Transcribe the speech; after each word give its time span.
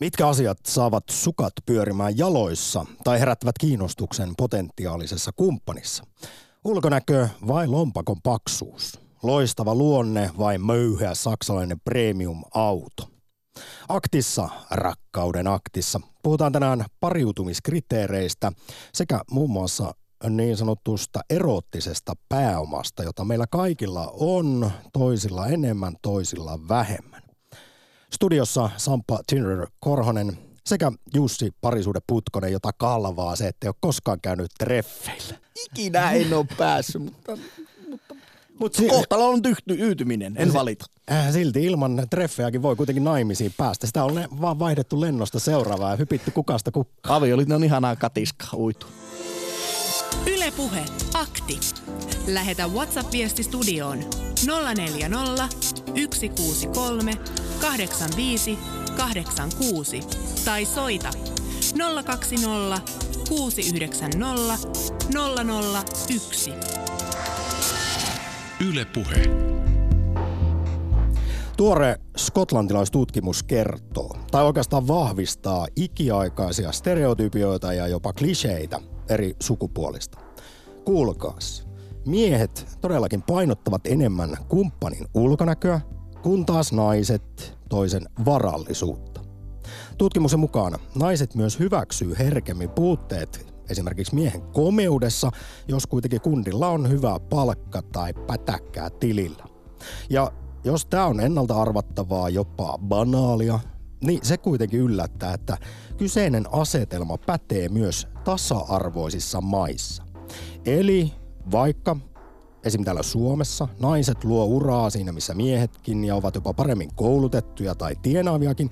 Mitkä 0.00 0.28
asiat 0.28 0.58
saavat 0.66 1.04
sukat 1.10 1.52
pyörimään 1.66 2.18
jaloissa 2.18 2.86
tai 3.04 3.20
herättävät 3.20 3.58
kiinnostuksen 3.60 4.32
potentiaalisessa 4.36 5.30
kumppanissa? 5.36 6.04
Ulkonäkö 6.64 7.28
vai 7.46 7.66
lompakon 7.66 8.22
paksuus? 8.22 9.00
Loistava 9.22 9.74
luonne 9.74 10.30
vai 10.38 10.58
möyhä 10.58 11.14
saksalainen 11.14 11.80
premium-auto? 11.80 13.10
Aktissa, 13.88 14.48
rakkauden 14.70 15.46
aktissa, 15.46 16.00
puhutaan 16.22 16.52
tänään 16.52 16.84
pariutumiskriteereistä 17.00 18.52
sekä 18.94 19.20
muun 19.30 19.50
muassa 19.50 19.94
niin 20.30 20.56
sanotusta 20.56 21.20
eroottisesta 21.30 22.12
pääomasta, 22.28 23.02
jota 23.02 23.24
meillä 23.24 23.46
kaikilla 23.50 24.14
on, 24.18 24.70
toisilla 24.92 25.46
enemmän, 25.46 25.96
toisilla 26.02 26.68
vähemmän. 26.68 27.25
Studiossa 28.14 28.70
Sampa 28.76 29.20
Tinder 29.26 29.66
Korhonen 29.80 30.38
sekä 30.66 30.92
Jussi 31.14 31.50
Parisuuden 31.60 32.02
Putkonen, 32.06 32.52
jota 32.52 32.70
kalvaa 32.78 33.36
se, 33.36 33.48
että 33.48 33.66
ei 33.66 33.68
ole 33.68 33.74
koskaan 33.80 34.20
käynyt 34.22 34.50
treffeillä. 34.58 35.38
Ikinä 35.64 36.12
en 36.12 36.34
ole 36.34 36.46
päässyt, 36.58 37.02
mutta, 37.02 37.38
mutta 37.90 38.14
Mut 38.58 38.74
si- 38.74 38.88
kohtalo 38.88 39.28
on 39.28 39.42
tyhty, 39.42 39.74
yytyminen, 39.78 40.34
en 40.38 40.52
valita. 40.52 40.84
Äh, 41.12 41.32
silti 41.32 41.64
ilman 41.64 42.06
treffejäkin 42.10 42.62
voi 42.62 42.76
kuitenkin 42.76 43.04
naimisiin 43.04 43.54
päästä. 43.56 43.86
Sitä 43.86 44.04
on 44.04 44.14
le- 44.14 44.28
vaan 44.40 44.58
vaihdettu 44.58 45.00
lennosta 45.00 45.38
seuraavaa 45.40 45.90
ja 45.90 45.96
hypitty 45.96 46.30
kukasta 46.30 46.72
kukkaan. 46.72 47.16
Avioliitto 47.16 47.54
on 47.54 47.64
ihanaa 47.64 47.96
katiska 47.96 48.46
uitu. 48.54 48.86
Ylepuhe 50.26 50.84
akti. 51.14 51.60
Lähetä 52.26 52.66
WhatsApp-viesti 52.68 53.42
studioon 53.42 53.98
040 54.74 55.48
163 56.14 57.12
85 57.60 58.58
86 58.96 60.00
tai 60.44 60.64
soita 60.64 61.10
020 62.04 62.80
690 63.28 64.58
001. 66.08 66.52
Yle 68.68 68.84
Puhe. 68.84 69.22
Tuore 71.56 71.96
skotlantilaistutkimus 72.16 73.42
kertoo, 73.42 74.16
tai 74.30 74.44
oikeastaan 74.44 74.88
vahvistaa 74.88 75.66
ikiaikaisia 75.76 76.72
stereotypioita 76.72 77.72
ja 77.72 77.86
jopa 77.86 78.12
kliseitä 78.12 78.80
eri 79.08 79.36
sukupuolista. 79.42 80.18
Kuulkaas, 80.84 81.66
miehet 82.06 82.66
todellakin 82.80 83.22
painottavat 83.22 83.86
enemmän 83.86 84.36
kumppanin 84.48 85.06
ulkonäköä, 85.14 85.80
kun 86.22 86.46
taas 86.46 86.72
naiset 86.72 87.56
toisen 87.68 88.08
varallisuutta. 88.24 89.20
Tutkimuksen 89.98 90.40
mukaan 90.40 90.78
naiset 90.94 91.34
myös 91.34 91.58
hyväksyy 91.58 92.14
herkemmin 92.18 92.70
puutteet 92.70 93.54
esimerkiksi 93.70 94.14
miehen 94.14 94.42
komeudessa, 94.42 95.30
jos 95.68 95.86
kuitenkin 95.86 96.20
kundilla 96.20 96.68
on 96.68 96.90
hyvä 96.90 97.20
palkka 97.20 97.82
tai 97.82 98.14
pätäkkää 98.14 98.90
tilillä. 98.90 99.44
Ja 100.10 100.32
jos 100.64 100.86
tämä 100.86 101.06
on 101.06 101.20
ennalta 101.20 101.62
arvattavaa, 101.62 102.28
jopa 102.28 102.78
banaalia, 102.78 103.60
niin 104.00 104.20
se 104.22 104.36
kuitenkin 104.36 104.80
yllättää, 104.80 105.34
että 105.34 105.58
kyseinen 105.96 106.44
asetelma 106.52 107.18
pätee 107.18 107.68
myös 107.68 108.08
tasa-arvoisissa 108.24 109.40
maissa. 109.40 110.02
Eli 110.64 111.12
vaikka 111.50 111.96
esim. 112.64 112.84
täällä 112.84 113.02
Suomessa 113.02 113.68
naiset 113.80 114.24
luo 114.24 114.44
uraa 114.44 114.90
siinä 114.90 115.12
missä 115.12 115.34
miehetkin 115.34 116.04
ja 116.04 116.14
ovat 116.14 116.34
jopa 116.34 116.52
paremmin 116.52 116.94
koulutettuja 116.94 117.74
tai 117.74 117.96
tienaaviakin, 118.02 118.70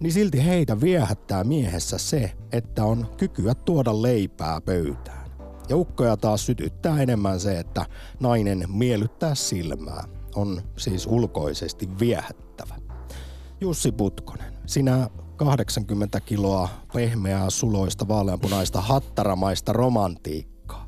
niin 0.00 0.12
silti 0.12 0.44
heitä 0.44 0.80
viehättää 0.80 1.44
miehessä 1.44 1.98
se, 1.98 2.32
että 2.52 2.84
on 2.84 3.06
kykyä 3.16 3.54
tuoda 3.54 4.02
leipää 4.02 4.60
pöytään. 4.60 5.30
Ja 5.68 5.76
ukkoja 5.76 6.16
taas 6.16 6.46
sytyttää 6.46 7.02
enemmän 7.02 7.40
se, 7.40 7.58
että 7.58 7.86
nainen 8.20 8.64
miellyttää 8.68 9.34
silmää. 9.34 10.04
On 10.34 10.62
siis 10.76 11.06
ulkoisesti 11.06 11.88
viehättävä. 12.00 12.74
Jussi 13.60 13.92
Putkonen, 13.92 14.49
sinä 14.70 15.10
80 15.36 16.20
kiloa 16.20 16.68
pehmeää 16.92 17.50
suloista 17.50 18.08
vaaleanpunaista 18.08 18.80
hattaramaista 18.80 19.72
romantiikkaa. 19.72 20.86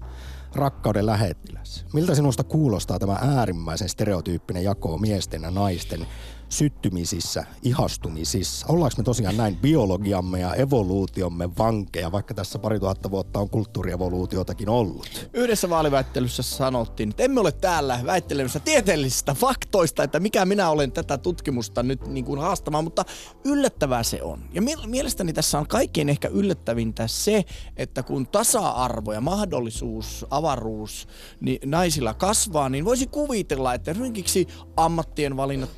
Rakkauden 0.54 1.06
lähettiläs. 1.06 1.86
Miltä 1.92 2.14
sinusta 2.14 2.44
kuulostaa 2.44 2.98
tämä 2.98 3.18
äärimmäisen 3.22 3.88
stereotyyppinen 3.88 4.64
jako 4.64 4.98
miesten 4.98 5.42
ja 5.42 5.50
naisten 5.50 6.06
syttymisissä, 6.52 7.44
ihastumisissa? 7.62 8.66
Ollaanko 8.68 8.94
me 8.98 9.04
tosiaan 9.04 9.36
näin 9.36 9.56
biologiamme 9.56 10.40
ja 10.40 10.54
evoluutiomme 10.54 11.50
vankeja, 11.58 12.12
vaikka 12.12 12.34
tässä 12.34 12.58
pari 12.58 12.80
tuhatta 12.80 13.10
vuotta 13.10 13.40
on 13.40 13.50
kulttuurievoluutiotakin 13.50 14.68
ollut? 14.68 15.28
Yhdessä 15.34 15.70
vaaliväittelyssä 15.70 16.42
sanottiin, 16.42 17.10
että 17.10 17.22
emme 17.22 17.40
ole 17.40 17.52
täällä 17.52 18.00
väittelemässä 18.06 18.60
tieteellisistä 18.60 19.34
faktoista, 19.34 20.02
että 20.02 20.20
mikä 20.20 20.44
minä 20.44 20.70
olen 20.70 20.92
tätä 20.92 21.18
tutkimusta 21.18 21.82
nyt 21.82 22.06
niin 22.06 22.24
kuin 22.24 22.40
haastamaan, 22.40 22.84
mutta 22.84 23.04
yllättävää 23.44 24.02
se 24.02 24.22
on. 24.22 24.44
Ja 24.52 24.62
mielestäni 24.86 25.32
tässä 25.32 25.58
on 25.58 25.66
kaikkein 25.66 26.08
ehkä 26.08 26.28
yllättävintä 26.28 27.06
se, 27.06 27.44
että 27.76 28.02
kun 28.02 28.26
tasa-arvo 28.26 29.12
ja 29.12 29.20
mahdollisuus, 29.20 30.26
avaruus 30.30 31.08
niin 31.40 31.58
naisilla 31.64 32.14
kasvaa, 32.14 32.68
niin 32.68 32.84
voisi 32.84 33.06
kuvitella, 33.06 33.74
että 33.74 33.90
esimerkiksi 33.90 34.48
ammattien 34.76 35.36
valinnat 35.36 35.70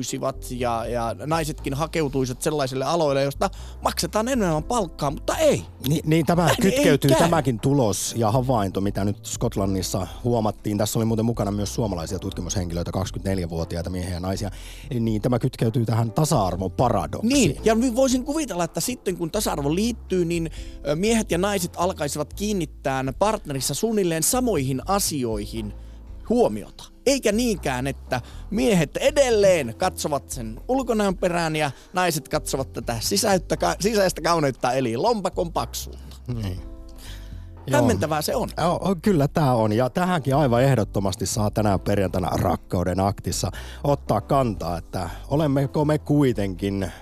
tasoittuisivat 0.00 0.46
ja, 0.50 0.86
ja 0.86 1.16
naisetkin 1.26 1.74
hakeutuisivat 1.74 2.42
sellaisille 2.42 2.84
aloille, 2.84 3.22
josta 3.22 3.50
maksetaan 3.82 4.28
enemmän 4.28 4.62
palkkaa, 4.62 5.10
mutta 5.10 5.36
ei. 5.36 5.62
Niin, 5.88 6.02
niin 6.04 6.26
tämä 6.26 6.44
Näin 6.44 6.56
kytkeytyy 6.62 7.10
tämäkin 7.10 7.60
tulos 7.60 8.14
ja 8.16 8.30
havainto, 8.30 8.80
mitä 8.80 9.04
nyt 9.04 9.26
Skotlannissa 9.26 10.06
huomattiin. 10.24 10.78
Tässä 10.78 10.98
oli 10.98 11.04
muuten 11.04 11.24
mukana 11.24 11.50
myös 11.50 11.74
suomalaisia 11.74 12.18
tutkimushenkilöitä, 12.18 12.90
24-vuotiaita 12.90 13.90
miehiä 13.90 14.14
ja 14.14 14.20
naisia. 14.20 14.50
Niin 15.00 15.22
tämä 15.22 15.38
kytkeytyy 15.38 15.86
tähän 15.86 16.12
tasa-arvon 16.12 16.70
paradoksiin. 16.70 17.32
Niin, 17.32 17.60
ja 17.64 17.76
voisin 17.94 18.24
kuvitella, 18.24 18.64
että 18.64 18.80
sitten 18.80 19.16
kun 19.16 19.30
tasa-arvo 19.30 19.74
liittyy, 19.74 20.24
niin 20.24 20.50
miehet 20.94 21.30
ja 21.30 21.38
naiset 21.38 21.72
alkaisivat 21.76 22.34
kiinnittää 22.34 23.04
partnerissa 23.18 23.74
suunnilleen 23.74 24.22
samoihin 24.22 24.82
asioihin 24.86 25.72
huomiota. 26.28 26.89
Eikä 27.06 27.32
niinkään, 27.32 27.86
että 27.86 28.20
miehet 28.50 28.96
edelleen 28.96 29.74
katsovat 29.78 30.30
sen 30.30 30.60
ulkonäön 30.68 31.16
perään 31.16 31.56
ja 31.56 31.70
naiset 31.92 32.28
katsovat 32.28 32.72
tätä 32.72 32.96
sisäyttä, 33.00 33.56
sisäistä 33.80 34.20
kauneutta 34.20 34.72
eli 34.72 34.96
lompakon 34.96 35.52
paksuutta. 35.52 36.16
Niin. 36.34 36.60
Hämmentävää 37.72 38.22
se 38.22 38.36
on. 38.36 38.48
Joo, 38.58 38.96
kyllä 39.02 39.28
tämä 39.28 39.52
on. 39.54 39.72
Ja 39.72 39.90
tähänkin 39.90 40.36
aivan 40.36 40.62
ehdottomasti 40.62 41.26
saa 41.26 41.50
tänään 41.50 41.80
perjantaina 41.80 42.28
rakkauden 42.28 43.00
aktissa 43.00 43.50
ottaa 43.84 44.20
kantaa, 44.20 44.78
että 44.78 45.10
olemmeko 45.28 45.84
me 45.84 45.98
kuitenkin, 45.98 46.92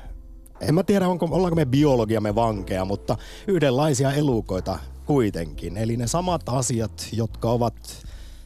en 0.60 0.74
mä 0.74 0.82
tiedä 0.82 1.08
onko, 1.08 1.28
ollaanko 1.30 1.56
me 1.56 1.66
biologiamme 1.66 2.34
vankeja, 2.34 2.84
mutta 2.84 3.16
yhdenlaisia 3.46 4.12
elukoita 4.12 4.78
kuitenkin. 5.06 5.76
Eli 5.76 5.96
ne 5.96 6.06
samat 6.06 6.42
asiat, 6.48 7.08
jotka 7.12 7.50
ovat 7.50 7.74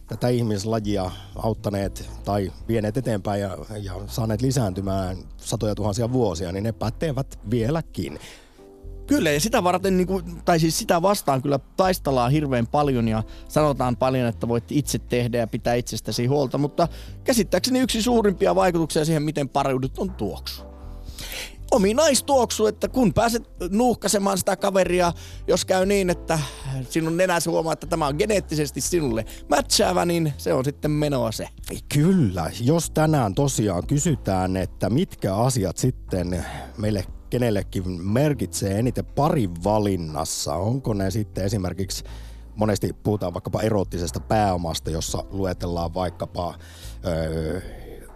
tätä 0.06 0.28
ihmislajia 0.28 1.10
auttaneet 1.36 2.10
tai 2.24 2.52
vieneet 2.68 2.96
eteenpäin 2.96 3.40
ja, 3.40 3.58
ja 3.82 3.92
saaneet 4.06 4.42
lisääntymään 4.42 5.16
satoja 5.36 5.74
tuhansia 5.74 6.12
vuosia, 6.12 6.52
niin 6.52 6.64
ne 6.64 6.72
pätevät 6.72 7.38
vieläkin. 7.50 8.18
Kyllä, 9.06 9.30
ja 9.30 9.40
sitä 9.40 9.64
varten, 9.64 9.96
niin 9.96 10.06
kuin, 10.06 10.42
tai 10.44 10.60
siis 10.60 10.78
sitä 10.78 11.02
vastaan 11.02 11.42
kyllä 11.42 11.58
taistellaan 11.76 12.32
hirveän 12.32 12.66
paljon 12.66 13.08
ja 13.08 13.22
sanotaan 13.48 13.96
paljon, 13.96 14.28
että 14.28 14.48
voit 14.48 14.72
itse 14.72 14.98
tehdä 14.98 15.38
ja 15.38 15.46
pitää 15.46 15.74
itsestäsi 15.74 16.26
huolta, 16.26 16.58
mutta 16.58 16.88
käsittääkseni 17.24 17.80
yksi 17.80 18.02
suurimpia 18.02 18.54
vaikutuksia 18.54 19.04
siihen, 19.04 19.22
miten 19.22 19.48
pariudut 19.48 19.98
on 19.98 20.10
tuoksu. 20.10 20.62
Ominaistuoksu, 21.72 22.66
että 22.66 22.88
kun 22.88 23.14
pääset 23.14 23.50
nuuhkasemaan 23.70 24.38
sitä 24.38 24.56
kaveria, 24.56 25.12
jos 25.46 25.64
käy 25.64 25.86
niin, 25.86 26.10
että 26.10 26.38
sinun 26.88 27.16
nenäsi 27.16 27.50
huomaa, 27.50 27.72
että 27.72 27.86
tämä 27.86 28.06
on 28.06 28.14
geneettisesti 28.18 28.80
sinulle 28.80 29.24
matchäävä, 29.48 30.04
niin 30.04 30.32
se 30.38 30.52
on 30.52 30.64
sitten 30.64 30.90
menoa 30.90 31.32
se. 31.32 31.48
Kyllä, 31.94 32.50
jos 32.60 32.90
tänään 32.90 33.34
tosiaan 33.34 33.86
kysytään, 33.86 34.56
että 34.56 34.90
mitkä 34.90 35.34
asiat 35.36 35.76
sitten 35.76 36.44
meille 36.78 37.04
kenellekin 37.30 38.06
merkitsee 38.08 38.78
eniten 38.78 39.04
parin 39.04 39.64
valinnassa, 39.64 40.54
onko 40.54 40.94
ne 40.94 41.10
sitten 41.10 41.44
esimerkiksi 41.44 42.04
monesti 42.56 42.92
puhutaan 43.02 43.34
vaikkapa 43.34 43.60
erottisesta 43.60 44.20
pääomasta, 44.20 44.90
jossa 44.90 45.24
luetellaan 45.30 45.94
vaikkapa 45.94 46.54
öö, 47.06 47.60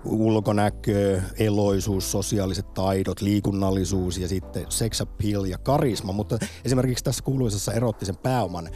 ulkonäkö, 0.09 1.23
eloisuus, 1.39 2.13
sosiaaliset 2.13 2.75
taidot, 2.75 3.21
liikunnallisuus 3.21 4.19
ja 4.19 4.29
sitten 4.29 4.67
sex 4.69 5.01
appeal 5.01 5.45
ja 5.45 5.59
karisma, 5.59 6.13
mutta 6.13 6.39
esimerkiksi 6.65 7.05
tässä 7.05 7.25
kuuluisessa 7.25 7.73
erottisen 7.73 8.17
pääoman 8.17 8.69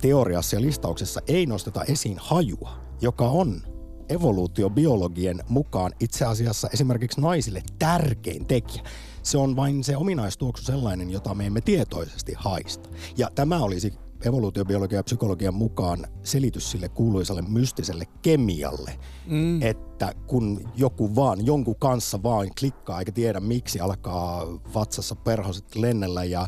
teoriassa 0.00 0.56
ja 0.56 0.62
listauksessa 0.62 1.20
ei 1.28 1.46
nosteta 1.46 1.84
esiin 1.84 2.16
hajua, 2.20 2.70
joka 3.00 3.28
on 3.28 3.62
evoluutiobiologien 4.08 5.44
mukaan 5.48 5.92
itse 6.00 6.24
asiassa 6.24 6.68
esimerkiksi 6.72 7.20
naisille 7.20 7.62
tärkein 7.78 8.46
tekijä. 8.46 8.82
Se 9.22 9.38
on 9.38 9.56
vain 9.56 9.84
se 9.84 9.96
ominaistuoksu 9.96 10.64
sellainen, 10.64 11.10
jota 11.10 11.34
me 11.34 11.46
emme 11.46 11.60
tietoisesti 11.60 12.32
haista. 12.36 12.88
Ja 13.16 13.30
tämä 13.34 13.58
olisi 13.58 13.92
evoluutiobiologian 14.24 14.98
ja 14.98 15.04
psykologian 15.04 15.54
mukaan 15.54 16.06
selitys 16.22 16.70
sille 16.70 16.88
kuuluisalle 16.88 17.42
mystiselle 17.42 18.04
kemialle, 18.22 18.98
mm. 19.26 19.62
että 19.62 20.12
kun 20.26 20.68
joku 20.76 21.16
vaan, 21.16 21.46
jonkun 21.46 21.76
kanssa 21.76 22.22
vaan 22.22 22.48
klikkaa 22.60 22.98
eikä 22.98 23.12
tiedä 23.12 23.40
miksi, 23.40 23.80
alkaa 23.80 24.46
vatsassa 24.74 25.16
perhoset 25.16 25.74
lennellä 25.74 26.24
ja 26.24 26.46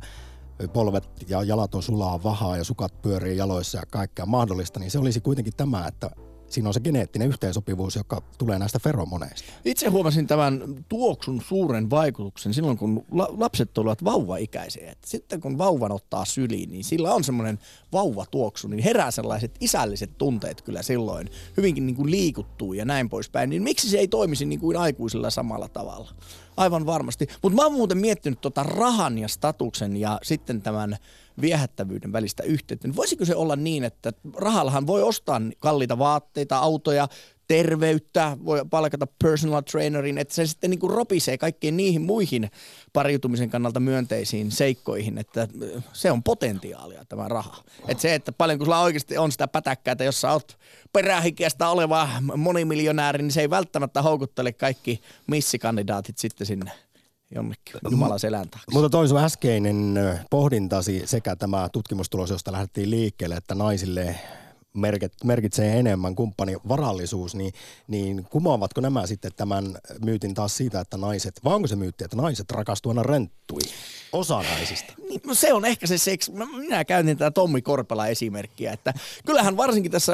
polvet 0.73 1.09
ja 1.29 1.43
jalat 1.43 1.75
on 1.75 1.83
sulaa 1.83 2.23
vahaa 2.23 2.57
ja 2.57 2.65
sukat 2.65 3.03
pyörii 3.03 3.37
jaloissa 3.37 3.79
ja 3.79 3.85
kaikkea 3.91 4.27
mahdollista, 4.27 4.81
niin 4.81 4.91
se 4.91 4.99
olisi 4.99 5.21
kuitenkin 5.21 5.57
tämä, 5.57 5.87
että 5.87 6.11
siinä 6.53 6.69
on 6.69 6.75
se 6.75 6.81
geneettinen 6.81 7.29
yhteensopivuus, 7.29 7.97
joka 7.97 8.23
tulee 8.39 8.59
näistä 8.59 8.79
feromoneista. 8.79 9.53
Itse 9.65 9.89
huomasin 9.89 10.27
tämän 10.27 10.85
tuoksun 10.89 11.41
suuren 11.49 11.91
vaikutuksen 11.91 12.55
silloin, 12.55 12.79
kun 12.79 13.05
la- 13.13 13.35
lapset 13.39 13.79
olivat 13.79 14.05
vauvaikäisiä. 14.05 14.93
Et 14.93 14.99
sitten 15.05 15.41
kun 15.41 15.59
vauvan 15.59 15.93
ottaa 15.93 16.25
syliin, 16.25 16.73
niin 16.73 16.85
sillä 16.85 17.15
on 17.15 17.25
semmoinen 17.25 17.59
vauvatuoksu, 17.93 18.69
niin 18.69 18.85
herää 18.85 19.11
sellaiset 19.11 19.57
isälliset 19.61 20.19
tunteet 20.19 20.63
kyllä 20.63 20.83
silloin. 20.83 21.31
Hyvinkin 21.57 21.87
niin 21.87 21.97
kuin 21.97 22.11
liikuttuu 22.11 22.73
ja 22.73 22.85
näin 22.85 23.09
poispäin. 23.09 23.51
Niin 23.51 23.63
miksi 23.63 23.89
se 23.91 23.99
ei 23.99 24.09
toimisi 24.09 24.45
niin 24.45 24.61
kuin 24.61 24.77
aikuisilla 24.77 25.31
samalla 25.31 25.69
tavalla? 25.69 26.11
Aivan 26.63 26.87
varmasti. 26.87 27.27
Mutta 27.43 27.57
mä 27.57 27.63
oon 27.63 27.73
muuten 27.73 27.99
miettinyt 27.99 28.41
tota 28.41 28.63
rahan 28.63 29.19
ja 29.19 29.29
statuksen 29.29 29.97
ja 29.97 30.19
sitten 30.23 30.63
tämän 30.63 30.97
viehättävyyden 31.41 32.13
välistä 32.13 32.43
yhteyttä. 32.43 32.89
Niin 32.89 32.97
voisiko 32.97 33.25
se 33.25 33.37
olla 33.37 33.57
niin, 33.57 33.85
että 33.85 34.13
rahallahan 34.37 34.87
voi 34.87 35.03
ostaa 35.03 35.41
kalliita 35.59 35.99
vaatteita, 35.99 36.59
autoja, 36.59 37.09
terveyttä, 37.53 38.37
voi 38.45 38.65
palkata 38.71 39.07
personal 39.23 39.61
trainerin, 39.61 40.19
että 40.19 40.35
se 40.35 40.47
sitten 40.47 40.71
niin 40.71 40.79
kuin 40.79 40.91
ropisee 40.91 41.39
kaikkiin 41.39 41.77
niihin 41.77 42.03
muihin 42.03 42.51
pariutumisen 42.93 43.51
kannalta 43.51 43.81
myönteisiin 43.81 44.51
seikkoihin, 44.51 45.19
että 45.19 45.49
se 45.93 46.11
on 46.11 46.23
potentiaalia 46.23 47.05
tämä 47.09 47.29
raha. 47.29 47.65
Että 47.89 48.03
se, 48.03 48.15
että 48.15 48.33
paljon 48.33 48.59
kun 48.59 48.67
sulla 48.67 48.81
oikeasti 48.81 49.19
on 49.19 49.33
sitä 49.33 49.49
pätäkkää, 49.49 49.93
että 49.93 50.05
jos 50.05 50.21
sä 50.21 50.33
oot 50.33 50.59
perähikeästä 50.93 51.69
oleva 51.69 52.09
monimiljonääri, 52.37 53.23
niin 53.23 53.33
se 53.33 53.41
ei 53.41 53.51
välttämättä 53.51 54.03
houkuttele 54.03 54.53
kaikki 54.53 55.01
missikandidaatit 55.27 56.19
sitten 56.19 56.47
sinne 56.47 56.71
jonnekin 57.35 57.75
Jumalan 57.91 58.21
selän 58.21 58.49
taakse. 58.51 58.71
Mutta 58.73 58.91
toi 58.91 59.09
sun 59.09 59.19
äskeinen 59.19 60.01
pohdintasi 60.31 61.03
sekä 61.05 61.37
tämä 61.37 61.69
tutkimustulos, 61.73 62.31
josta 62.31 62.53
lähdettiin 62.53 62.91
liikkeelle, 62.91 63.35
että 63.35 63.55
naisille 63.55 64.17
merkitsee 65.25 65.79
enemmän 65.79 66.15
kumppani 66.15 66.57
varallisuus, 66.69 67.35
niin, 67.35 67.53
niin 67.89 68.27
kumoavatko 68.31 68.81
nämä 68.81 69.07
sitten 69.07 69.33
tämän 69.37 69.79
myytin 70.05 70.35
taas 70.35 70.57
siitä, 70.57 70.81
että 70.81 70.97
naiset, 70.97 71.41
vai 71.45 71.55
onko 71.55 71.69
se 71.69 71.77
myytti, 71.77 72.05
että 72.05 72.17
naiset 72.17 72.51
rakastuu 72.51 72.91
aina 72.91 73.03
renttui? 73.03 73.61
Osa 74.13 74.43
naisista. 74.43 74.93
Niin, 75.09 75.21
no 75.27 75.35
se 75.35 75.53
on 75.53 75.65
ehkä 75.65 75.87
se 75.87 75.99
seks. 75.99 76.31
Minä 76.57 76.85
käytin 76.85 77.19
tätä 77.19 77.31
Tommi 77.31 77.63
Korpela 77.63 78.07
esimerkkiä, 78.07 78.73
että 78.73 78.95
kyllähän 79.27 79.57
varsinkin 79.57 79.93
tässä 79.93 80.13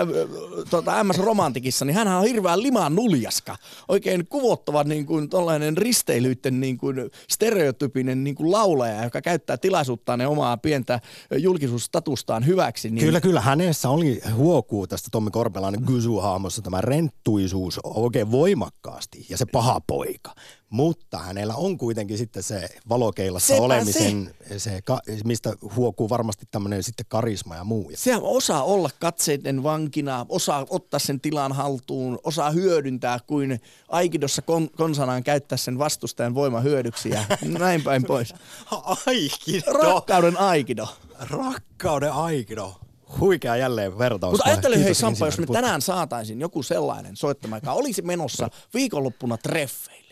tuota, 0.71 1.05
MS 1.05 1.19
Romantikissa, 1.19 1.85
niin 1.85 1.95
hän 1.95 2.09
on 2.09 2.25
hirveän 2.25 2.63
limaan 2.63 2.95
nuljaska. 2.95 3.57
Oikein 3.89 4.27
kuvottava 4.29 4.85
niin 4.85 5.07
kuin 5.07 5.29
tollainen 5.29 5.77
risteilyiden 5.77 6.61
niin 6.61 6.79
kuin 6.79 6.97
stereotypinen 7.31 8.25
niin 8.25 8.35
kuin 8.35 8.53
laulaja, 8.53 9.05
joka 9.05 9.23
käyttää 9.23 9.57
tilaisuuttaan 9.57 10.21
ja 10.21 10.29
omaa 10.29 10.57
pientä 10.57 11.01
julkisuusstatustaan 11.39 12.47
hyväksi. 12.47 12.91
Niin... 12.91 13.05
Kyllä, 13.05 13.21
kyllä. 13.21 13.41
Hänessä 13.41 13.91
oli 13.91 14.21
huokuu 14.35 14.87
tästä 14.87 15.09
Tommi 15.13 15.31
Korpelan 15.31 15.79
Gysu-haamossa 15.87 16.63
tämä 16.63 16.81
renttuisuus 16.81 17.81
oikein 17.85 18.31
voimakkaasti 18.31 19.27
ja 19.29 19.39
se 19.39 19.47
paha 19.53 19.81
poika. 19.87 20.35
Mutta 20.71 21.19
hänellä 21.19 21.55
on 21.55 21.79
kuitenkin 21.79 22.19
sitten 22.19 22.43
se 22.43 22.69
valokeilassa 22.89 23.47
Sepä 23.47 23.63
olemisen, 23.63 24.35
se. 24.57 24.59
Se, 24.59 24.83
mistä 25.25 25.53
huokuu 25.77 26.09
varmasti 26.09 26.47
tämmöinen 26.51 26.83
sitten 26.83 27.07
karisma 27.09 27.57
ja 27.57 27.65
muu. 27.65 27.91
Se 27.95 28.17
osaa 28.17 28.63
olla 28.63 28.91
katseiden 29.01 29.63
vankina, 29.63 30.27
osaa 30.29 30.67
ottaa 30.71 31.01
sen 31.01 31.21
tilan 31.21 31.53
haltuun, 31.53 32.19
osaa 32.25 32.51
hyödyntää 32.51 33.19
kuin 33.27 33.61
Aikidossa 33.89 34.43
kon, 34.43 34.71
konsanaan 34.71 35.25
käyttää 35.25 35.59
sen 35.59 35.79
vastustajan 35.79 36.35
voima 36.35 36.61
hyödyksi 36.61 37.11
ja 37.11 37.25
näin 37.59 37.83
päin 37.83 38.05
pois. 38.05 38.35
Aikido. 39.07 39.73
Rakkauden 39.73 40.37
Aikido. 40.37 40.89
Rakkauden 41.21 42.13
Aikido. 42.13 42.81
Huikea 43.21 43.57
jälleen 43.57 43.99
vertaus. 43.99 44.33
Mutta 44.33 44.51
ajattele 44.51 44.85
hei 44.85 44.95
Sampa, 44.95 45.27
jos 45.27 45.39
me 45.39 45.47
tänään 45.47 45.83
saataisiin 45.83 46.41
joku 46.41 46.63
sellainen 46.63 47.17
soittama, 47.17 47.57
joka 47.57 47.73
olisi 47.73 48.03
menossa 48.03 48.49
viikonloppuna 48.75 49.37
treffeille. 49.37 50.08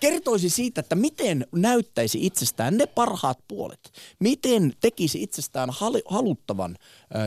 Kertoisi 0.00 0.50
siitä, 0.50 0.80
että 0.80 0.94
miten 0.94 1.46
näyttäisi 1.52 2.26
itsestään 2.26 2.76
ne 2.76 2.86
parhaat 2.86 3.38
puolet. 3.48 3.92
Miten 4.20 4.72
tekisi 4.80 5.22
itsestään 5.22 5.68
haluttavan 6.08 6.76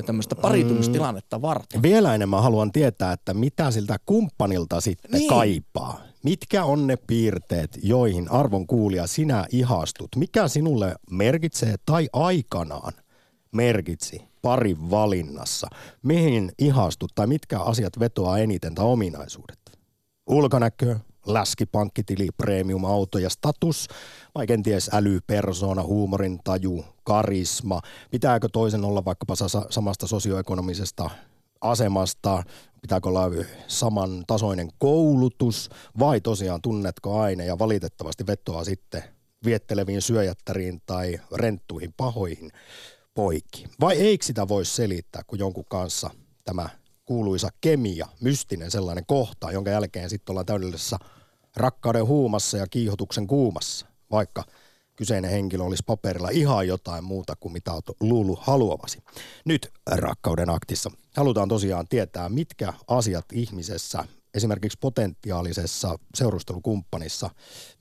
tämmöistä 0.06 0.36
paritumistilannetta 0.36 1.42
varten. 1.42 1.82
Vielä 1.82 2.16
enemmän 2.16 2.44
haluan 2.44 2.72
tietää, 2.72 3.14
että 3.14 3.34
mitä 3.34 3.72
siltä 3.72 3.98
kumppanilta 4.06 4.82
sitten 4.82 5.12
niin. 5.12 5.30
kaipaa. 5.30 6.02
Mitkä 6.24 6.64
on 6.64 6.88
ne 6.88 6.98
piirteet, 6.98 7.80
joihin 7.84 8.32
arvon 8.32 8.68
kuulija 8.68 9.08
sinä 9.08 9.46
ihastut? 9.52 10.10
Mikä 10.16 10.48
sinulle 10.48 10.96
merkitsee 11.12 11.76
tai 11.86 12.10
aikanaan 12.14 12.94
merkitsi 13.52 14.22
parin 14.42 14.92
valinnassa? 14.92 15.68
Mihin 16.04 16.52
ihastut 16.60 17.12
tai 17.16 17.28
mitkä 17.28 17.60
asiat 17.60 18.00
vetoaa 18.00 18.38
eniten 18.38 18.76
tai 18.76 18.86
ominaisuudet? 18.86 19.60
Ulkonäkö, 21.30 21.34
läskipankkitili, 21.34 22.30
premium-auto 22.38 23.20
ja 23.20 23.30
status, 23.30 23.88
vai 24.36 24.48
kenties 24.48 24.90
äly, 24.94 25.20
persona, 25.28 25.84
huumorin 25.84 26.40
taju, 26.44 26.86
karisma? 27.04 27.82
Pitääkö 28.12 28.50
toisen 28.52 28.86
olla 28.86 29.06
vaikkapa 29.06 29.36
samasta 29.70 30.08
sosioekonomisesta 30.08 31.10
asemasta, 31.62 32.44
pitääkö 32.82 33.10
olla 33.10 33.22
saman 33.68 34.24
tasoinen 34.28 34.70
koulutus 34.78 35.70
vai 36.00 36.22
tosiaan 36.22 36.62
tunnetko 36.62 37.20
aine 37.20 37.46
ja 37.46 37.60
valitettavasti 37.60 38.28
vetoaa 38.28 38.64
sitten 38.64 39.04
vietteleviin 39.46 40.02
syöjättäriin 40.02 40.82
tai 40.86 41.20
renttuihin 41.36 41.94
pahoihin 41.98 42.52
poikki. 43.14 43.66
Vai 43.80 43.98
eikö 43.98 44.26
sitä 44.26 44.48
voi 44.48 44.66
selittää, 44.66 45.22
kun 45.28 45.40
jonkun 45.40 45.66
kanssa 45.70 46.10
tämä 46.46 46.70
kuuluisa 47.06 47.50
kemia, 47.62 48.08
mystinen 48.22 48.72
sellainen 48.72 49.06
kohta, 49.06 49.52
jonka 49.52 49.72
jälkeen 49.72 50.10
sitten 50.10 50.32
ollaan 50.32 50.46
täydellisessä 50.46 50.98
rakkauden 51.60 52.06
huumassa 52.06 52.58
ja 52.58 52.68
kiihotuksen 52.68 53.28
kuumassa, 53.28 53.86
vaikka 54.12 54.44
kyseinen 54.96 55.32
henkilö 55.32 55.64
olisi 55.64 55.84
paperilla 55.86 56.30
ihan 56.30 56.68
jotain 56.68 57.04
muuta 57.04 57.36
kuin 57.40 57.54
mitä 57.54 57.74
olet 57.74 57.86
luullut 58.00 58.40
haluavasi. 58.42 59.04
Nyt 59.46 59.72
rakkauden 59.92 60.50
aktissa 60.50 60.92
halutaan 61.16 61.50
tosiaan 61.50 61.88
tietää, 61.88 62.30
mitkä 62.30 62.74
asiat 62.88 63.26
ihmisessä, 63.34 64.06
esimerkiksi 64.34 64.78
potentiaalisessa 64.82 66.00
seurustelukumppanissa, 66.16 67.30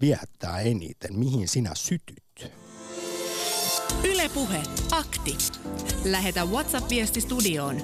viehättää 0.00 0.61
eniten, 0.61 1.18
mihin 1.18 1.49
sinä 1.49 1.70
sytyt. 1.75 2.52
Ylepuhe 4.04 4.62
akti. 4.90 5.38
Lähetä 6.04 6.44
WhatsApp-viesti 6.44 7.20
studioon 7.20 7.76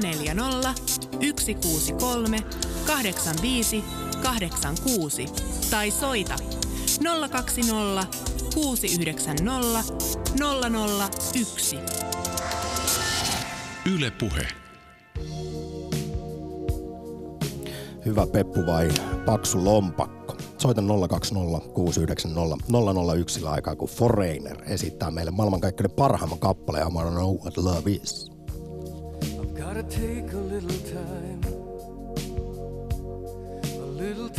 040 0.00 0.74
163 1.40 2.42
85 2.86 3.84
86 4.26 5.26
tai 5.70 5.90
soita 5.90 6.36
020 7.30 8.06
690 8.54 9.94
001. 10.38 11.78
Yle 13.94 14.10
Puhe. 14.10 14.46
Hyvä 18.04 18.26
Peppu 18.26 18.66
vai 18.66 18.88
paksu 19.26 19.64
lompakko? 19.64 20.36
Soita 20.58 20.82
020 21.08 21.68
690 21.74 22.66
001 23.16 23.46
aikaa, 23.46 23.76
kun 23.76 23.88
Foreigner 23.88 24.56
esittää 24.66 25.10
meille 25.10 25.30
maailmankaikkeuden 25.30 25.96
parhaimman 25.96 26.38
kappaleen 26.38 26.86
I 26.88 26.90
wanna 26.90 27.10
know 27.10 27.34
what 27.34 27.56
love 27.56 27.90
is. 27.90 28.30
I've 29.22 29.62
gotta 29.62 29.82
take 29.82 30.36
a 30.36 30.48
little 30.48 30.78
time 30.78 31.15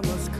Christmas 0.00 0.31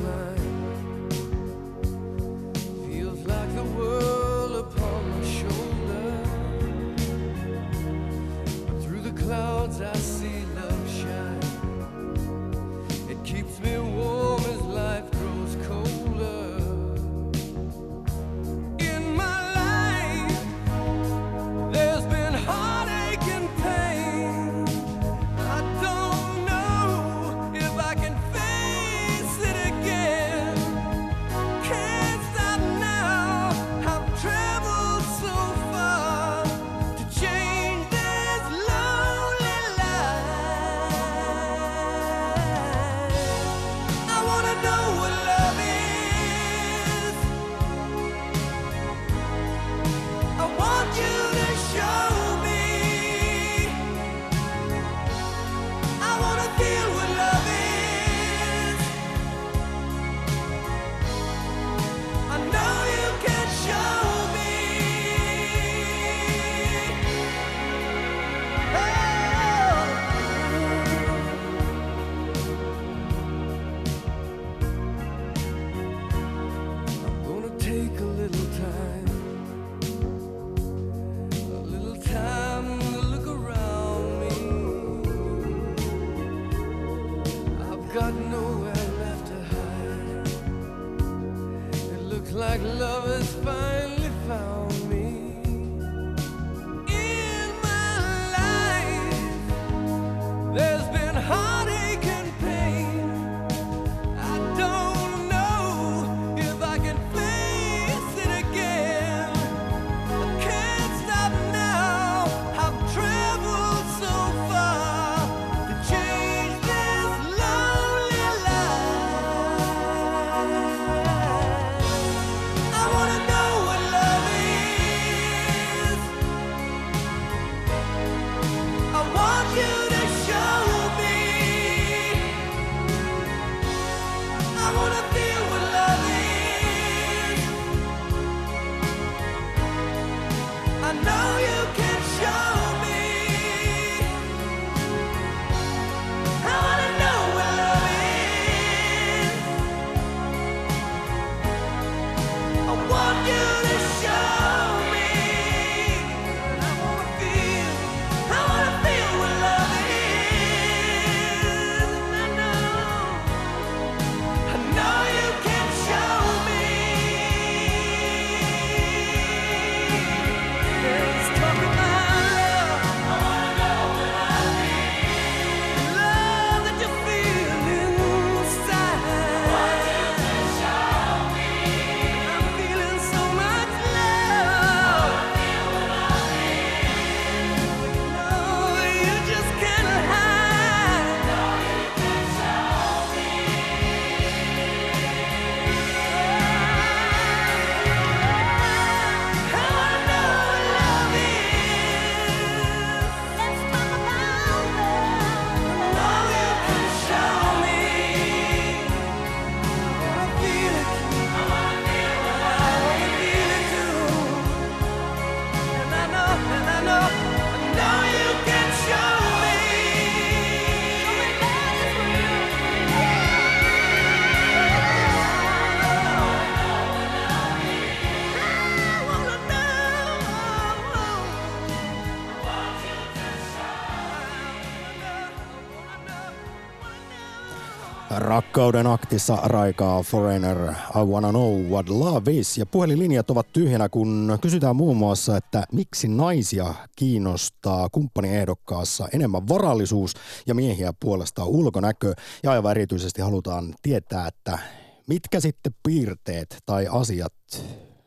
Rakkauden 238.17 238.87
aktissa 238.87 239.39
raikaa 239.43 240.03
Foreigner, 240.03 240.71
I 240.71 241.05
wanna 241.05 241.31
know 241.31 241.61
what 241.71 241.89
love 241.89 242.33
is. 242.33 242.59
Ja 242.59 242.67
puhelinlinjat 242.67 243.31
ovat 243.31 243.53
tyhjänä, 243.53 243.89
kun 243.89 244.39
kysytään 244.41 244.77
muun 244.77 244.97
muassa, 244.97 245.37
että 245.37 245.65
miksi 245.73 246.09
naisia 246.09 246.75
kiinnostaa 246.97 247.89
kumppaniehdokkaassa 247.89 249.09
enemmän 249.15 249.49
varallisuus 249.49 250.15
ja 250.47 250.55
miehiä 250.55 250.93
puolestaan 251.01 251.49
ulkonäkö. 251.49 252.15
Ja 252.43 252.51
aivan 252.51 252.71
erityisesti 252.71 253.23
halutaan 253.23 253.75
tietää, 253.83 254.27
että 254.27 254.59
mitkä 255.07 255.41
sitten 255.41 255.75
piirteet 255.83 256.57
tai 256.67 256.87
asiat 256.91 257.35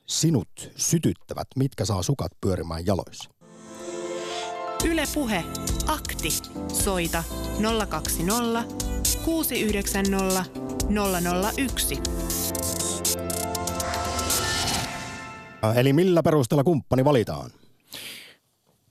sinut 0.06 0.72
sytyttävät, 0.76 1.48
mitkä 1.56 1.86
saa 1.86 2.04
sukat 2.04 2.32
pyörimään 2.42 2.86
jaloissa. 2.86 3.30
Yle 4.86 5.04
Puhe. 5.14 5.44
Akti. 5.88 6.30
Soita 6.74 7.24
020 7.90 8.64
690 9.26 10.46
001. 11.58 12.02
Eli 15.76 15.94
millä 15.94 16.24
perusteella 16.24 16.64
kumppani 16.64 17.06
valitaan? 17.06 17.52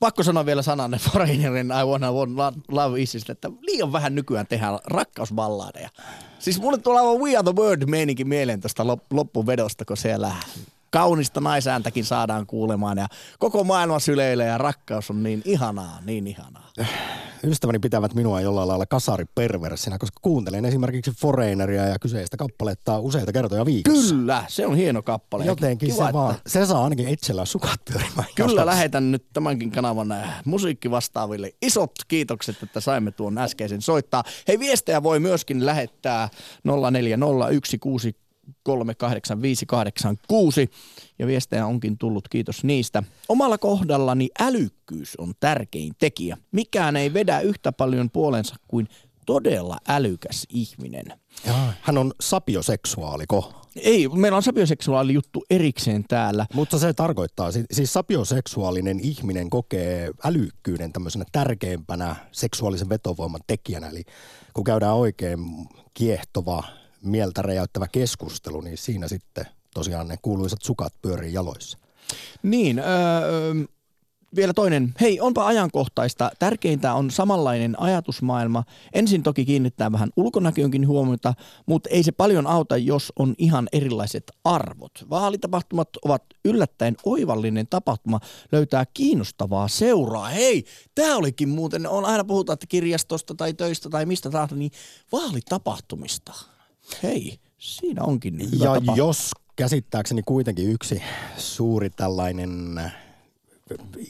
Pakko 0.01 0.23
sanoa 0.23 0.47
vielä 0.47 0.63
sananen 0.63 1.01
Foreignerin 1.01 1.67
I 1.67 1.85
wanna 1.87 2.13
want 2.13 2.57
love 2.69 3.01
isistä, 3.01 3.33
että 3.33 3.51
liian 3.61 3.93
vähän 3.93 4.15
nykyään 4.15 4.47
tehdään 4.47 4.79
rakkausballadeja. 4.85 5.89
Siis 6.39 6.61
mulle 6.61 6.79
tulee 6.79 7.01
aivan 7.01 7.21
We 7.21 7.37
are 7.37 7.43
the 7.43 7.63
world 7.63 7.87
meininki 7.87 8.25
mieleen 8.25 8.61
lop- 8.85 9.07
loppuvedosta, 9.11 9.85
kun 9.85 9.97
siellä 9.97 10.33
kaunista 10.95 11.41
naisääntäkin 11.41 12.05
saadaan 12.05 12.47
kuulemaan 12.47 12.99
ja 12.99 13.07
koko 13.39 13.65
maailma 13.65 13.99
syleilee 13.99 14.47
ja 14.47 14.59
rakkaus 14.59 15.11
on 15.11 15.23
niin 15.23 15.43
ihanaa, 15.45 15.99
niin 16.05 16.27
ihanaa. 16.27 16.71
Ystäväni 17.45 17.79
pitävät 17.79 18.15
minua 18.15 18.41
jollain 18.41 18.69
lailla 18.69 18.87
kasariperversinä, 18.87 19.99
koska 19.99 20.19
kuuntelen 20.23 20.65
esimerkiksi 20.65 21.11
Foreigneria 21.11 21.87
ja 21.87 21.99
kyseistä 21.99 22.37
kappaletta 22.37 22.99
useita 22.99 23.33
kertoja 23.33 23.65
viikossa. 23.65 24.15
Kyllä, 24.15 24.45
se 24.49 24.67
on 24.67 24.77
hieno 24.77 25.03
kappale. 25.03 25.45
Jotenkin 25.45 25.89
Kiva, 25.91 25.99
se 25.99 26.03
että- 26.03 26.13
vaan, 26.13 26.35
se 26.47 26.67
saa 26.67 26.85
ainakin 26.85 27.09
itsellä 27.09 27.45
sukat 27.45 27.81
pyörimään. 27.85 28.29
Kyllä 28.35 28.49
jaloissa. 28.51 28.67
lähetän 28.67 29.11
nyt 29.11 29.27
tämänkin 29.33 29.71
kanavan 29.71 30.13
äh, 30.13 30.43
musiikkivastaaville 30.45 31.53
isot 31.63 31.93
kiitokset, 32.09 32.63
että 32.63 32.81
saimme 32.81 33.11
tuon 33.11 33.39
äskeisen 33.39 33.83
soittaa. 33.83 34.25
Hei 34.49 34.59
viestejä 34.59 35.03
voi 35.03 35.21
myöskin 35.21 35.67
lähettää 35.67 36.29
0401638586 38.69 38.75
ja 41.19 41.27
viestejä 41.27 41.67
onkin 41.67 41.99
tullut, 41.99 42.29
kiitos 42.29 42.65
niistä. 42.65 43.03
Omalla 43.29 43.59
kohdallani 43.59 44.29
älykkyys 44.41 45.17
on 45.17 45.33
tärkein 45.41 45.93
tekijä. 45.99 46.37
Mikään 46.53 46.97
ei 46.97 47.15
vedä 47.15 47.41
yhtä 47.41 47.73
paljon 47.73 48.11
puolensa 48.11 48.57
kuin 48.69 48.89
todella 49.27 49.79
älykäs 49.89 50.47
ihminen. 50.49 51.05
Jaa, 51.47 51.73
Hän 51.81 51.99
on 51.99 52.13
sapioseksuaaliko. 52.21 53.53
Ei, 53.77 54.09
meillä 54.09 54.37
on 54.37 54.43
sapioseksuaali 54.43 55.15
juttu 55.15 55.45
erikseen 55.51 56.05
täällä. 56.09 56.47
Mutta 56.55 56.79
se 56.79 56.93
tarkoittaa, 56.93 57.53
si- 57.53 57.65
siis 57.73 57.93
sapioseksuaalinen 57.93 59.01
ihminen 59.01 59.51
kokee 59.51 60.11
älykkyyden 60.25 60.93
tämmöisenä 60.93 61.25
tärkeimpänä 61.33 62.17
seksuaalisen 62.33 62.89
vetovoiman 62.89 63.41
tekijänä. 63.47 63.89
Eli 63.89 64.03
kun 64.55 64.65
käydään 64.65 64.95
oikein 64.95 65.39
kiehtova, 65.95 66.63
mieltä 67.05 67.43
räjäyttävä 67.43 67.87
keskustelu, 67.93 68.61
niin 68.61 68.79
siinä 68.79 69.09
sitten 69.09 69.47
tosiaan 69.75 70.09
ne 70.09 70.17
kuuluisat 70.23 70.63
sukat 70.63 70.93
pyörii 71.03 71.33
jaloissa. 71.33 71.79
Niin, 72.43 72.79
öö, 72.79 73.55
vielä 74.37 74.53
toinen. 74.53 74.95
Hei, 75.01 75.21
onpa 75.21 75.47
ajankohtaista. 75.47 76.31
Tärkeintä 76.39 76.95
on 76.95 77.11
samanlainen 77.11 77.81
ajatusmaailma. 77.81 78.65
Ensin 78.93 79.23
toki 79.23 79.45
kiinnittää 79.45 79.93
vähän 79.93 80.11
ulkonäköönkin 80.17 80.87
huomiota, 80.87 81.35
mutta 81.67 81.89
ei 81.93 82.03
se 82.03 82.13
paljon 82.13 82.47
auta, 82.47 82.77
jos 82.77 83.13
on 83.19 83.35
ihan 83.39 83.69
erilaiset 83.73 84.33
arvot. 84.45 84.93
Vaalitapahtumat 85.11 85.89
ovat 86.05 86.23
yllättäen 86.45 86.97
oivallinen 87.05 87.67
tapahtuma 87.71 88.21
löytää 88.53 88.85
kiinnostavaa 88.95 89.69
seuraa. 89.69 90.29
Hei, 90.29 90.65
tämä 90.95 91.17
olikin 91.17 91.49
muuten, 91.49 91.87
on 91.87 92.05
aina 92.05 92.25
puhutaan, 92.25 92.55
että 92.55 92.67
kirjastosta 92.67 93.35
tai 93.35 93.55
töistä 93.55 93.91
tai 93.91 94.07
mistä 94.07 94.31
tahansa, 94.31 94.57
niin 94.57 94.71
vaalitapahtumista. 95.13 96.54
Hei, 97.03 97.38
siinä 97.59 98.03
onkin 98.03 98.50
hyvä 98.53 98.64
Ja 98.64 98.75
tapa. 98.81 98.95
jos 98.97 99.31
käsittääkseni 99.57 100.23
kuitenkin 100.23 100.71
yksi 100.71 101.03
suuri 101.37 101.91
tällainen 101.91 102.81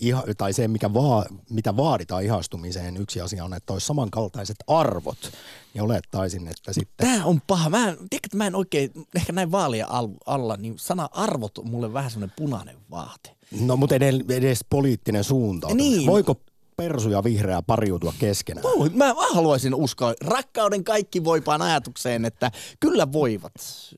iha, 0.01 0.23
tai 0.39 0.53
se, 0.53 0.69
mikä 0.69 0.95
va, 0.95 1.25
mitä 1.51 1.77
vaaditaan 1.77 2.25
ihastumiseen, 2.25 2.97
yksi 2.97 3.21
asia 3.21 3.45
on, 3.45 3.55
että 3.55 3.73
olisi 3.73 3.87
samankaltaiset 3.87 4.57
arvot. 4.67 5.33
Ja 5.75 5.85
olettaisin, 5.85 6.49
että 6.49 6.73
sitten... 6.73 7.07
Tää 7.09 7.25
on 7.25 7.41
paha. 7.47 7.71
Mä 7.71 7.89
en, 7.89 7.97
tiedätkö, 7.97 8.17
että 8.27 8.37
mä 8.37 8.47
en 8.47 8.55
oikein, 8.55 8.91
ehkä 9.15 9.33
näin 9.33 9.51
vaalia 9.51 9.87
al- 9.89 10.09
alla, 10.27 10.57
niin 10.57 10.79
sana 10.79 11.09
arvot 11.13 11.59
on 11.59 11.71
mulle 11.71 11.93
vähän 11.93 12.11
semmoinen 12.11 12.37
punainen 12.37 12.77
vaate. 12.91 13.37
No, 13.61 13.77
mutta 13.77 13.95
edes, 13.95 14.15
edes 14.29 14.61
poliittinen 14.71 15.25
suunta. 15.25 15.75
Niin. 15.75 16.07
Voiko 16.07 16.41
persu 16.77 17.11
ja 17.11 17.25
vihreä 17.25 17.63
pariutua 17.63 18.13
keskenään? 18.19 18.63
Voi, 18.63 18.89
mä, 18.89 19.05
mä 19.05 19.27
haluaisin 19.35 19.75
uskoa 19.75 20.15
rakkauden 20.27 20.85
kaikki 20.85 21.25
voipaan 21.25 21.63
ajatukseen, 21.63 22.25
että 22.25 22.51
kyllä 22.81 23.13
voivat. 23.13 23.53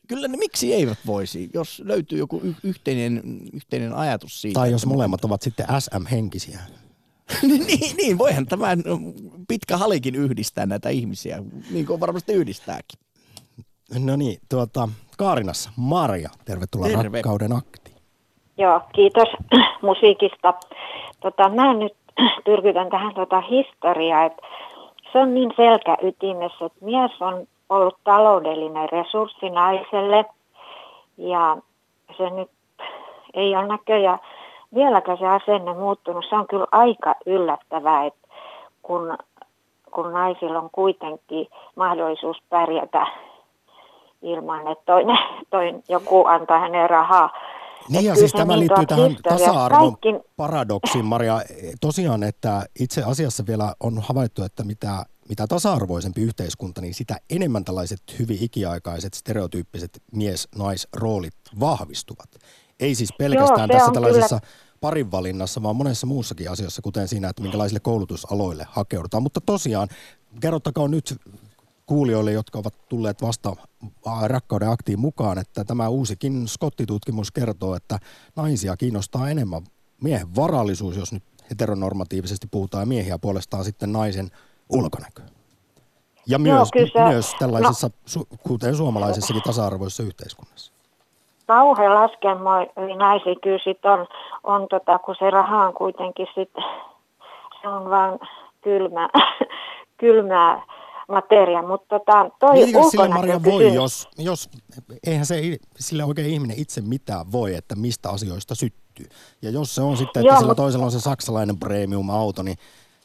Kyllä 0.08 0.28
ne 0.28 0.36
miksi 0.36 0.74
eivät 0.74 0.98
voisi, 1.06 1.50
jos 1.54 1.82
löytyy 1.84 2.18
joku 2.18 2.40
y- 2.44 2.54
yhteinen, 2.62 3.22
yhteinen 3.52 3.92
ajatus 3.92 4.42
siitä. 4.42 4.60
Tai 4.60 4.70
jos 4.70 4.86
molemmat 4.86 5.24
ovat 5.24 5.42
sitten 5.42 5.66
SM-henkisiä. 5.78 6.60
niin, 7.42 7.96
niin, 7.96 8.18
voihan 8.18 8.46
tämä 8.46 8.68
pitkä 9.48 9.76
halikin 9.76 10.14
yhdistää 10.14 10.66
näitä 10.66 10.88
ihmisiä, 10.88 11.42
niin 11.70 11.86
kuin 11.86 12.00
varmasti 12.00 12.32
yhdistääkin. 12.32 12.98
No 13.98 14.16
niin, 14.16 14.38
tuota, 14.48 14.88
Kaarinassa, 15.18 15.70
Marja, 15.76 16.30
tervetuloa 16.44 16.88
Terve. 16.88 17.18
Rakkauden 17.18 17.52
akti. 17.52 17.94
Joo, 18.58 18.80
kiitos 18.94 19.28
musiikista. 19.82 20.54
Tota, 21.20 21.48
mä 21.48 21.74
nyt 21.74 21.96
tyrkytän 22.44 22.90
tähän 22.90 23.14
tota 23.14 23.40
historiaa, 23.40 24.24
että 24.24 24.42
se 25.12 25.18
on 25.18 25.34
niin 25.34 25.52
selkäytimessä, 25.56 26.64
että 26.64 26.84
mies 26.84 27.22
on 27.22 27.46
ollut 27.68 27.96
taloudellinen 28.04 28.88
resurssi 28.88 29.50
naiselle 29.50 30.24
ja 31.18 31.56
se 32.16 32.30
nyt 32.30 32.50
ei 33.34 33.56
ole 33.56 33.66
näköjään 33.66 34.18
vieläkään 34.74 35.18
se 35.18 35.26
asenne 35.26 35.74
muuttunut. 35.74 36.24
Se 36.28 36.36
on 36.36 36.46
kyllä 36.46 36.66
aika 36.72 37.14
yllättävää, 37.26 38.04
että 38.04 38.28
kun, 38.82 39.18
kun 39.90 40.12
naisilla 40.12 40.58
on 40.58 40.70
kuitenkin 40.72 41.48
mahdollisuus 41.76 42.42
pärjätä 42.50 43.06
ilman, 44.22 44.68
että 44.68 44.84
toinen, 44.86 45.18
toinen, 45.50 45.82
joku 45.88 46.26
antaa 46.26 46.58
hänelle 46.58 46.86
rahaa. 46.86 47.30
Niin 47.88 48.04
ja 48.04 48.12
kyllä 48.12 48.14
siis 48.14 48.32
tämä 48.32 48.58
liittyy 48.58 48.86
tähän 48.86 49.16
tasa-arvon 49.28 49.98
kaikki- 49.98 50.28
paradoksiin, 50.36 51.04
Maria. 51.04 51.42
Tosiaan, 51.80 52.22
että 52.22 52.66
itse 52.80 53.02
asiassa 53.02 53.46
vielä 53.46 53.74
on 53.80 54.02
havaittu, 54.02 54.42
että 54.42 54.64
mitä, 54.64 55.06
mitä 55.28 55.46
tasa-arvoisempi 55.46 56.22
yhteiskunta, 56.22 56.80
niin 56.80 56.94
sitä 56.94 57.16
enemmän 57.30 57.64
tällaiset 57.64 58.02
hyvin 58.18 58.38
ikiaikaiset, 58.40 59.14
stereotyyppiset 59.14 60.02
mies-nais-roolit 60.12 61.36
vahvistuvat. 61.60 62.28
Ei 62.80 62.94
siis 62.94 63.12
pelkästään 63.18 63.70
Joo, 63.70 63.78
tässä 63.78 63.92
tällaisessa 63.92 64.38
parinvalinnassa, 64.80 65.62
vaan 65.62 65.76
monessa 65.76 66.06
muussakin 66.06 66.50
asiassa, 66.50 66.82
kuten 66.82 67.08
siinä, 67.08 67.28
että 67.28 67.42
minkälaisille 67.42 67.80
koulutusaloille 67.80 68.66
hakeudutaan. 68.70 69.22
Mutta 69.22 69.40
tosiaan, 69.40 69.88
kerrottakaa 70.40 70.88
nyt 70.88 71.20
kuulijoille, 71.86 72.32
jotka 72.32 72.58
ovat 72.58 72.74
tulleet 72.88 73.22
vasta 73.22 73.52
rakkauden 74.26 74.70
aktiin 74.70 75.00
mukaan, 75.00 75.38
että 75.38 75.64
tämä 75.64 75.88
uusikin 75.88 76.48
skottitutkimus 76.48 77.32
kertoo, 77.32 77.74
että 77.74 77.98
naisia 78.36 78.76
kiinnostaa 78.76 79.28
enemmän 79.30 79.62
miehen 80.02 80.36
varallisuus, 80.36 80.96
jos 80.96 81.12
nyt 81.12 81.22
heteronormatiivisesti 81.50 82.46
puhutaan, 82.50 82.82
ja 82.82 82.86
miehiä 82.86 83.18
puolestaan 83.18 83.64
sitten 83.64 83.92
naisen 83.92 84.30
ulkonäkö. 84.70 85.22
Ja 86.28 86.38
Joo, 86.44 86.56
myös, 86.56 86.70
kyllä 86.72 86.86
se- 86.92 87.00
No. 87.00 87.08
myös 87.08 87.34
tällaisessa, 87.38 87.90
su, 88.06 88.28
kuten 88.48 88.76
suomalaisessakin 88.76 89.42
tasa-arvoisessa 89.42 90.02
yhteiskunnassa. 90.02 90.72
kauhean 91.46 91.94
laskelmoivia 91.94 92.96
naisia 92.96 93.34
kyllä 93.42 93.58
sit 93.64 93.84
on, 93.84 94.06
on 94.44 94.66
tota, 94.70 94.98
kun 94.98 95.14
se 95.18 95.30
raha 95.30 95.66
on 95.66 95.74
kuitenkin 95.74 96.26
sit, 96.34 96.50
se 97.62 97.68
on 97.68 97.90
vaan 97.90 98.18
kylmä, 98.60 99.08
kylmää 100.00 100.62
materia, 101.08 101.62
mutta 101.62 101.98
tota, 101.98 102.30
toi 102.38 102.52
Mietitkö 102.52 102.82
sille 102.90 103.08
Maria 103.08 103.42
voi, 103.44 103.52
ulkonäkökysymys- 103.52 103.74
jos, 103.74 104.08
jos, 104.18 104.50
eihän 105.06 105.26
se 105.26 105.40
sille 105.76 106.04
oikein 106.04 106.30
ihminen 106.30 106.58
itse 106.58 106.80
mitään 106.80 107.32
voi, 107.32 107.54
että 107.54 107.74
mistä 107.76 108.10
asioista 108.10 108.54
syttyy. 108.54 109.06
Ja 109.42 109.50
jos 109.50 109.74
se 109.74 109.82
on 109.82 109.96
sitten, 109.96 110.20
että 110.20 110.32
Joo, 110.32 110.38
sillä 110.38 110.52
mut- 110.52 110.56
toisella 110.56 110.84
on 110.84 110.90
se 110.90 111.00
saksalainen 111.00 111.58
premium-auto, 111.58 112.42
niin 112.42 112.56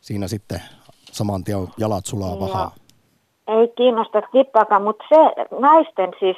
siinä 0.01 0.27
sitten 0.27 0.61
saman 1.11 1.43
tien 1.43 1.67
jalat 1.77 2.05
sulaa 2.05 2.39
vahaa. 2.39 2.71
Ei 3.47 3.67
kiinnosta 3.77 4.21
tippaakaan, 4.31 4.83
mutta 4.83 5.05
se 5.09 5.17
naisten 5.59 6.11
siis 6.19 6.37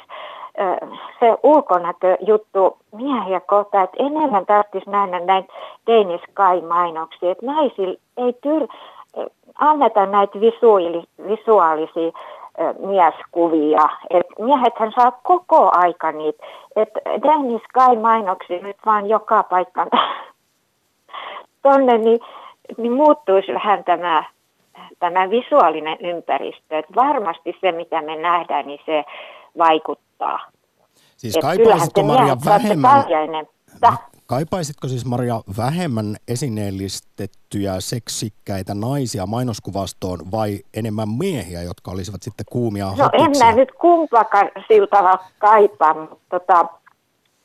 se 1.20 1.26
ulkonäköjuttu 1.42 2.78
miehiä 2.92 3.40
kohtaan, 3.40 3.84
että 3.84 3.96
enemmän 3.98 4.46
tarvitsisi 4.46 4.90
nähdä 4.90 5.20
näitä 5.20 5.52
Danish 5.86 6.24
Sky-mainoksia, 6.30 7.30
että 7.30 7.46
naisilla 7.46 7.98
ei 8.16 8.32
tyr, 8.42 8.68
ö, 9.62 9.64
anneta 9.64 10.06
näitä 10.06 10.40
visuaali, 10.40 11.02
visuaalisia 11.28 12.12
mieskuvia. 12.78 13.88
Et 14.10 14.26
miehethän 14.38 14.92
saa 14.96 15.20
koko 15.22 15.70
aika 15.72 16.12
niitä. 16.12 16.44
että 16.76 17.00
Danish 17.22 17.64
Sky-mainoksia 17.64 18.62
nyt 18.62 18.76
vaan 18.86 19.08
joka 19.08 19.42
paikkaan 19.42 19.88
tonne, 21.62 21.98
niin, 21.98 22.20
niin 22.76 22.92
muuttuisi 22.92 23.54
vähän 23.54 23.84
tämä, 23.84 24.24
tämä 24.98 25.30
visuaalinen 25.30 25.98
ympäristö. 26.00 26.78
Et 26.78 26.86
varmasti 26.96 27.56
se, 27.60 27.72
mitä 27.72 28.02
me 28.02 28.16
nähdään, 28.16 28.66
niin 28.66 28.80
se 28.86 29.04
vaikuttaa. 29.58 30.38
Siis 31.16 31.36
Et 31.36 31.42
kaipaisitko 31.42 32.02
Maria 32.02 32.36
vähemmän. 32.44 33.06
Kaipaisitko 34.26 34.88
siis 34.88 35.04
Maria 35.06 35.40
vähemmän 35.56 36.16
esineellistettyjä 36.28 37.74
seksikkäitä 37.78 38.74
naisia 38.74 39.26
mainoskuvastoon 39.26 40.18
vai 40.32 40.58
enemmän 40.74 41.08
miehiä, 41.08 41.62
jotka 41.62 41.90
olisivat 41.90 42.22
sitten 42.22 42.46
kuumia 42.50 42.86
No 42.86 43.10
en 43.12 43.30
mä 43.38 43.52
nyt 43.52 43.72
kumpakaan 43.72 44.50
sillä 44.68 44.86
tavalla 44.86 45.24
kaipaa, 45.38 45.94
mutta 45.94 46.16
tota, 46.30 46.66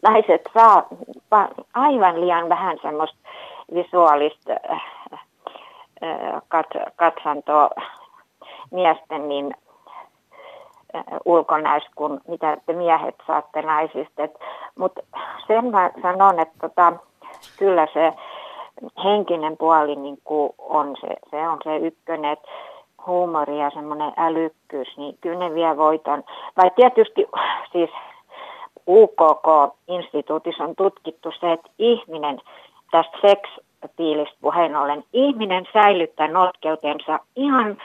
naiset 0.01 0.41
saa 0.53 0.87
aivan 1.73 2.21
liian 2.21 2.49
vähän 2.49 2.77
semmoista 2.81 3.17
visuaalista 3.73 4.53
äh, 4.71 4.81
äh, 6.03 6.41
kat- 6.41 6.91
katsantoa 6.95 7.69
miesten 8.71 9.29
niin 9.29 9.53
äh, 10.95 11.03
ulkonäössä 11.25 11.89
kuin 11.95 12.19
mitä 12.27 12.57
te 12.65 12.73
miehet 12.73 13.15
saatte 13.27 13.61
naisista. 13.61 14.27
Mutta 14.75 15.01
sen 15.47 15.65
mä 15.65 15.91
sanon, 16.01 16.39
että 16.39 16.55
tota, 16.61 16.93
kyllä 17.59 17.87
se 17.93 18.13
henkinen 19.03 19.57
puoli 19.57 19.95
niin 19.95 20.17
on 20.59 20.95
se, 21.01 21.07
se 21.31 21.47
on 21.47 21.57
se 21.63 21.77
ykkönen, 21.77 22.31
että 22.31 22.47
huumori 23.07 23.59
ja 23.59 23.69
semmoinen 23.69 24.13
älykkyys, 24.17 24.97
niin 24.97 25.17
kyllä 25.21 25.39
ne 25.39 25.53
vie 25.55 25.77
voiton. 25.77 26.23
Vai 26.57 26.71
tietysti 26.75 27.25
siis 27.71 27.89
UKK-instituutissa 28.87 30.63
on 30.63 30.75
tutkittu 30.75 31.31
se, 31.39 31.51
että 31.51 31.69
ihminen 31.79 32.41
tästä 32.91 33.17
seksipiilistä 33.21 34.37
puheen 34.41 34.75
ollen, 34.75 35.03
ihminen 35.13 35.65
säilyttää 35.73 36.27
notkeutensa 36.27 37.19
ihan 37.35 37.77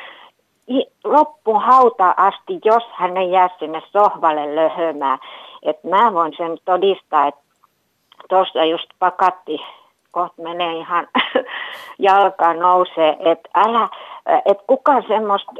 loppuhauta 1.04 2.14
asti, 2.16 2.60
jos 2.64 2.82
hän 2.92 3.16
ei 3.16 3.30
jää 3.30 3.48
sinne 3.58 3.82
sohvalle 3.92 4.54
löhömään. 4.54 5.18
Et 5.62 5.84
mä 5.84 6.12
voin 6.12 6.32
sen 6.36 6.58
todistaa, 6.64 7.26
että 7.26 7.40
tuossa 8.28 8.64
just 8.64 8.88
pakatti 8.98 9.60
kohta 10.10 10.42
menee 10.42 10.72
ihan 10.72 11.06
jalka 11.98 12.54
nousee, 12.54 13.16
että 13.20 13.48
älä, 13.54 13.88
että 14.44 14.64
kukaan 14.66 15.04
semmoista 15.08 15.52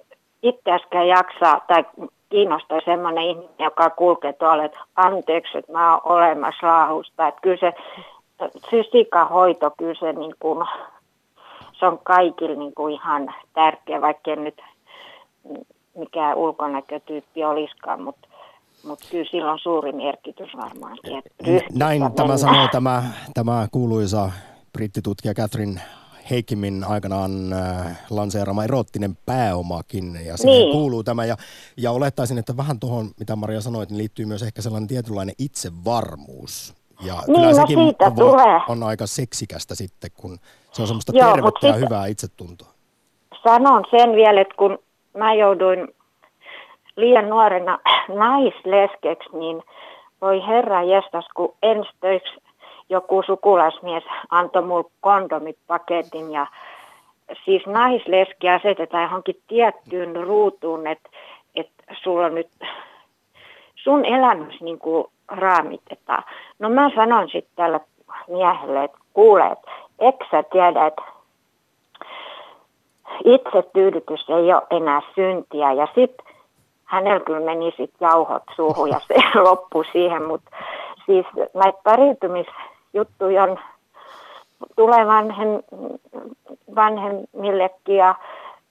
itseäskään 0.43 1.09
jaksaa 1.09 1.61
tai 1.67 1.85
kiinnostaa 2.29 2.81
semmoinen 2.85 3.25
ihminen, 3.25 3.51
joka 3.59 3.91
kulkee 3.91 4.33
tuolla, 4.33 4.65
että 4.65 4.81
anteeksi, 4.97 5.59
että 5.59 5.73
mä 5.73 5.93
oon 5.93 6.01
olemassa 6.05 6.67
laahusta. 6.67 7.29
Että 7.29 7.41
kyllä 7.41 7.57
se 7.57 7.73
fysikahoito, 8.71 9.71
kyllä 9.79 9.95
se, 9.95 10.13
niin 10.13 10.35
kuin, 10.41 10.67
se 11.73 11.87
on 11.87 11.99
kaikille 12.03 12.57
niin 12.57 12.75
kuin 12.75 12.95
ihan 12.95 13.35
tärkeä, 13.53 14.01
vaikka 14.01 14.37
nyt 14.37 14.63
mikään 15.99 16.37
ulkonäkötyyppi 16.37 17.45
olisikaan, 17.45 18.03
mutta 18.03 18.29
mutta 18.85 19.05
kyllä 19.11 19.25
sillä 19.31 19.53
on 19.53 19.59
suuri 19.59 19.93
merkitys 19.93 20.49
varmaankin. 20.57 21.23
Näin 21.75 22.01
tämä 22.03 22.13
mennään. 22.19 22.39
sanoo 22.39 22.69
tämä, 22.73 23.03
tämä 23.35 23.69
kuuluisa 23.73 24.31
brittitutkija 24.73 25.35
Catherine 25.35 25.81
Heikimin 26.31 26.85
aikanaan 26.89 27.53
äh, 27.53 27.99
lanseerama 28.11 28.65
erottinen 28.65 29.19
pääomakin, 29.27 30.19
ja 30.27 30.37
siihen 30.37 30.59
Niin. 30.59 30.73
kuuluu 30.73 31.05
tämä. 31.05 31.25
Ja, 31.25 31.37
ja 31.77 31.91
olettaisin, 31.91 32.39
että 32.39 32.57
vähän 32.57 32.81
tuohon, 32.81 33.11
mitä 33.19 33.37
Maria 33.37 33.61
sanoi, 33.61 33.87
niin 33.87 33.99
liittyy 33.99 34.27
myös 34.27 34.43
ehkä 34.43 34.63
sellainen 34.63 34.89
tietynlainen 34.89 35.35
itsevarmuus. 35.39 36.75
Ja 37.01 37.15
Niin, 37.15 37.25
kyllä 37.37 37.49
no 37.49 37.55
sekin 37.55 37.79
siitä 37.79 38.07
on, 38.07 38.15
tulee. 38.15 38.61
on 38.69 38.83
aika 38.83 39.07
seksikästä 39.07 39.75
sitten, 39.75 40.11
kun 40.17 40.39
se 40.73 40.83
on 40.83 40.89
semmoista 40.89 41.13
Joo, 41.15 41.33
tervettä 41.33 41.67
ja 41.67 41.73
sit- 41.75 41.83
hyvää 41.85 42.07
itsetuntoa. 42.07 42.69
sanon 43.43 43.85
sen 43.91 44.13
vielä, 44.13 44.41
että 44.41 44.55
kun 44.59 44.79
mä 45.15 45.35
jouduin 45.35 45.89
liian 46.97 47.31
nuorena 47.31 47.79
naisleskeksi, 48.09 49.29
niin 49.33 49.63
voi 50.21 50.47
herra 50.47 50.83
jestas, 50.83 51.27
kun 51.35 51.55
ensi 51.63 51.91
joku 52.89 53.23
sukulaismies 53.27 54.05
antoi 54.31 54.63
mulle 54.63 54.91
kondomit 55.01 55.59
paketin 55.67 56.33
ja 56.33 56.47
siis 57.45 57.67
naisleski 57.67 58.49
asetetaan 58.49 59.03
johonkin 59.03 59.43
tiettyyn 59.49 60.17
ruutuun, 60.17 60.87
että 60.87 61.09
että 61.55 61.85
sulla 62.03 62.27
on 62.27 62.35
nyt 62.35 62.49
sun 63.75 64.05
elämys 64.05 64.61
niin 64.61 64.79
kuin 64.79 65.07
raamitetaan. 65.29 66.25
No 66.59 66.69
mä 66.69 66.91
sanoin 66.95 67.29
sitten 67.29 67.57
tälle 67.57 67.81
miehelle, 68.29 68.85
että 68.85 68.99
kuule, 69.13 69.47
että 69.47 69.71
eikö 69.99 70.25
sä 70.31 70.43
tiedä, 70.43 70.87
että 70.87 71.03
itsetyydytys 73.25 74.29
ei 74.29 74.53
ole 74.53 74.63
enää 74.71 75.01
syntiä. 75.15 75.73
Ja 75.73 75.89
sitten 75.95 76.27
hänellä 76.85 77.21
kyllä 77.21 77.41
meni 77.41 77.71
sitten 77.71 78.07
jauhot 78.07 78.43
suuhun 78.57 78.89
ja 78.89 79.01
se 79.09 79.15
loppui 79.49 79.85
siihen, 79.93 80.23
mutta 80.23 80.51
siis 81.07 81.27
näitä 81.55 81.79
pariutumisjuttuja 81.85 83.43
on 83.43 83.59
tulee 84.77 85.07
vanhem, 85.07 85.49
vanhemmillekin 86.75 87.97
ja, 87.97 88.15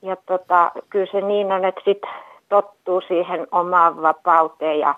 ja 0.01 0.15
tota, 0.25 0.71
kyllä 0.89 1.11
se 1.11 1.21
niin 1.21 1.51
on, 1.51 1.65
että 1.65 1.81
sitten 1.85 2.09
tottuu 2.49 3.01
siihen 3.01 3.47
omaan 3.51 4.01
vapauteen 4.01 4.79
ja 4.79 4.95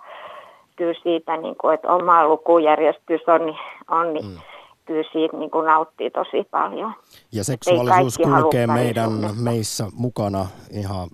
kyllä 0.75 0.99
siitä, 1.03 1.37
niin 1.37 1.55
kuin, 1.61 1.73
että 1.73 1.93
oma 1.93 2.27
lukujärjestys 2.27 3.21
on, 3.27 3.55
on 3.89 4.13
niin 4.13 4.25
mm. 4.25 4.37
Kyllä 4.85 5.09
siitä 5.11 5.37
niin 5.37 5.51
kuin 5.51 5.65
nauttii 5.65 6.11
tosi 6.11 6.47
paljon. 6.51 6.93
Ja 7.31 7.43
seksuaalisuus 7.43 8.17
kulkee 8.17 8.67
meidän 8.67 9.11
meissä 9.43 9.87
mukana 9.93 10.45
ihan 10.71 11.09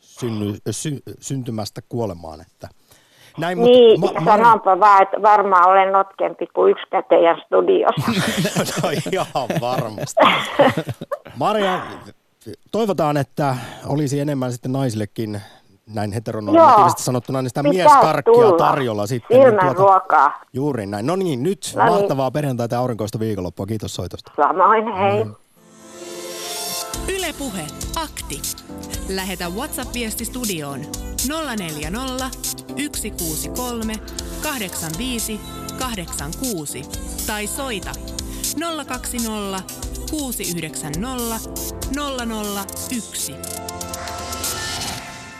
synny, 0.00 0.56
sy, 0.70 1.02
syntymästä 1.20 1.80
kuolemaan. 1.88 2.40
Että. 2.40 2.68
Näin, 3.38 3.58
mut 3.58 3.66
Niin, 3.66 4.00
ma- 4.00 4.24
sanonpa 4.24 4.80
vaan, 4.80 5.02
että 5.02 5.22
varmaan 5.22 5.68
olen 5.68 5.92
notkempi 5.92 6.46
kuin 6.46 6.70
yksi 6.70 6.84
teidän 7.08 7.42
studiossa. 7.46 8.12
no 8.82 8.90
ihan 9.12 9.60
varmasti. 9.60 10.24
Maria, 11.40 11.80
toivotaan, 12.72 13.16
että 13.16 13.56
olisi 13.86 14.20
enemmän 14.20 14.52
sitten 14.52 14.72
naisillekin 14.72 15.40
näin 15.86 16.12
heteronormatiivisesti 16.12 17.00
Joo, 17.00 17.04
sanottuna, 17.04 17.42
niin 17.42 17.50
sitä 17.50 17.62
pitää 17.62 17.72
mieskarkkia 17.72 18.34
tulla. 18.34 18.56
tarjolla 18.58 19.06
sitten. 19.06 19.40
niin 19.40 19.48
Silmän 19.50 19.76
ruokaa. 19.76 20.40
Juuri 20.52 20.86
näin. 20.86 21.06
No 21.06 21.16
niin, 21.16 21.42
nyt 21.42 21.72
No 21.76 21.84
niin. 21.84 21.94
mahtavaa 21.94 22.30
perjantaita 22.30 22.74
ja 22.74 22.80
aurinkoista 22.80 23.18
viikonloppua. 23.18 23.66
Kiitos 23.66 23.94
soitosta. 23.94 24.32
Samoin, 24.36 24.92
hei. 24.96 25.26
Yle 27.08 27.34
Puhe. 27.38 27.64
Akti. 27.96 28.42
Lähetä 29.08 29.48
WhatsApp-viesti 29.48 30.24
studioon 30.24 30.80
040 31.56 32.26
163 32.92 33.94
85 34.42 35.40
86 35.78 36.82
tai 37.26 37.46
soita 37.46 37.90
020 38.86 39.62
690 40.10 41.38
001. 43.00 43.34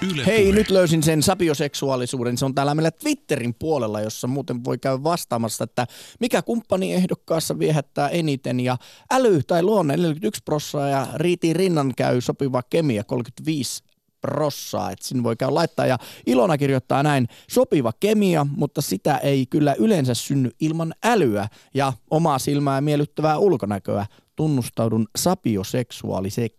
Yle 0.02 0.26
Hei, 0.26 0.44
Puhe. 0.44 0.54
nyt 0.54 0.70
löysin 0.70 1.02
sen 1.02 1.22
sapioseksuaalisuuden. 1.22 2.38
Se 2.38 2.44
on 2.44 2.54
täällä 2.54 2.74
meillä 2.74 2.90
Twitterin 2.90 3.54
puolella, 3.54 4.00
jossa 4.00 4.26
muuten 4.26 4.64
voi 4.64 4.78
käydä 4.78 5.02
vastaamassa, 5.02 5.64
että 5.64 5.86
mikä 6.20 6.42
kumppani 6.42 6.94
ehdokkaassa 6.94 7.58
viehättää 7.58 8.08
eniten. 8.08 8.60
Ja 8.60 8.76
äly 9.12 9.40
tai 9.46 9.62
luonne 9.62 9.96
41 9.96 10.42
prossaa 10.44 10.88
ja 10.88 11.06
riiti 11.14 11.52
rinnan 11.52 11.92
käy 11.96 12.20
sopiva 12.20 12.62
kemia 12.62 13.04
35 13.04 13.82
prossaa, 14.22 14.90
että 14.90 15.06
sinne 15.06 15.22
voi 15.22 15.36
käydä 15.36 15.54
laittaa. 15.54 15.86
Ja 15.86 15.98
Ilona 16.26 16.58
kirjoittaa 16.58 17.02
näin, 17.02 17.28
sopiva 17.50 17.92
kemia, 18.00 18.46
mutta 18.56 18.82
sitä 18.82 19.16
ei 19.16 19.46
kyllä 19.46 19.74
yleensä 19.78 20.14
synny 20.14 20.50
ilman 20.60 20.94
älyä 21.04 21.48
ja 21.74 21.92
omaa 22.10 22.38
silmää 22.38 22.80
miellyttävää 22.80 23.38
ulkonäköä. 23.38 24.06
Tunnustaudun 24.36 25.08
sapioseksuaaliksi, 25.18 26.56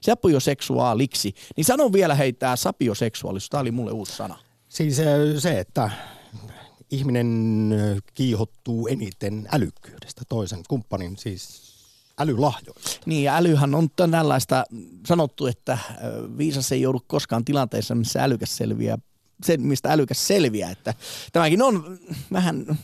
sapioseksuaaliksi. 0.00 1.34
Niin 1.56 1.64
sanon 1.64 1.92
vielä 1.92 2.14
hei 2.14 2.32
tää 2.32 2.56
sapioseksuaalisuus, 2.56 3.50
tää 3.50 3.60
oli 3.60 3.70
mulle 3.70 3.92
uusi 3.92 4.16
sana. 4.16 4.38
Siis 4.68 5.00
äh, 5.00 5.06
se, 5.38 5.60
että 5.60 5.90
ihminen 6.90 7.70
äh, 7.72 7.98
kiihottuu 8.14 8.86
eniten 8.86 9.48
älykkyydestä 9.52 10.22
toisen 10.28 10.60
kumppanin, 10.68 11.16
siis 11.16 11.71
älylahjoista. 12.18 12.90
Niin 13.06 13.24
ja 13.24 13.36
älyhän 13.36 13.74
on 13.74 13.88
tällaista 14.10 14.64
sanottu, 15.06 15.46
että 15.46 15.78
ö, 16.04 16.28
viisas 16.38 16.72
ei 16.72 16.80
joudu 16.80 17.00
koskaan 17.06 17.44
tilanteessa, 17.44 17.94
missä 17.94 18.24
älykäs 18.24 18.56
selviää, 18.56 18.98
sen, 19.44 19.62
mistä 19.62 19.92
älykäs 19.92 20.26
selviää. 20.26 20.70
Että 20.70 20.94
tämäkin 21.32 21.62
on 21.62 21.98
vähän 22.32 22.78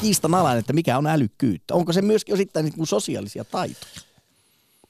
kiistanalainen, 0.00 0.60
että 0.60 0.72
mikä 0.72 0.98
on 0.98 1.06
älykkyyttä. 1.06 1.74
Onko 1.74 1.92
se 1.92 2.02
myöskin 2.02 2.34
osittain 2.34 2.64
niin 2.64 2.74
kuin 2.74 2.86
sosiaalisia 2.86 3.44
taitoja? 3.44 4.00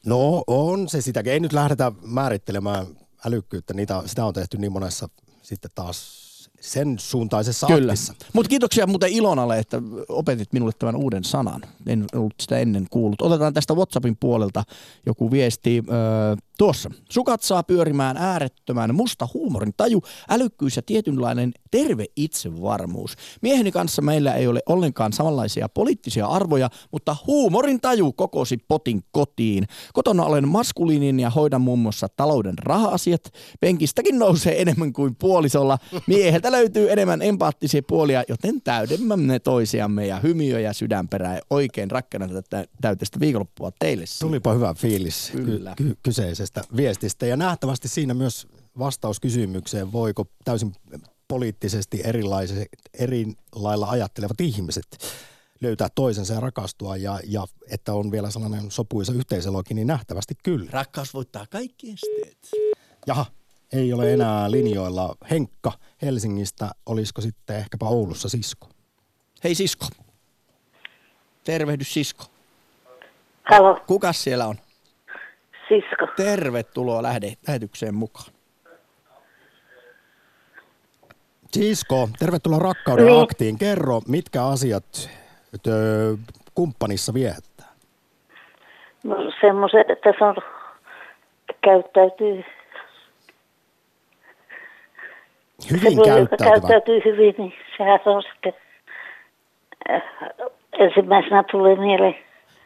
No 0.06 0.44
on 0.46 0.88
se 0.88 1.00
sitäkin. 1.00 1.32
Ei 1.32 1.40
nyt 1.40 1.52
lähdetä 1.52 1.92
määrittelemään 2.02 2.86
älykkyyttä. 3.24 3.74
Niitä, 3.74 4.02
sitä 4.06 4.24
on 4.24 4.34
tehty 4.34 4.58
niin 4.58 4.72
monessa 4.72 5.08
sitten 5.42 5.70
taas 5.74 6.23
sen 6.64 6.98
suuntaisessa 6.98 7.66
Kyllä. 7.66 7.92
aktissa. 7.92 8.14
Mutta 8.32 8.48
kiitoksia 8.48 8.86
muuten 8.86 9.12
Ilonalle, 9.12 9.58
että 9.58 9.82
opetit 10.08 10.52
minulle 10.52 10.72
tämän 10.78 10.96
uuden 10.96 11.24
sanan. 11.24 11.62
En 11.86 12.04
ollut 12.14 12.34
sitä 12.40 12.58
ennen 12.58 12.86
kuullut. 12.90 13.22
Otetaan 13.22 13.54
tästä 13.54 13.74
WhatsAppin 13.74 14.16
puolelta 14.20 14.62
joku 15.06 15.30
viesti. 15.30 15.82
Öö, 15.88 16.36
tuossa. 16.58 16.90
Sukat 17.10 17.42
saa 17.42 17.62
pyörimään 17.62 18.16
äärettömän 18.16 18.94
musta 18.94 19.28
huumorin 19.34 19.74
taju, 19.76 20.02
älykkyys 20.28 20.76
ja 20.76 20.82
tietynlainen 20.82 21.52
terve 21.70 22.04
itsevarmuus. 22.16 23.16
Mieheni 23.42 23.72
kanssa 23.72 24.02
meillä 24.02 24.34
ei 24.34 24.46
ole 24.46 24.60
ollenkaan 24.66 25.12
samanlaisia 25.12 25.68
poliittisia 25.68 26.26
arvoja, 26.26 26.70
mutta 26.92 27.16
huumorin 27.26 27.80
taju 27.80 28.12
kokosi 28.12 28.56
potin 28.68 29.02
kotiin. 29.12 29.64
Kotona 29.92 30.24
olen 30.24 30.48
maskuliinin 30.48 31.20
ja 31.20 31.30
hoidan 31.30 31.60
muun 31.60 31.78
muassa 31.78 32.08
talouden 32.16 32.58
raha-asiat. 32.58 33.32
Penkistäkin 33.60 34.18
nousee 34.18 34.62
enemmän 34.62 34.92
kuin 34.92 35.16
puolisolla. 35.16 35.78
Mieheltä 36.06 36.52
löytyy 36.54 36.92
enemmän 36.92 37.22
empaattisia 37.22 37.82
puolia, 37.88 38.24
joten 38.28 38.62
täydemmämme 38.62 39.38
toisiamme 39.38 40.06
ja 40.06 40.20
hymiö 40.20 40.60
ja 40.60 40.72
sydänperää. 40.72 41.40
Oikein 41.50 41.90
rakkana 41.90 42.28
tätä 42.28 42.64
täyteistä 42.80 43.20
viikonloppua 43.20 43.70
teille. 43.78 44.04
Tulipa 44.20 44.52
hyvä 44.52 44.74
fiilis 44.74 45.30
ky- 45.32 45.44
Kyllä. 45.44 45.74
ky- 45.76 45.96
kyseisestä 46.02 46.64
viestistä. 46.76 47.26
Ja 47.26 47.36
nähtävästi 47.36 47.88
siinä 47.88 48.14
myös 48.14 48.46
vastaus 48.78 49.20
kysymykseen, 49.20 49.92
voiko 49.92 50.26
täysin 50.44 50.72
poliittisesti 51.28 52.00
erilaiset, 52.04 52.68
eri 52.98 53.26
lailla 53.54 53.90
ajattelevat 53.90 54.40
ihmiset 54.40 54.86
löytää 55.60 55.88
toisensa 55.94 56.34
ja 56.34 56.40
rakastua 56.40 56.96
ja, 56.96 57.20
ja 57.26 57.46
että 57.70 57.94
on 57.94 58.10
vielä 58.10 58.30
sellainen 58.30 58.70
sopuisa 58.70 59.12
yhteisölogi, 59.12 59.74
niin 59.74 59.86
nähtävästi 59.86 60.34
kyllä. 60.42 60.70
Rakkaus 60.70 61.14
voittaa 61.14 61.46
kaikki 61.50 61.90
esteet. 61.90 62.38
Jaha, 63.06 63.26
ei 63.74 63.92
ole 63.92 64.12
enää 64.12 64.50
linjoilla 64.50 65.14
Henkka 65.30 65.72
Helsingistä, 66.02 66.70
olisiko 66.86 67.20
sitten 67.20 67.56
ehkäpä 67.56 67.86
Oulussa 67.86 68.28
sisko? 68.28 68.68
Hei 69.44 69.54
sisko. 69.54 69.86
Tervehdys 71.44 71.94
sisko. 71.94 72.24
Halo, 73.44 73.80
Kukas 73.86 74.24
siellä 74.24 74.46
on? 74.46 74.56
sisko. 75.68 76.06
Tervetuloa 76.16 77.02
lähde, 77.02 77.32
lähetykseen 77.48 77.94
mukaan. 77.94 78.32
Sisko, 81.52 82.08
tervetuloa 82.18 82.58
rakkauden 82.58 83.06
Niin. 83.06 83.22
aktiin. 83.22 83.58
Kerro, 83.58 84.00
mitkä 84.08 84.46
asiat 84.46 85.10
tö, 85.62 85.70
kumppanissa 86.54 87.14
viehättää? 87.14 87.66
No 89.04 89.16
semmoiset, 89.40 89.90
että 89.90 90.12
se 90.18 90.24
on, 90.24 90.36
käyttäytyy, 91.64 92.44
Hyvin 95.70 95.96
joka 95.96 96.08
käyttäytyvä. 96.08 96.50
käyttäytyy 96.50 97.00
hyvin, 97.04 97.34
niin 97.38 97.52
sehän 97.76 98.00
se 98.04 98.10
on 98.10 98.22
sitten 98.22 98.52
äh, 99.90 100.02
ensimmäisenä 100.78 101.44
tulee 101.50 101.76
mieleen. 101.76 102.14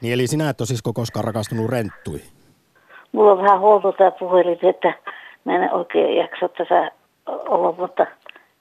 Niin 0.00 0.14
eli 0.14 0.26
sinä 0.26 0.50
et 0.50 0.60
ole 0.60 0.66
sisko 0.66 0.92
koskaan 0.92 1.24
rakastunut 1.24 1.70
renttuihin. 1.70 2.28
Mulla 3.12 3.32
on 3.32 3.42
vähän 3.42 3.60
huolto 3.60 3.92
tämä 3.92 4.10
puhelin, 4.10 4.58
että 4.62 4.94
mä 5.44 5.56
en 5.56 5.72
oikein 5.72 6.16
jaksa 6.16 6.48
tässä 6.48 6.90
olla, 7.26 7.72
mutta 7.78 8.06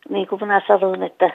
niin 0.10 0.28
kuin 0.28 0.42
minä 0.42 0.62
sanoin, 0.68 1.04
että 1.04 1.30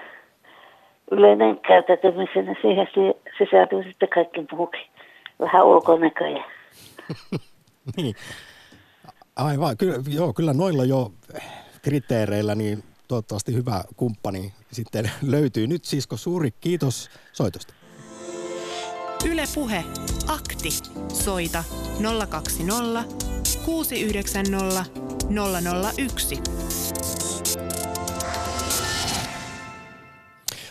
yleinen 1.11 1.59
käyttäytymisen 1.59 2.47
ja 2.47 2.55
siihen 2.63 2.87
si- 2.95 3.33
sisältyy 3.39 3.83
sitten 3.83 4.09
kaikki 4.09 4.47
muukin. 4.53 4.81
Vähän 5.41 5.65
ulkonäköjä. 5.67 6.45
Niin. 7.97 8.15
Aivan, 9.37 9.77
kyllä, 9.77 9.95
joo, 10.09 10.33
kyllä 10.33 10.53
noilla 10.53 10.85
jo 10.85 11.11
kriteereillä 11.83 12.55
niin 12.55 12.83
toivottavasti 13.13 13.55
hyvä 13.55 13.85
kumppani 13.97 14.53
sitten 14.73 15.11
löytyy. 15.23 15.67
Nyt 15.67 15.85
sisko 15.85 16.17
suuri 16.17 16.51
kiitos 16.61 17.11
soitosta. 17.33 17.75
Yle 19.25 19.45
Puhe. 19.55 19.85
Akti. 20.27 20.71
Soita 21.13 21.65
020 22.31 23.05
690 23.65 24.85
001. 25.97 26.62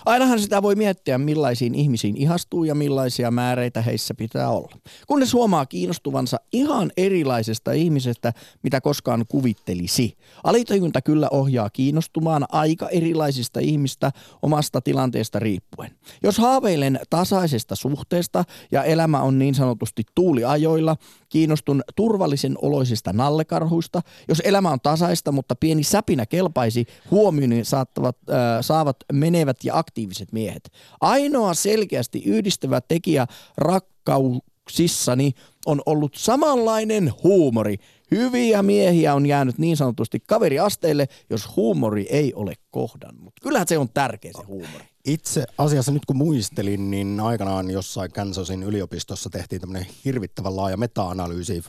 Ainahan 0.05 0.39
sitä 0.39 0.61
voi 0.61 0.75
miettiä, 0.75 1.17
millaisiin 1.17 1.75
ihmisiin 1.75 2.17
ihastuu 2.17 2.63
ja 2.63 2.75
millaisia 2.75 3.31
määreitä 3.31 3.81
heissä 3.81 4.13
pitää 4.13 4.49
olla. 4.49 4.77
Kunnes 5.07 5.33
huomaa 5.33 5.65
kiinnostuvansa 5.65 6.37
ihan 6.53 6.91
erilaisesta 6.97 7.71
ihmisestä, 7.71 8.33
mitä 8.63 8.81
koskaan 8.81 9.25
kuvittelisi. 9.27 10.17
Alitajunta 10.43 11.01
kyllä 11.01 11.27
ohjaa 11.31 11.69
kiinnostumaan 11.69 12.45
aika 12.51 12.89
erilaisista 12.89 13.59
ihmistä 13.59 14.11
omasta 14.41 14.81
tilanteesta 14.81 15.39
riippuen. 15.39 15.91
Jos 16.23 16.37
haaveilen 16.37 16.99
tasaisesta 17.09 17.75
suhteesta 17.75 18.43
ja 18.71 18.83
elämä 18.83 19.21
on 19.21 19.39
niin 19.39 19.55
sanotusti 19.55 20.03
tuuliajoilla, 20.15 20.95
kiinnostun 21.29 21.81
turvallisen 21.95 22.55
oloisista 22.61 23.13
nallekarhuista. 23.13 24.01
Jos 24.27 24.41
elämä 24.45 24.69
on 24.69 24.79
tasaista, 24.83 25.31
mutta 25.31 25.55
pieni 25.55 25.83
säpinä 25.83 26.25
kelpaisi, 26.25 26.85
huomioni 27.11 27.65
saattavat, 27.65 28.17
äh, 28.29 28.35
saavat 28.61 28.97
menevät 29.13 29.57
ja 29.63 29.77
aktiiviset 29.77 29.90
miehet. 30.31 30.71
Ainoa 31.01 31.53
selkeästi 31.53 32.23
yhdistävä 32.25 32.81
tekijä 32.81 33.27
rakkauksissani 33.57 35.31
on 35.65 35.81
ollut 35.85 36.15
samanlainen 36.15 37.13
huumori. 37.23 37.77
Hyviä 38.11 38.63
miehiä 38.63 39.13
on 39.15 39.25
jäänyt 39.25 39.57
niin 39.57 39.77
sanotusti 39.77 40.19
kaveriasteille, 40.27 41.07
jos 41.29 41.55
huumori 41.55 42.07
ei 42.09 42.33
ole 42.33 42.53
kohdannut. 42.71 43.33
Kyllähän 43.41 43.67
se 43.67 43.77
on 43.77 43.89
tärkeä 43.89 44.31
se 44.37 44.43
huumori. 44.43 44.85
Itse 45.05 45.45
asiassa 45.57 45.91
nyt 45.91 46.05
kun 46.05 46.15
muistelin, 46.15 46.91
niin 46.91 47.19
aikanaan 47.19 47.71
jossain 47.71 48.11
Kansasin 48.11 48.63
yliopistossa 48.63 49.29
tehtiin 49.29 49.61
tämmöinen 49.61 49.87
hirvittävän 50.05 50.55
laaja 50.55 50.77
meta-analyysi 50.77 51.63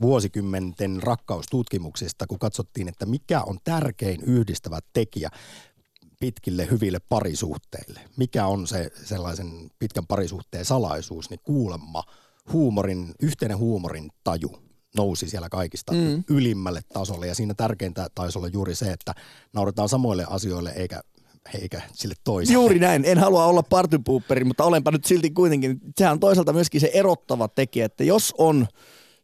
vuosikymmenten 0.00 1.02
rakkaustutkimuksista, 1.02 2.26
kun 2.26 2.38
katsottiin, 2.38 2.88
että 2.88 3.06
mikä 3.06 3.42
on 3.42 3.58
tärkein 3.64 4.20
yhdistävä 4.22 4.78
tekijä 4.92 5.30
pitkille 6.20 6.70
hyville 6.70 6.98
parisuhteille. 7.08 8.00
Mikä 8.16 8.46
on 8.46 8.66
se 8.66 8.90
sellaisen 9.04 9.70
pitkän 9.78 10.06
parisuhteen 10.06 10.64
salaisuus, 10.64 11.30
niin 11.30 11.40
kuulemma 11.44 12.04
huumorin, 12.52 13.14
yhteinen 13.22 13.58
huumorin 13.58 14.10
taju 14.24 14.58
nousi 14.96 15.28
siellä 15.28 15.48
kaikista 15.48 15.92
mm. 15.92 16.24
ylimmälle 16.28 16.80
tasolle. 16.92 17.26
Ja 17.26 17.34
siinä 17.34 17.54
tärkeintä 17.54 18.08
taisi 18.14 18.38
olla 18.38 18.48
juuri 18.48 18.74
se, 18.74 18.92
että 18.92 19.14
nauretaan 19.52 19.88
samoille 19.88 20.26
asioille 20.30 20.72
eikä, 20.76 21.00
eikä 21.62 21.82
sille 21.92 22.14
toiselle. 22.24 22.54
Juuri 22.54 22.78
näin. 22.78 23.04
En 23.04 23.18
halua 23.18 23.46
olla 23.46 23.62
partypuupperi, 23.62 24.44
mutta 24.44 24.64
olenpa 24.64 24.90
nyt 24.90 25.04
silti 25.04 25.30
kuitenkin. 25.30 25.80
Sehän 25.98 26.12
on 26.12 26.20
toisaalta 26.20 26.52
myöskin 26.52 26.80
se 26.80 26.90
erottava 26.94 27.48
tekijä, 27.48 27.86
että 27.86 28.04
jos 28.04 28.34
on 28.38 28.66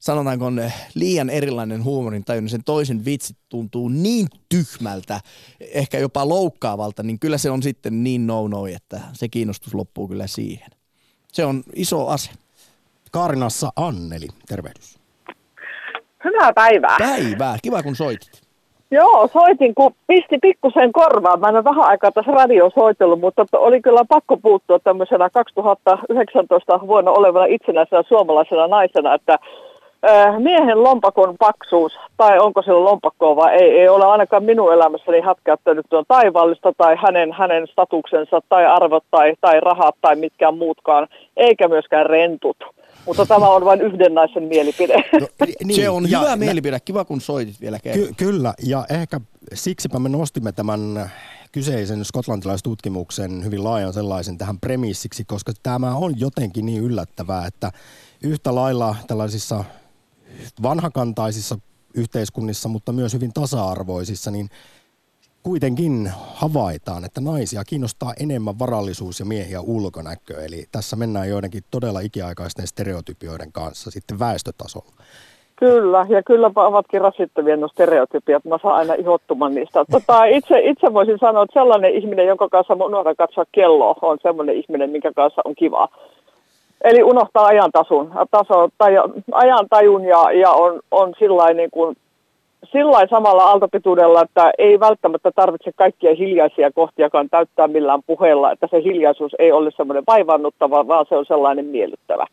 sanotaanko 0.07 0.47
liian 0.95 1.31
erilainen 1.31 1.85
huumorin 1.85 2.25
taju, 2.25 2.41
niin 2.41 2.49
sen 2.49 2.65
toisen 2.65 3.05
vitsi 3.05 3.35
tuntuu 3.49 3.89
niin 3.89 4.27
tyhmältä, 4.49 5.21
ehkä 5.75 5.99
jopa 5.99 6.29
loukkaavalta, 6.29 7.03
niin 7.03 7.19
kyllä 7.19 7.39
se 7.39 7.51
on 7.51 7.63
sitten 7.63 8.05
niin 8.05 8.27
no-no, 8.27 8.67
että 8.67 9.01
se 9.13 9.29
kiinnostus 9.29 9.75
loppuu 9.75 10.09
kyllä 10.09 10.27
siihen. 10.27 10.71
Se 11.33 11.45
on 11.45 11.63
iso 11.75 12.09
ase. 12.09 12.31
Kaarinassa 13.13 13.69
Anneli, 13.77 14.27
tervehdys. 14.49 14.99
Hyvää 16.25 16.53
päivää. 16.53 16.97
Päivää, 16.99 17.57
kiva 17.63 17.83
kun 17.83 17.97
soitit. 17.97 18.47
Joo, 18.91 19.29
soitin, 19.33 19.75
kun 19.75 19.95
pisti 20.07 20.39
pikkusen 20.43 20.93
korvaan. 20.93 21.41
Mä 21.41 21.49
en 21.49 21.55
ole 21.55 21.65
vähän 21.65 21.85
aikaa 21.85 22.13
tässä 22.13 22.33
radio 22.33 22.71
soitellut, 22.75 23.21
mutta 23.21 23.47
oli 23.53 23.83
kyllä 23.83 24.05
pakko 24.09 24.37
puuttua 24.37 24.79
tämmöisenä 24.79 25.31
2019 25.31 26.81
vuonna 26.87 27.11
olevana 27.11 27.47
itsenäisenä 27.47 28.03
suomalaisena 28.09 28.67
naisena, 28.67 29.15
että 29.15 29.39
miehen 30.39 30.83
lompakon 30.83 31.37
paksuus, 31.39 31.93
tai 32.17 32.39
onko 32.39 32.63
sillä 32.63 32.85
lompakkoa 32.85 33.37
vai 33.37 33.55
ei, 33.55 33.81
ei 33.81 33.89
ole 33.89 34.05
ainakaan 34.05 34.45
minun 34.45 34.73
elämässäni 34.73 35.21
hätkäyttänyt 35.21 35.87
tuon 35.91 36.05
taivaallista 36.09 36.73
tai 36.79 36.97
hänen, 37.03 37.33
hänen 37.33 37.67
statuksensa 37.73 38.41
tai 38.49 38.67
arvot 38.67 39.05
tai, 39.11 39.35
tai 39.41 39.61
rahat 39.61 39.95
tai 40.01 40.17
mitkään 40.17 40.59
muutkaan, 40.59 41.09
eikä 41.37 41.69
myöskään 41.69 42.07
rentut. 42.07 42.57
Mutta 43.07 43.27
tämä 43.27 43.49
on 43.49 43.65
vain 43.65 43.81
yhden 43.81 44.15
naisen 44.15 44.43
mielipide. 44.43 44.95
No, 45.21 45.29
se 45.77 45.89
on 45.89 46.11
ja 46.11 46.19
hyvä 46.19 46.31
nä- 46.31 46.37
mielipide. 46.37 46.81
Kiva 46.81 47.05
kun 47.05 47.21
soitit 47.21 47.61
vielä 47.61 47.79
kerran. 47.79 48.07
Ky- 48.07 48.15
kyllä, 48.17 48.55
ja 48.63 48.85
ehkä 48.91 49.21
siksipä 49.55 49.99
me 49.99 50.09
nostimme 50.09 50.53
tämän 50.53 51.11
kyseisen 51.53 52.05
skotlantilaistutkimuksen 52.05 53.45
hyvin 53.45 53.65
laajan 53.65 53.93
sellaisen 53.93 54.39
tähän 54.39 54.59
premissiksi, 54.59 55.25
koska 55.25 55.53
tämä 55.63 55.97
on 55.97 56.21
jotenkin 56.21 56.67
niin 56.67 56.83
yllättävää, 56.83 57.47
että 57.47 57.73
yhtä 58.23 58.55
lailla 58.55 58.97
tällaisissa 59.07 59.65
vanhakantaisissa 60.63 61.59
yhteiskunnissa, 61.95 62.69
mutta 62.69 62.93
myös 62.93 63.15
hyvin 63.15 63.33
tasa-arvoisissa, 63.33 64.31
niin 64.31 64.49
kuitenkin 65.43 66.13
havaitaan, 66.35 67.05
että 67.05 67.21
naisia 67.21 67.65
kiinnostaa 67.65 68.13
enemmän 68.21 68.59
varallisuus 68.59 69.21
ja 69.21 69.27
miehiä 69.27 69.61
ulkonäkö. 69.61 70.45
Eli 70.45 70.65
tässä 70.73 70.97
mennään 70.97 71.29
joidenkin 71.29 71.63
todella 71.71 72.01
ikiaikaisten 72.01 72.67
stereotypioiden 72.67 73.53
kanssa 73.53 73.91
sitten 73.91 74.19
väestötasolla. 74.19 74.93
Kyllä, 75.57 76.07
ja 76.09 76.23
kyllä 76.23 76.51
ovatkin 76.57 77.01
rasittavia 77.01 77.57
nuo 77.57 77.69
stereotypiat. 77.69 78.45
Mä 78.45 78.59
saan 78.63 78.75
aina 78.75 78.95
ihottuman 78.95 79.55
niistä. 79.55 79.85
Tota, 79.91 80.25
itse, 80.25 80.59
itse 80.59 80.95
voisin 80.95 81.19
sanoa, 81.19 81.43
että 81.43 81.61
sellainen 81.61 81.95
ihminen, 81.95 82.27
jonka 82.27 82.49
kanssa 82.49 82.75
mä 82.75 82.85
unohdan 82.85 83.17
katsoa 83.17 83.45
kelloa, 83.53 83.95
on 84.03 84.19
sellainen 84.23 84.57
ihminen, 84.57 84.91
minkä 84.91 85.13
kanssa 85.17 85.43
on 85.45 85.55
kiva. 85.55 85.89
Eli 86.87 87.03
unohtaa 87.03 87.47
ajantasun, 87.47 88.13
taso, 88.31 88.69
tai, 88.79 88.93
ajantajun 89.33 90.05
ja, 90.05 90.33
ja 90.33 90.51
on, 90.51 90.81
on 90.91 91.15
sillä 91.19 91.53
niin 91.53 91.71
kuin 91.71 91.97
samalla 93.11 93.45
aaltopituudella, 93.45 94.23
että 94.23 94.53
ei 94.59 94.81
välttämättä 94.81 95.31
tarvitse 95.35 95.73
kaikkia 95.77 96.15
hiljaisia 96.15 96.73
kohtiakaan 96.73 97.29
täyttää 97.31 97.69
millään 97.69 98.03
puheella, 98.07 98.53
että 98.53 98.69
se 98.71 98.83
hiljaisuus 98.85 99.33
ei 99.39 99.53
ole 99.53 99.71
semmoinen 99.77 100.05
vaivannuttava, 100.07 100.89
vaan 100.89 101.07
se 101.09 101.17
on 101.17 101.25
sellainen 101.29 101.67
miellyttävä. 101.67 102.27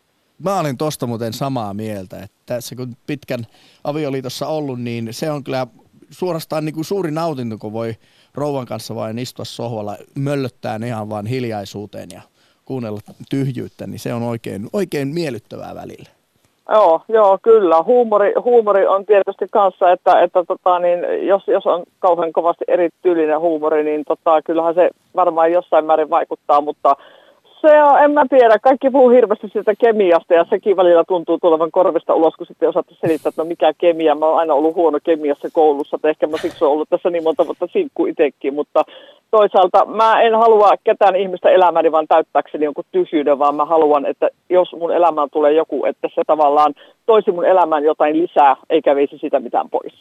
Mä 0.44 0.60
olin 0.60 0.78
tosta 0.78 1.06
muuten 1.06 1.32
samaa 1.32 1.74
mieltä, 1.74 2.16
että 2.16 2.36
tässä 2.46 2.76
kun 2.76 2.96
pitkän 3.06 3.46
avioliitossa 3.84 4.46
ollut, 4.46 4.80
niin 4.80 5.08
se 5.10 5.30
on 5.30 5.44
kyllä 5.44 5.66
suorastaan 6.10 6.64
niin 6.64 6.74
kuin 6.74 6.84
suuri 6.84 7.10
nautinto, 7.10 7.58
kun 7.58 7.72
voi 7.72 7.94
rouvan 8.34 8.66
kanssa 8.66 8.94
vain 8.94 9.18
istua 9.18 9.44
sohvalla, 9.44 9.96
möllöttää 10.18 10.80
ihan 10.86 11.08
vaan 11.08 11.26
hiljaisuuteen 11.26 12.08
ja 12.12 12.20
kuunnella 12.64 13.00
tyhjyyttä, 13.30 13.86
niin 13.86 13.98
se 13.98 14.14
on 14.14 14.22
oikein, 14.22 14.68
oikein 14.72 15.08
miellyttävää 15.08 15.74
välillä. 15.74 16.10
Joo, 16.68 17.00
joo, 17.08 17.38
kyllä. 17.42 17.82
Huumori, 17.82 18.32
huumori 18.44 18.86
on 18.86 19.06
tietysti 19.06 19.46
kanssa, 19.50 19.92
että, 19.92 20.20
että 20.20 20.44
tota, 20.44 20.78
niin, 20.78 21.26
jos, 21.26 21.48
jos 21.48 21.66
on 21.66 21.82
kauhean 21.98 22.32
kovasti 22.32 22.64
erityylinen 22.68 23.40
huumori, 23.40 23.84
niin 23.84 24.04
tota, 24.04 24.42
kyllähän 24.42 24.74
se 24.74 24.90
varmaan 25.16 25.52
jossain 25.52 25.84
määrin 25.84 26.10
vaikuttaa, 26.10 26.60
mutta 26.60 26.96
se 27.64 27.82
on, 27.82 28.04
en 28.04 28.10
mä 28.10 28.26
tiedä, 28.30 28.58
kaikki 28.58 28.90
puhuu 28.90 29.10
hirveästi 29.10 29.48
siitä 29.52 29.74
kemiasta 29.74 30.34
ja 30.34 30.44
sekin 30.50 30.76
välillä 30.76 31.04
tuntuu 31.08 31.38
tulevan 31.38 31.70
korvista 31.70 32.14
ulos, 32.14 32.34
kun 32.34 32.46
sitten 32.46 32.68
osaatte 32.68 32.94
selittää, 33.00 33.28
että 33.28 33.42
no 33.42 33.48
mikä 33.48 33.72
kemia. 33.78 34.14
Mä 34.14 34.26
oon 34.26 34.38
aina 34.38 34.54
ollut 34.54 34.74
huono 34.74 34.98
kemiassa 35.04 35.48
koulussa, 35.52 35.96
että 35.96 36.08
ehkä 36.08 36.26
mä 36.26 36.36
siksi 36.36 36.64
ollut 36.64 36.88
tässä 36.88 37.10
niin 37.10 37.24
monta 37.24 37.46
vuotta 37.46 37.66
sinkku 37.72 38.06
itsekin, 38.06 38.54
mutta 38.54 38.84
toisaalta 39.30 39.86
mä 39.86 40.22
en 40.22 40.34
halua 40.34 40.70
ketään 40.84 41.16
ihmistä 41.16 41.50
elämäni 41.50 41.92
vaan 41.92 42.06
täyttääkseni 42.08 42.64
jonkun 42.64 42.84
tyhjyyden, 42.92 43.38
vaan 43.38 43.54
mä 43.54 43.64
haluan, 43.64 44.06
että 44.06 44.28
jos 44.50 44.72
mun 44.72 44.92
elämään 44.92 45.28
tulee 45.32 45.52
joku, 45.52 45.84
että 45.84 46.08
se 46.14 46.22
tavallaan 46.26 46.74
toisi 47.06 47.32
mun 47.32 47.44
elämään 47.44 47.84
jotain 47.84 48.18
lisää, 48.22 48.56
eikä 48.70 48.94
veisi 48.94 49.18
sitä 49.18 49.40
mitään 49.40 49.70
pois. 49.70 49.94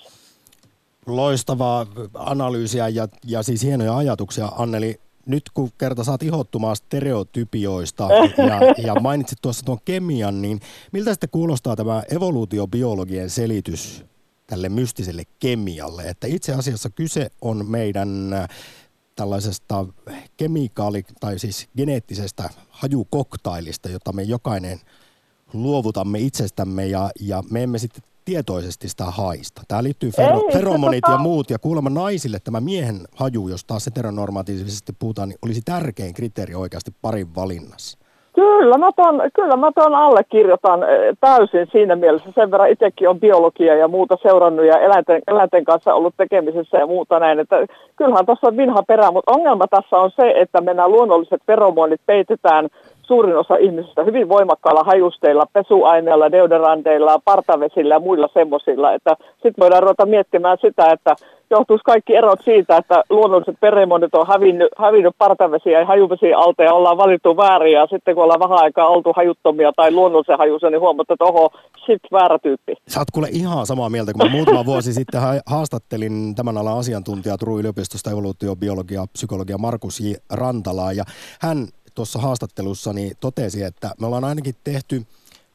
Loistavaa 1.08 1.86
analyysiä 2.16 2.88
ja, 2.88 3.08
ja 3.28 3.44
siis 3.44 3.64
hienoja 3.64 3.98
ajatuksia, 3.98 4.46
Anneli. 4.58 4.96
Nyt 5.26 5.44
kun 5.54 5.70
kerta 5.78 6.04
saat 6.04 6.24
ihottumaan 6.24 6.76
stereotypioista 6.76 8.08
ja, 8.50 8.86
ja 8.88 8.96
mainitsit 8.96 9.40
tuossa 9.42 9.66
tuon 9.66 9.78
kemian, 9.86 10.42
niin 10.42 10.60
miltä 10.92 11.14
sitten 11.14 11.30
kuulostaa 11.30 11.76
tämä 11.76 12.04
evoluutiobiologien 12.12 13.30
selitys 13.30 14.06
tälle 14.48 14.70
mystiselle 14.70 15.24
kemialle? 15.40 16.04
Että 16.04 16.28
itse 16.28 16.54
asiassa 16.54 16.90
kyse 16.90 17.32
on 17.42 17.70
meidän 17.70 18.34
äh, 18.34 18.48
tällaisesta 19.16 19.86
kemikaali- 20.38 21.04
tai 21.20 21.40
siis 21.40 21.68
geneettisestä 21.78 22.50
hajukoktailista, 22.70 23.90
jota 23.90 24.14
me 24.14 24.24
jokainen 24.24 24.80
luovutamme 25.54 26.20
itsestämme 26.20 26.88
ja, 26.88 27.12
ja 27.20 27.44
me 27.50 27.64
emme 27.64 27.78
sitten 27.78 28.04
tietoisesti 28.26 28.90
sitä 28.90 29.06
haista. 29.06 29.62
Tämä 29.68 29.84
liittyy 29.84 30.12
fero, 30.12 30.36
Ei, 30.36 30.54
feromonit 30.54 31.06
tota- 31.08 31.12
ja 31.12 31.18
muut, 31.18 31.50
ja 31.50 31.60
kuulemma 31.60 31.90
naisille 31.90 32.38
tämä 32.44 32.60
miehen 32.60 32.96
haju, 33.16 33.48
jos 33.48 33.66
taas 33.66 33.86
heteronormatiivisesti 33.86 34.94
puhutaan, 35.00 35.30
niin 35.30 35.40
olisi 35.46 35.62
tärkein 35.66 36.14
kriteeri 36.14 36.56
oikeasti 36.56 36.92
parin 37.02 37.36
valinnassa. 37.36 37.98
Kyllä 38.36 38.78
mä, 38.78 38.90
ton, 38.96 39.22
kyllä 39.34 39.58
mä 39.58 39.72
ton 39.76 39.96
allekirjoitan 39.96 40.84
eh, 40.84 41.18
täysin 41.20 41.68
siinä 41.72 41.96
mielessä. 41.96 42.30
Sen 42.36 42.52
verran 42.52 42.70
itsekin 42.70 43.10
on 43.10 43.20
biologia 43.20 43.76
ja 43.76 43.88
muuta 43.88 44.18
seurannut 44.22 44.66
ja 44.66 44.80
eläinten, 44.80 45.22
eläinten 45.28 45.66
kanssa 45.66 45.94
ollut 45.94 46.14
tekemisessä 46.18 46.78
ja 46.78 46.88
muuta 46.88 47.20
näin. 47.20 47.40
Että 47.40 47.56
kyllähän 47.96 48.26
tuossa 48.26 48.48
on 48.48 48.58
vinha 48.58 48.84
perä, 48.84 49.12
mutta 49.12 49.32
ongelma 49.32 49.68
tässä 49.68 49.98
on 49.98 50.12
se, 50.12 50.34
että 50.36 50.62
me 50.62 50.74
nämä 50.74 50.88
luonnolliset 50.88 51.42
feromonit 51.48 52.02
peitetään 52.06 52.70
suurin 53.08 53.38
osa 53.38 53.56
ihmisistä 53.56 54.04
hyvin 54.04 54.30
voimakkailla 54.30 54.84
hajusteilla, 54.84 55.46
pesuaineilla, 55.54 56.32
deodoranteilla, 56.32 57.20
partavesillä 57.26 57.96
ja 57.96 58.00
muilla 58.00 58.30
semmoisilla. 58.34 58.94
Että 58.94 59.18
sitten 59.34 59.60
voidaan 59.60 59.84
ruveta 59.84 60.06
miettimään 60.06 60.58
sitä, 60.62 60.92
että 60.92 61.16
johtuisi 61.50 61.84
kaikki 61.84 62.16
erot 62.16 62.42
siitä, 62.42 62.78
että 62.78 63.04
luonnolliset 63.10 63.60
peremonit 63.60 64.16
on 64.16 64.28
hävinnyt, 64.28 64.68
hävinnyt 64.78 65.16
partavesiä 65.18 65.80
ja 65.80 65.86
hajuvesiä 65.86 66.38
alta 66.38 66.64
ja 66.64 66.74
ollaan 66.74 66.98
valittu 66.98 67.38
väärin 67.38 67.74
ja 67.74 67.88
sitten 67.90 68.16
kun 68.16 68.24
ollaan 68.24 68.40
vähän 68.40 68.60
aikaa 68.60 68.88
oltu 68.88 69.14
hajuttomia 69.16 69.72
tai 69.76 69.92
luonnollisen 69.92 70.38
hajuisia, 70.38 70.70
niin 70.70 70.80
huomataan, 70.82 71.16
että 71.16 71.26
oho, 71.26 71.50
sit 71.86 72.02
väärä 72.12 72.40
tyyppi. 72.40 72.74
Sä 72.88 73.00
oot 73.00 73.12
kuule 73.12 73.28
ihan 73.32 73.66
samaa 73.66 73.90
mieltä, 73.90 74.14
kun 74.14 74.26
mä 74.26 74.32
muutama 74.32 74.66
vuosi 74.66 74.94
sitten 74.94 75.22
ha- 75.22 75.42
haastattelin 75.46 76.36
tämän 76.36 76.58
alan 76.58 76.78
asiantuntijaa 76.78 77.38
Turun 77.38 77.60
yliopistosta 77.60 78.12
evoluutiobiologia 78.12 79.06
psykologia 79.14 79.58
Markus 79.58 80.00
J. 80.00 80.14
Rantalaa 80.34 80.94
ja 80.94 81.04
hän 81.42 81.68
tuossa 81.96 82.20
haastattelussa 82.20 82.94
niin 82.94 83.18
totesi, 83.20 83.64
että 83.64 83.96
me 84.00 84.06
ollaan 84.08 84.24
ainakin 84.24 84.56
tehty 84.64 85.06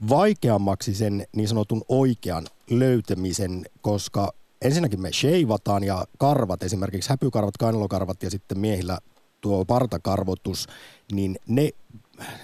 vaikeammaksi 0.09 0.95
sen 0.95 1.27
niin 1.37 1.49
sanotun 1.49 1.83
oikean 1.89 2.47
löytämisen, 2.71 3.67
koska 3.83 4.33
ensinnäkin 4.63 5.01
me 5.01 5.13
sheivataan 5.13 5.85
ja 5.85 6.05
karvat, 6.19 6.63
esimerkiksi 6.63 7.11
häpykarvat, 7.11 7.57
kainalokarvat 7.57 8.23
ja 8.23 8.31
sitten 8.31 8.59
miehillä 8.59 8.99
tuo 9.41 9.65
partakarvotus, 9.65 10.67
niin 11.13 11.39
ne 11.47 11.71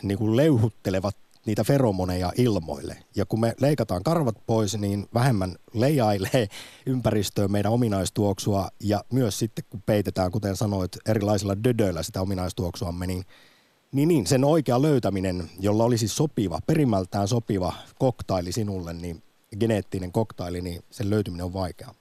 niin 0.03 0.19
kuin 0.19 0.37
leuhuttelevat 0.37 1.17
niitä 1.47 1.65
feromoneja 1.65 2.33
ilmoille. 2.37 2.97
Ja 3.17 3.27
kun 3.27 3.41
me 3.41 3.55
leikataan 3.61 4.03
karvat 4.03 4.37
pois, 4.47 4.79
niin 4.79 5.09
vähemmän 5.15 5.57
leijailee 5.73 6.49
ympäristöön 6.87 7.53
meidän 7.53 7.73
ominaistuoksua 7.73 8.69
ja 8.81 9.05
myös 9.13 9.39
sitten 9.39 9.65
kun 9.71 9.83
peitetään, 9.87 10.33
kuten 10.33 10.57
sanoit, 10.57 10.97
erilaisilla 11.07 11.65
dödöillä 11.65 12.03
sitä 12.03 12.21
ominaistuoksuamme, 12.21 13.07
niin 13.07 13.25
niin, 13.95 14.09
niin, 14.09 14.27
sen 14.27 14.45
oikea 14.45 14.83
löytäminen, 14.83 15.37
jolla 15.61 15.85
olisi 15.85 16.09
sopiva, 16.09 16.59
perimältään 16.67 17.29
sopiva 17.29 17.73
koktaili 17.99 18.53
sinulle, 18.53 18.93
niin 18.93 19.17
geneettinen 19.61 20.13
koktaili, 20.13 20.61
niin 20.61 20.83
sen 20.91 21.11
löytyminen 21.11 21.47
on 21.47 21.55
vaikeaa. 21.55 21.95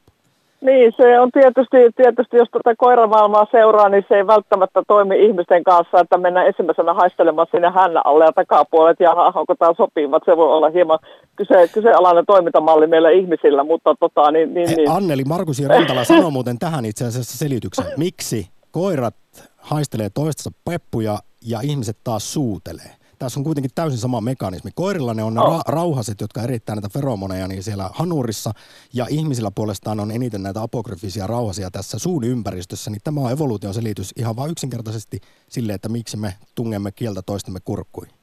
Niin, 0.62 0.94
se 0.98 1.20
on 1.20 1.32
tietysti, 1.32 1.78
tietysti 1.96 2.38
jos 2.38 2.50
tätä 2.52 2.76
koiramaailmaa 2.78 3.48
seuraa, 3.52 3.90
niin 3.90 4.06
se 4.08 4.16
ei 4.16 4.28
välttämättä 4.28 4.84
toimi 4.88 5.26
ihmisten 5.26 5.64
kanssa, 5.64 6.00
että 6.00 6.18
mennään 6.18 6.48
ensimmäisenä 6.48 6.94
haistelemaan 6.94 7.48
sinne 7.52 7.70
hännän 7.70 8.06
alle 8.06 8.26
ja 8.26 8.32
takapuolet 8.32 9.00
ja 9.00 9.12
onko 9.12 9.56
tämä 9.60 9.74
sopivat. 9.78 10.24
Se 10.26 10.38
voi 10.38 10.48
olla 10.48 10.70
hieman 10.70 11.00
kyse, 11.36 11.68
kyseenalainen 11.74 12.26
toimintamalli 12.26 12.88
meillä 12.88 13.10
ihmisillä, 13.10 13.64
mutta 13.64 13.96
tota, 14.00 14.32
niin, 14.32 14.54
niin, 14.54 14.70
He, 14.70 14.76
niin. 14.76 14.92
Anneli 14.92 15.24
Markus 15.24 15.60
ja 15.60 15.68
Rantala 15.68 16.04
sanoo 16.14 16.32
muuten 16.32 16.60
tähän 16.60 16.86
itse 16.86 17.06
asiassa 17.06 17.38
selityksen. 17.38 17.86
Miksi 17.98 18.48
koirat 18.72 19.16
haistelee 19.58 20.10
toistensa 20.10 20.52
peppuja 20.66 21.18
ja 21.46 21.60
ihmiset 21.62 21.98
taas 22.04 22.34
suutelee? 22.34 22.96
Tässä 23.20 23.40
on 23.40 23.44
kuitenkin 23.44 23.72
täysin 23.76 24.00
sama 24.00 24.22
mekanismi. 24.22 24.72
Koirilla 24.76 25.14
ne 25.14 25.24
on 25.24 25.34
ne 25.34 25.42
Oh. 25.42 25.58
ra- 25.60 25.62
rauhaset, 25.68 26.22
jotka 26.22 26.42
erittää 26.42 26.76
näitä 26.76 26.90
feromoneja 26.94 27.48
niin 27.48 27.64
siellä 27.64 27.90
hanurissa, 27.94 28.52
ja 28.94 29.06
ihmisillä 29.10 29.52
puolestaan 29.56 30.00
on 30.00 30.12
eniten 30.12 30.44
näitä 30.44 30.62
apokryfisia 30.62 31.28
rauhasia 31.28 31.72
tässä 31.72 32.00
suun 32.00 32.24
ympäristössä, 32.24 32.92
niin 32.92 33.02
tämä 33.04 33.22
on 33.22 33.32
evoluution 33.32 33.74
selitys 33.74 34.14
ihan 34.18 34.36
vain 34.36 34.52
yksinkertaisesti 34.52 35.20
sille, 35.50 35.74
että 35.74 35.90
miksi 35.90 36.18
me 36.18 36.34
tungemme 36.56 36.92
kieltä 36.92 37.22
toistemme 37.26 37.60
kurkkuihin. 37.66 38.14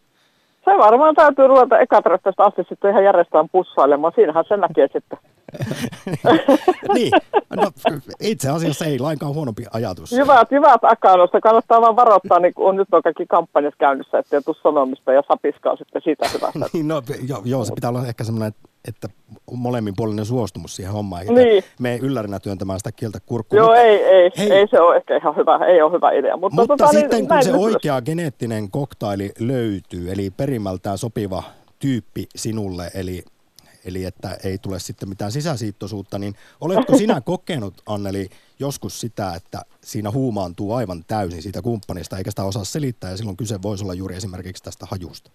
Se 0.65 0.71
varmaan 0.79 1.15
täytyy 1.15 1.47
ruveta 1.47 1.79
ekatreffasta 1.79 2.45
asti 2.45 2.63
sitten 2.69 2.91
ihan 2.91 3.05
järjestään 3.05 3.49
pussailemaan. 3.53 4.13
Siinähän 4.17 4.45
se 4.49 4.57
näkee 4.57 4.89
sitten. 4.93 5.19
niin, 6.95 7.13
no, 7.57 7.71
itse 8.21 8.51
asiassa 8.51 8.85
ei 8.85 8.99
lainkaan 8.99 9.35
huonompi 9.35 9.65
ajatus. 9.73 10.13
Jyvät, 10.13 10.51
jyvät 10.51 10.85
akanoista. 10.85 11.41
Kannattaa 11.41 11.81
vaan 11.81 11.97
varoittaa, 11.97 12.39
niin 12.39 12.55
kun 12.55 12.69
on 12.69 12.77
nyt 12.77 12.89
on 12.93 13.03
kaikki 13.03 13.27
kampanjat 13.27 13.75
käynnissä, 13.79 14.19
ettei 14.19 14.43
tule 14.43 14.57
sanomista 14.63 15.13
ja 15.13 15.23
sapiskaa 15.29 15.77
sitten 15.77 16.03
siitä 16.05 16.29
hyvästä. 16.35 16.59
Niin, 16.73 16.89
no, 16.89 17.03
joo, 17.29 17.43
joo, 17.45 17.65
se 17.65 17.75
pitää 17.75 17.91
olla 17.91 18.07
ehkä 18.07 18.25
semmoinen, 18.25 18.53
että 18.89 19.09
molemminpuolinen 19.53 20.25
suostumus 20.25 20.77
siihen 20.77 20.93
hommaan. 20.93 21.27
Niin. 21.27 21.65
Me 21.81 21.93
ei 21.93 21.99
yllärinä 21.99 22.41
työntämään 22.41 22.79
sitä 22.79 22.93
kieltä 22.93 23.19
kurkkuun. 23.27 23.59
Joo, 23.59 23.69
Mut- 23.69 23.77
ei, 23.77 24.05
ei, 24.05 24.31
Hei. 24.39 24.53
ei 24.53 24.67
se 24.69 24.81
ole 24.81 24.97
ehkä 24.97 25.17
ihan 25.17 25.37
hyvä, 25.37 25.67
ei 25.67 25.83
ole 25.83 25.93
hyvä 25.93 26.11
idea. 26.11 26.37
Mutta, 26.37 26.57
Mutta 26.57 26.77
tota, 26.77 26.91
sitten 26.91 27.19
niin, 27.19 27.29
kun 27.29 27.43
se 27.45 27.53
oikea 27.53 28.03
geneettinen 28.03 28.71
koktaili 28.71 29.33
löytyy, 29.39 30.13
eli 30.13 30.31
perimältään 30.31 30.99
sopiva 30.99 31.43
tyyppi 31.79 32.27
sinulle, 32.37 32.91
eli, 32.95 33.23
eli 33.85 34.05
että 34.05 34.38
ei 34.45 34.59
tule 34.59 34.79
sitten 34.79 35.09
mitään 35.09 35.33
sisäsiittoisuutta, 35.33 36.19
niin 36.19 36.35
oletko 36.61 36.99
sinä 36.99 37.21
kokenut, 37.35 37.83
Anneli, 37.87 38.31
joskus 38.59 39.01
sitä, 39.01 39.35
että 39.35 39.62
siinä 39.85 40.11
huumaantuu 40.11 40.73
aivan 40.73 41.05
täysin 41.09 41.43
siitä 41.43 41.62
kumppanista, 41.62 42.19
eikä 42.19 42.31
sitä 42.31 42.45
osaa 42.45 42.64
selittää, 42.64 43.11
ja 43.11 43.16
silloin 43.16 43.37
kyse 43.37 43.62
voisi 43.62 43.85
olla 43.85 43.95
juuri 43.95 44.16
esimerkiksi 44.16 44.62
tästä 44.62 44.87
hajusta 44.90 45.31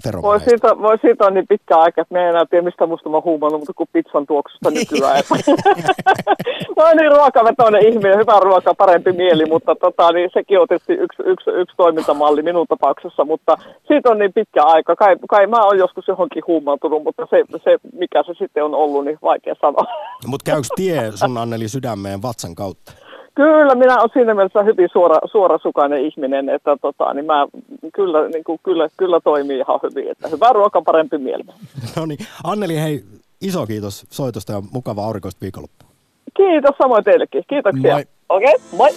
tai 0.00 0.22
Voi 0.22 0.40
siitä, 0.40 0.78
voi 0.78 0.98
siitä 0.98 1.26
on 1.26 1.34
niin 1.34 1.46
pitkä 1.48 1.76
aika, 1.76 2.00
että 2.00 2.14
me 2.14 2.22
ei 2.22 2.28
enää 2.28 2.46
tiedä, 2.46 2.64
mistä 2.64 2.86
musta 2.86 3.08
mä 3.08 3.20
huumannut, 3.24 3.60
mutta 3.60 3.72
kuin 3.76 3.88
pizzan 3.92 4.26
tuoksusta 4.26 4.70
nykyään. 4.70 5.22
Oon 6.76 6.96
niin 6.96 7.12
ruokavetoinen 7.12 7.86
ihminen, 7.86 8.18
hyvä 8.18 8.40
ruoka, 8.40 8.74
parempi 8.74 9.12
mieli, 9.12 9.46
mutta 9.46 9.74
tota, 9.74 10.12
niin 10.12 10.30
sekin 10.32 10.60
on 10.60 10.68
tietysti 10.68 10.92
yksi, 10.92 11.22
yksi, 11.26 11.50
yksi 11.50 11.76
toimintamalli 11.76 12.42
minun 12.42 12.66
tapauksessa, 12.66 13.24
mutta 13.24 13.56
siitä 13.88 14.10
on 14.10 14.18
niin 14.18 14.32
pitkä 14.32 14.62
aika. 14.62 14.96
Kai, 14.96 15.16
kai 15.28 15.46
mä 15.46 15.64
oon 15.64 15.78
joskus 15.78 16.08
johonkin 16.08 16.42
huumaantunut, 16.46 17.02
mutta 17.04 17.26
se, 17.30 17.44
se, 17.64 17.78
mikä 17.92 18.22
se 18.22 18.34
sitten 18.38 18.64
on 18.64 18.74
ollut, 18.74 19.04
niin 19.04 19.18
vaikea 19.22 19.54
sanoa. 19.60 19.84
Mutta 20.26 20.50
käykö 20.50 20.68
tie 20.76 21.12
sun 21.14 21.38
Anneli 21.38 21.68
sydämeen 21.68 22.22
vatsan 22.22 22.54
kautta? 22.54 22.92
Kyllä, 23.34 23.74
minä 23.74 23.98
olen 23.98 24.10
siinä 24.12 24.34
mielessä 24.34 24.62
hyvin 24.62 24.88
suora, 24.92 25.18
suorasukainen 25.24 26.04
ihminen, 26.04 26.48
että 26.48 26.76
tota, 26.80 27.14
niin 27.14 27.26
mä, 27.26 27.46
kyllä, 27.94 28.28
niin 28.28 28.44
kuin, 28.44 28.58
kyllä, 28.62 28.88
kyllä 28.96 29.20
toimii 29.20 29.58
ihan 29.58 29.80
hyvin, 29.82 30.10
että 30.10 30.28
hyvä 30.28 30.52
ruoka, 30.52 30.82
parempi 30.82 31.18
mieli. 31.18 31.44
No 31.96 32.06
niin, 32.06 32.18
Anneli, 32.44 32.80
hei, 32.80 33.02
iso 33.40 33.66
kiitos 33.66 34.06
soitosta 34.10 34.52
ja 34.52 34.62
mukavaa 34.72 35.06
aurinkoista 35.06 35.40
viikonloppua. 35.40 35.88
Kiitos 36.36 36.76
samoin 36.78 37.04
teillekin. 37.04 37.44
Kiitoksia. 37.48 37.92
Moi. 37.92 38.04
Okei, 38.28 38.54
okay, 38.54 38.68
moi. 38.76 38.90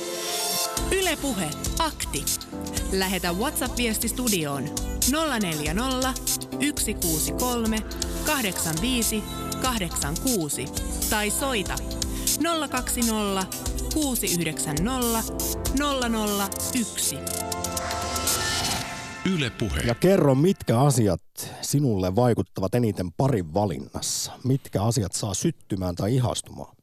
Ylepuhe 1.00 1.46
akti. 1.88 2.24
Lähetä 3.00 3.28
WhatsApp-viesti 3.40 4.08
studioon 4.08 4.64
040 5.42 6.10
163 6.80 7.78
85 8.26 9.24
86 9.62 10.66
tai 11.10 11.30
soita 11.30 11.76
020 12.72 13.75
690 13.96 14.92
001. 16.74 17.16
Yle 19.36 19.50
Puhe. 19.50 19.80
Ja 19.86 19.96
kerro, 19.96 20.36
mitkä 20.36 20.80
asiat 20.80 21.22
sinulle 21.62 22.16
vaikuttavat 22.16 22.76
eniten 22.76 23.12
parin 23.12 23.54
valinnassa? 23.54 24.32
Mitkä 24.44 24.84
asiat 24.84 25.14
saa 25.14 25.34
syttymään 25.34 25.96
tai 25.96 26.16
ihastumaan? 26.16 26.76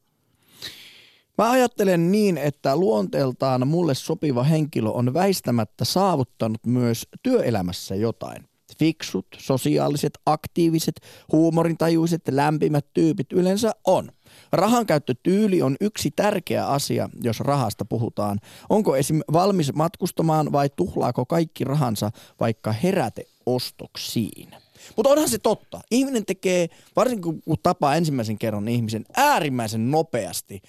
Mä 1.37 1.51
ajattelen 1.51 2.11
niin, 2.11 2.37
että 2.37 2.75
luonteeltaan 2.75 3.67
mulle 3.67 3.95
sopiva 3.95 4.43
henkilö 4.43 4.89
on 4.89 5.13
väistämättä 5.13 5.85
saavuttanut 5.85 6.65
myös 6.65 7.07
työelämässä 7.23 7.95
jotain. 7.95 8.43
Fiksut, 8.79 9.27
sosiaaliset, 9.37 10.13
aktiiviset, 10.25 10.95
huumorintajuiset, 11.31 12.21
lämpimät 12.31 12.85
tyypit 12.93 13.31
yleensä 13.33 13.71
on. 13.87 14.11
Rahankäyttötyyli 14.53 15.61
on 15.61 15.75
yksi 15.81 16.11
tärkeä 16.11 16.67
asia, 16.67 17.09
jos 17.21 17.39
rahasta 17.39 17.85
puhutaan. 17.85 18.39
Onko 18.69 18.95
esim. 18.95 19.19
valmis 19.33 19.73
matkustamaan 19.73 20.51
vai 20.51 20.69
tuhlaako 20.75 21.25
kaikki 21.25 21.63
rahansa 21.63 22.11
vaikka 22.39 22.71
heräteostoksiin? 22.71 24.55
Mutta 24.95 25.09
onhan 25.09 25.29
se 25.29 25.37
totta. 25.37 25.81
Ihminen 25.91 26.25
tekee, 26.25 26.67
varsinkin 26.95 27.41
kun 27.41 27.57
tapaa 27.63 27.95
ensimmäisen 27.95 28.37
kerran 28.37 28.67
ihmisen, 28.67 29.05
äärimmäisen 29.15 29.91
nopeasti 29.91 30.61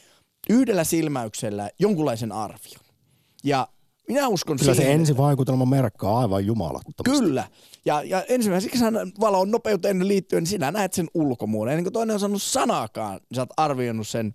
yhdellä 0.50 0.84
silmäyksellä 0.84 1.70
jonkunlaisen 1.78 2.32
arvion. 2.32 2.80
Ja 3.44 3.68
minä 4.08 4.28
uskon 4.28 4.56
Kyllä 4.56 4.74
se 4.74 4.76
siihen, 4.76 5.00
ensivaikutelma 5.00 5.66
merkkaa 5.66 6.18
aivan 6.18 6.46
jumalattomasti. 6.46 7.20
Kyllä. 7.20 7.44
Ja, 7.84 8.02
ja 8.02 8.22
ensimmäiseksi 8.28 8.78
hän 8.78 8.94
valon 9.20 9.50
nopeuteen 9.50 10.08
liittyen, 10.08 10.42
niin 10.42 10.50
sinä 10.50 10.70
näet 10.70 10.92
sen 10.92 11.08
ulkomuodon. 11.14 11.72
Ennen 11.72 11.84
kuin 11.84 11.92
toinen 11.92 12.14
on 12.14 12.20
sanonut 12.20 12.42
sanaakaan, 12.42 13.12
niin 13.12 13.36
sä 13.36 13.42
oot 13.42 13.50
arvioinut 13.56 14.08
sen 14.08 14.34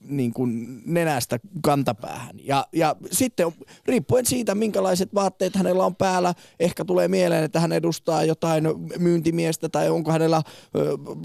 niin 0.00 0.32
kuin 0.32 0.82
nenästä 0.86 1.38
kantapäähän. 1.62 2.36
Ja, 2.44 2.66
ja 2.72 2.96
sitten 3.10 3.52
riippuen 3.86 4.26
siitä, 4.26 4.54
minkälaiset 4.54 5.14
vaatteet 5.14 5.56
hänellä 5.56 5.84
on 5.86 5.96
päällä, 5.96 6.34
ehkä 6.60 6.84
tulee 6.84 7.08
mieleen, 7.08 7.44
että 7.44 7.60
hän 7.60 7.72
edustaa 7.72 8.24
jotain 8.24 8.64
myyntimiestä 8.98 9.68
tai 9.68 9.90
onko 9.90 10.12
hänellä 10.12 10.42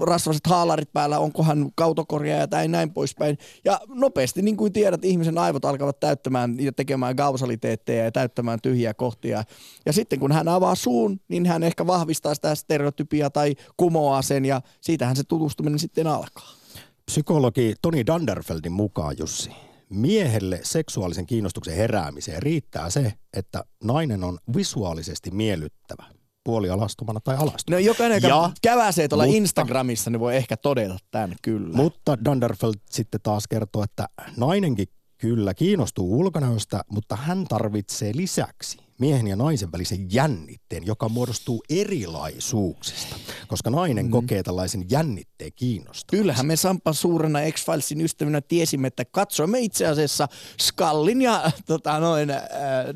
rasvaset 0.00 0.46
haalarit 0.46 0.92
päällä, 0.92 1.18
onko 1.18 1.42
hän 1.42 1.70
kautokorjaaja 1.74 2.48
tai 2.48 2.68
näin 2.68 2.92
poispäin. 2.92 3.38
Ja 3.64 3.80
nopeasti, 3.88 4.42
niin 4.42 4.56
kuin 4.56 4.72
tiedät, 4.72 5.04
ihmisen 5.04 5.38
aivot 5.38 5.64
alkavat 5.64 6.00
täyttämään 6.00 6.56
ja 6.60 6.72
tekemään 6.72 7.16
kausaliteetteja 7.16 8.04
ja 8.04 8.12
täyttämään 8.12 8.58
tyhjiä 8.62 8.94
kohtia. 8.94 9.44
Ja 9.86 9.92
sitten 9.92 10.20
kun 10.20 10.32
hän 10.32 10.48
avaa 10.48 10.74
suun, 10.74 11.20
niin 11.28 11.46
hän 11.46 11.62
ehkä 11.62 11.86
vahvistaa 11.86 12.34
sitä 12.34 12.54
stereotypia 12.54 13.30
tai 13.30 13.54
kumoaa 13.76 14.22
sen 14.22 14.44
ja 14.44 14.60
siitähän 14.80 15.16
se 15.16 15.24
tutustuminen 15.24 15.78
sitten 15.78 16.06
alkaa. 16.06 16.63
Psykologi 17.06 17.74
Toni 17.82 18.06
Danderfeldin 18.06 18.72
mukaan, 18.72 19.14
Jussi, 19.18 19.50
miehelle 19.90 20.60
seksuaalisen 20.62 21.26
kiinnostuksen 21.26 21.76
heräämiseen 21.76 22.42
riittää 22.42 22.90
se, 22.90 23.12
että 23.36 23.64
nainen 23.84 24.24
on 24.24 24.38
visuaalisesti 24.56 25.30
miellyttävä. 25.30 26.04
puoli 26.44 26.70
alastomana 26.70 27.20
tai 27.20 27.34
alastomana. 27.36 27.80
No 27.80 27.86
jokainen, 27.86 28.16
joka 28.22 28.28
Ja- 28.28 28.50
käväsee 28.62 29.08
tuolla 29.08 29.24
mutta- 29.24 29.36
Instagramissa, 29.36 30.10
niin 30.10 30.20
voi 30.20 30.36
ehkä 30.36 30.56
todeta 30.56 30.96
tämän 31.10 31.36
kyllä. 31.42 31.76
Mutta 31.76 32.24
Dunderfeld 32.24 32.74
sitten 32.90 33.20
taas 33.22 33.48
kertoo, 33.48 33.82
että 33.82 34.08
nainenkin 34.36 34.86
kyllä 35.18 35.54
kiinnostuu 35.54 36.18
ulkonäöstä, 36.20 36.80
mutta 36.90 37.16
hän 37.16 37.44
tarvitsee 37.48 38.12
lisäksi 38.14 38.78
miehen 38.98 39.26
ja 39.26 39.36
naisen 39.36 39.72
välisen 39.72 40.12
jännitteen, 40.12 40.86
joka 40.86 41.08
muodostuu 41.08 41.62
erilaisuuksista, 41.70 43.16
koska 43.48 43.70
nainen 43.70 44.04
mm. 44.04 44.10
kokee 44.10 44.42
tällaisen 44.42 44.84
jännitteen 44.90 45.52
kiinnostavan. 45.56 46.20
Kyllähän 46.20 46.46
me 46.46 46.56
Sampa 46.56 46.92
suurena 46.92 47.38
X-Filesin 47.52 48.00
ystävänä 48.00 48.40
tiesimme, 48.40 48.88
että 48.88 49.04
katsoimme 49.04 49.58
itse 49.58 49.86
asiassa 49.86 50.28
Skallin 50.60 51.22
ja 51.22 51.50
tota, 51.66 51.98
noin, 51.98 52.30
äh, 52.30 52.40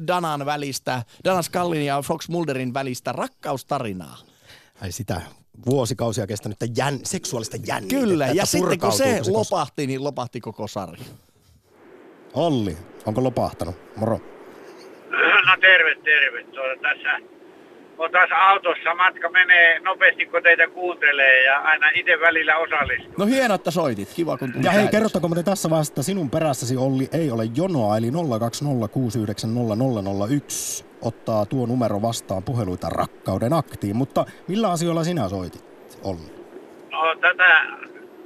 Danan 0.07 0.47
välistä, 0.47 1.03
Dana 1.25 1.43
Skallin 1.43 1.87
ja 1.87 2.03
Fox 2.03 2.29
Mulderin 2.29 2.75
välistä 2.75 3.13
rakkaustarinaa. 3.13 4.19
Ai 4.81 4.93
sitä 4.93 5.21
vuosikausia 5.67 6.27
kestänyttä 6.27 6.67
jän, 6.77 7.01
seksuaalista 7.05 7.57
jännitettä. 7.67 8.05
Kyllä, 8.05 8.27
ja 8.27 8.47
sitten 8.47 8.81
kun 8.81 8.93
se 8.93 9.21
lopahti, 9.31 9.87
niin 9.87 10.05
lopahti 10.05 10.41
koko 10.41 10.69
sarja. 10.69 11.05
Olli, 12.35 12.77
onko 13.07 13.25
lopahtanut? 13.25 13.77
Moro. 13.97 14.38
No 15.49 15.57
terve, 15.61 15.95
terve. 15.95 16.45
Tuota, 16.45 16.83
tässä 16.83 17.21
on 17.99 18.11
taas 18.11 18.31
autossa. 18.33 18.95
Matka 18.95 19.29
menee 19.31 19.81
nopeasti, 19.81 20.27
kun 20.27 20.43
teitä 20.43 20.67
kuuntelee 20.69 21.45
ja 21.45 21.59
aina 21.59 21.91
itse 21.95 22.21
välillä 22.21 22.57
osallistuu. 22.57 23.15
No 23.19 23.27
hienoa, 23.27 23.55
että 23.55 23.71
soitit. 23.71 24.09
Kiva, 24.17 24.37
kun 24.37 24.53
tuli 24.53 24.65
Ja 24.65 24.71
hei, 24.71 24.89
kerrottako 24.89 25.29
muuten 25.29 25.45
tässä 25.45 25.71
vaiheessa, 25.71 25.93
että 25.93 26.03
sinun 26.03 26.31
perässäsi 26.31 26.77
Olli 26.77 27.09
ei 27.13 27.31
ole 27.31 27.45
jonoa, 27.57 27.97
eli 27.97 28.11
020690001 28.11 28.13
ottaa 31.03 31.47
tuo 31.47 31.67
numero 31.67 32.03
vastaan 32.03 32.43
puheluita 32.43 32.89
rakkauden 32.89 33.53
aktiin. 33.53 33.97
Mutta 33.97 34.25
millä 34.49 34.71
asioilla 34.71 35.05
sinä 35.05 35.29
soitit, 35.29 35.65
Olli? 36.05 36.39
No, 36.91 37.15
tätä, 37.21 37.67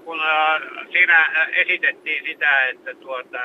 kun 0.04 0.20
äh, 0.20 0.62
siinä 0.92 1.18
äh, 1.18 1.48
esitettiin 1.54 2.24
sitä, 2.24 2.68
että, 2.68 2.94
tuota, 2.94 3.38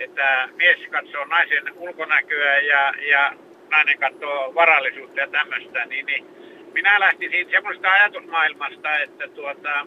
että 0.00 0.48
mies 0.56 0.78
katsoo 0.90 1.24
naisen 1.24 1.64
ulkonäköä 1.76 2.58
ja, 2.58 2.92
ja 3.00 3.32
nainen 3.70 3.98
katsoo 3.98 4.54
varallisuutta 4.54 5.20
ja 5.20 5.28
tämmöistä, 5.28 5.86
niin, 5.86 6.06
niin 6.06 6.26
minä 6.72 7.00
lähtisin 7.00 7.50
semmoista 7.50 7.92
ajatusmaailmasta, 7.92 8.98
että 8.98 9.28
tuota, 9.28 9.86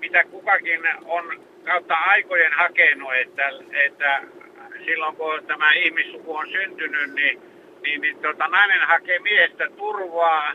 mitä 0.00 0.24
kukakin 0.24 0.80
on 1.04 1.44
kautta 1.64 1.94
aikojen 1.94 2.52
hakenut, 2.52 3.14
että, 3.14 3.50
että 3.72 4.22
silloin 4.84 5.16
kun 5.16 5.46
tämä 5.46 5.72
ihmissuku 5.72 6.36
on 6.36 6.50
syntynyt, 6.50 7.14
niin, 7.14 7.42
niin, 7.82 8.00
niin 8.00 8.18
tota, 8.18 8.48
nainen 8.48 8.80
hakee 8.80 9.18
miehestä 9.18 9.68
turvaa 9.76 10.52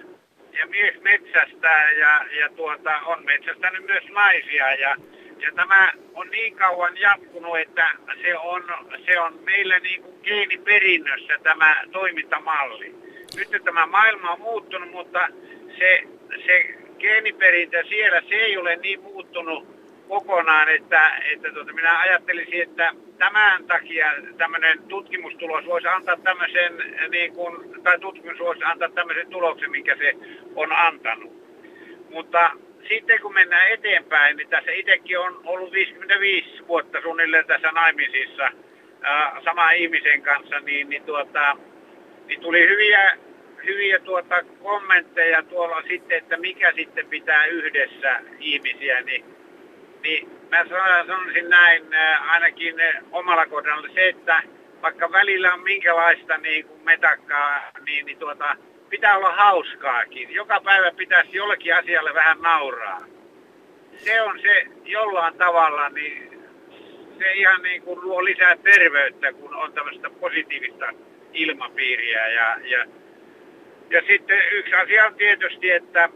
ja 0.60 0.68
mies 0.68 1.02
metsästää 1.02 1.91
ja, 1.91 2.26
ja 2.39 2.50
tuota, 2.50 3.00
on 3.06 3.26
metsästänyt 3.26 3.86
myös 3.86 4.04
naisia. 4.10 4.74
Ja, 4.74 4.96
ja 5.40 5.52
tämä 5.56 5.92
on 6.14 6.28
niin 6.30 6.56
kauan 6.56 6.98
jatkunut, 6.98 7.60
että 7.60 7.88
se 8.22 8.38
on, 8.38 8.64
se 9.06 9.20
on 9.20 9.40
meillä 9.44 9.80
niin 9.80 10.02
kuin 10.02 10.16
geeniperinnössä 10.24 11.34
tämä 11.44 11.76
toimintamalli. 11.92 12.96
Nyt 13.36 13.64
tämä 13.64 13.86
maailma 13.86 14.32
on 14.32 14.42
muuttunut, 14.42 14.92
mutta 14.92 15.28
se, 15.80 16.04
se 16.46 16.76
geeniperintö 17.00 17.84
siellä, 17.90 18.22
se 18.22 18.36
ei 18.36 18.58
ole 18.58 18.76
niin 18.76 19.02
muuttunut 19.02 19.74
kokonaan, 20.08 20.70
että, 20.70 21.22
että 21.32 21.52
tuota, 21.52 21.74
minä 21.74 22.00
ajattelisin, 22.00 22.62
että 22.62 22.94
tämän 23.18 23.66
takia 23.66 24.14
tämmöinen 24.38 24.84
tutkimustulos 24.88 25.66
voisi 25.66 25.88
antaa 25.88 26.18
tämmöisen, 26.18 26.74
niin 27.10 27.34
kuin, 27.34 27.84
tai 27.84 28.00
tutkimus 28.00 28.40
voisi 28.40 28.64
antaa 28.64 28.90
tämmöisen 28.90 29.28
tuloksen, 29.28 29.72
minkä 29.72 29.96
se 29.96 30.14
on 30.56 30.72
antanut. 30.72 31.34
Mutta 32.10 32.52
sitten 32.90 33.22
kun 33.22 33.34
mennään 33.34 33.72
eteenpäin, 33.72 34.38
niin 34.38 34.50
tässä 34.50 34.72
itsekin 34.72 35.20
on 35.20 35.42
ollut 35.44 35.72
55 35.72 36.68
vuotta 36.68 37.02
suunnilleen 37.02 37.48
tässä 37.48 37.72
naimisissa 37.72 38.50
ää, 39.02 39.42
saman 39.44 39.76
ihmisen 39.76 40.22
kanssa, 40.22 40.60
niin, 40.60 40.90
niin, 40.90 41.04
tuota, 41.04 41.58
niin 42.28 42.42
tuli 42.42 42.70
hyviä, 42.70 43.18
hyviä 43.66 44.00
tuota 44.00 44.44
kommentteja 44.44 45.44
tuolla 45.44 45.82
sitten, 45.88 46.18
että 46.18 46.38
mikä 46.38 46.72
sitten 46.76 47.08
pitää 47.08 47.46
yhdessä 47.46 48.20
ihmisiä, 48.40 49.02
niin 49.02 49.34
niin 50.04 50.30
mä 50.52 50.66
sanoisin 51.06 51.50
näin 51.50 51.94
äh, 51.94 52.32
ainakin 52.32 52.80
äh, 52.80 53.04
omalla 53.12 53.46
kohdalla 53.46 53.88
se, 53.94 54.08
että 54.10 54.42
vaikka 54.82 55.12
välillä 55.12 55.54
on 55.54 55.64
minkälaista 55.64 56.38
niin 56.38 56.66
kuin 56.66 56.82
metakkaa, 56.84 57.72
niin, 57.86 58.06
niin 58.06 58.18
tuota, 58.18 58.56
pitää 58.94 59.18
olla 59.18 59.36
hauskaakin. 59.36 60.34
Joka 60.34 60.62
päivä 60.62 60.91
pitäisi 60.91 61.38
jollekin 61.38 61.76
asialle 61.76 62.14
vähän 62.14 62.41
nauraa. 62.41 63.06
Se 63.98 64.22
on 64.22 64.39
se 64.41 64.66
jollain 64.86 65.38
tavalla, 65.38 65.89
niin 65.89 66.44
se 67.20 67.34
ihan 67.34 67.62
niin 67.64 67.82
kuin 67.82 68.02
luo 68.02 68.24
lisää 68.24 68.56
terveyttä, 68.56 69.34
kun 69.34 69.56
on 69.56 69.74
tämmöistä 69.74 70.10
positiivista 70.10 70.86
ilmapiiriä. 71.34 72.28
Ja, 72.28 72.58
ja, 72.64 72.86
ja 73.89 74.02
sitten 74.08 74.41
yksi 74.52 74.74
asia 74.76 75.06
on 75.06 75.16
tietysti, 75.16 75.72
että 75.72 76.10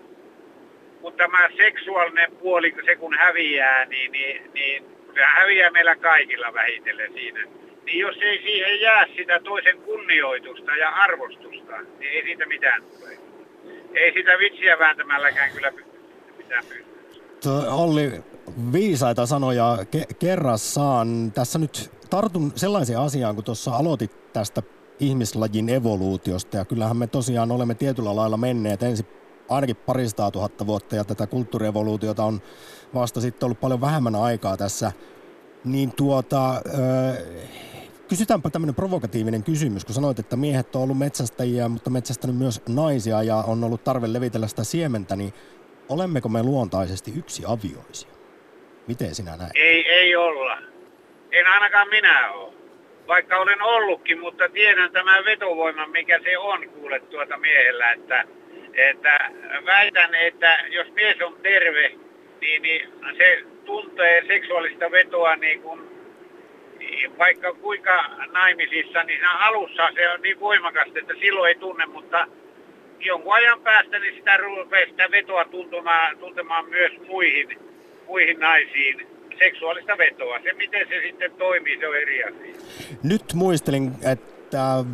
kun 1.01 1.13
tämä 1.13 1.49
seksuaalinen 1.57 2.31
puoli, 2.31 2.75
se 2.85 2.95
kun 2.95 3.17
häviää, 3.17 3.85
niin, 3.85 4.11
niin, 4.11 4.51
niin 4.53 4.85
se 5.13 5.21
häviää 5.23 5.71
meillä 5.71 5.95
kaikilla 5.95 6.53
vähitellen 6.53 7.13
siinä. 7.13 7.39
Niin 7.87 7.99
jos 7.99 8.15
ei 8.21 8.41
siihen 8.41 8.81
jää 8.81 9.05
sitä 9.17 9.39
toisen 9.39 9.77
kunnioitusta 9.77 10.75
ja 10.75 10.89
arvostusta, 10.89 11.77
niin 11.99 12.11
ei 12.11 12.23
siitä 12.23 12.45
mitään 12.45 12.83
tule. 12.83 13.17
Ei 13.93 14.13
sitä 14.13 14.31
vitsiä 14.39 14.79
vääntämälläkään 14.79 15.51
kyllä 15.51 15.71
mitään 16.37 16.63
pysty. 16.69 17.49
Olli, 17.69 18.23
viisaita 18.73 19.25
sanoja 19.25 19.77
ke- 19.81 20.15
kerrassaan. 20.19 21.31
Tässä 21.31 21.59
nyt 21.59 21.91
tartun 22.09 22.51
sellaiseen 22.55 22.99
asiaan, 22.99 23.35
kun 23.35 23.43
tuossa 23.43 23.71
aloitit 23.71 24.33
tästä 24.33 24.63
ihmislajin 24.99 25.69
evoluutiosta, 25.69 26.57
ja 26.57 26.65
kyllähän 26.65 26.97
me 26.97 27.07
tosiaan 27.07 27.51
olemme 27.51 27.75
tietyllä 27.75 28.15
lailla 28.15 28.37
menneet 28.37 28.83
ensin 28.83 29.07
ainakin 29.49 29.75
paristaa 29.75 30.31
tuhatta 30.31 30.67
vuotta, 30.67 30.95
ja 30.95 31.03
tätä 31.03 31.27
kulttuurievoluutiota 31.27 32.23
on 32.23 32.41
vasta 32.93 33.21
sitten 33.21 33.45
ollut 33.45 33.59
paljon 33.59 33.81
vähemmän 33.81 34.15
aikaa 34.15 34.57
tässä. 34.57 34.91
Niin 35.65 35.91
tuota, 35.91 36.61
kysytäänpä 38.09 38.49
tämmöinen 38.49 38.75
provokatiivinen 38.75 39.43
kysymys, 39.43 39.85
kun 39.85 39.95
sanoit, 39.95 40.19
että 40.19 40.35
miehet 40.35 40.75
on 40.75 40.81
ollut 40.81 40.97
metsästäjiä, 40.97 41.67
mutta 41.67 41.89
metsästänyt 41.89 42.35
myös 42.35 42.61
naisia 42.69 43.23
ja 43.23 43.35
on 43.35 43.63
ollut 43.63 43.83
tarve 43.83 44.13
levitellä 44.13 44.47
sitä 44.47 44.63
siementä, 44.63 45.15
niin 45.15 45.33
olemmeko 45.89 46.29
me 46.29 46.43
luontaisesti 46.43 47.13
yksi 47.17 47.43
avioisia? 47.47 48.11
Miten 48.87 49.15
sinä 49.15 49.37
näet? 49.37 49.51
Ei, 49.55 49.89
ei 49.89 50.15
olla. 50.15 50.57
En 51.31 51.47
ainakaan 51.47 51.89
minä 51.89 52.31
ole. 52.31 52.53
Vaikka 53.07 53.37
olen 53.37 53.61
ollutkin, 53.61 54.19
mutta 54.19 54.49
tiedän 54.49 54.91
tämän 54.91 55.25
vetovoiman, 55.25 55.91
mikä 55.91 56.19
se 56.23 56.37
on 56.37 56.69
kuule 56.69 56.99
tuota 56.99 57.37
miehellä, 57.37 57.91
että, 57.91 58.23
että 58.73 59.31
väitän, 59.65 60.15
että 60.15 60.57
jos 60.69 60.87
mies 60.93 61.21
on 61.21 61.37
terve, 61.43 61.91
niin, 62.41 62.61
niin 62.61 62.93
se 63.17 63.43
tuntee 63.65 64.23
seksuaalista 64.27 64.91
vetoa 64.91 65.35
niin 65.35 65.61
kuin, 65.61 65.96
vaikka 67.19 67.53
kuinka 67.53 68.03
naimisissa, 68.31 69.03
niin 69.03 69.19
siinä 69.19 69.31
alussa 69.31 69.89
se 69.93 70.09
on 70.09 70.21
niin 70.21 70.39
voimakasta, 70.39 70.99
että 70.99 71.13
silloin 71.19 71.49
ei 71.49 71.55
tunne, 71.55 71.85
mutta 71.85 72.27
jonkun 72.99 73.33
ajan 73.33 73.61
päästä 73.61 73.99
niin 73.99 74.15
sitä 74.15 74.37
rupeaa 74.37 74.85
sitä 74.89 75.11
vetoa 75.11 75.45
tuntumaan, 75.45 76.17
tuntemaan 76.17 76.69
myös 76.69 76.91
muihin, 77.07 77.59
muihin 78.07 78.39
naisiin 78.39 79.07
seksuaalista 79.39 79.97
vetoa. 79.97 80.39
Se 80.43 80.53
miten 80.53 80.87
se 80.89 81.01
sitten 81.01 81.31
toimii, 81.31 81.79
se 81.79 81.87
on 81.87 81.97
eri 81.97 82.23
asia. 82.23 82.55
Nyt 83.03 83.33
muistelin, 83.33 83.91
että 84.11 84.85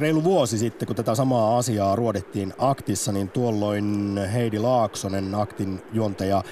reilu 0.00 0.24
vuosi 0.24 0.58
sitten, 0.58 0.86
kun 0.86 0.96
tätä 0.96 1.14
samaa 1.14 1.58
asiaa 1.58 1.96
ruodettiin 1.96 2.52
aktissa, 2.58 3.12
niin 3.12 3.28
tuolloin 3.30 4.16
Heidi 4.34 4.58
Laaksonen, 4.58 5.34
aktin 5.34 5.80
juontaja, 5.92 6.42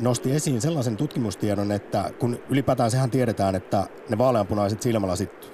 nosti 0.00 0.32
esiin 0.32 0.60
sellaisen 0.60 0.96
tutkimustiedon, 0.96 1.72
että 1.72 2.10
kun 2.18 2.38
ylipäätään 2.48 2.90
sehän 2.90 3.10
tiedetään, 3.10 3.54
että 3.54 3.86
ne 4.08 4.18
vaaleanpunaiset 4.18 4.82
silmälasit 4.82 5.50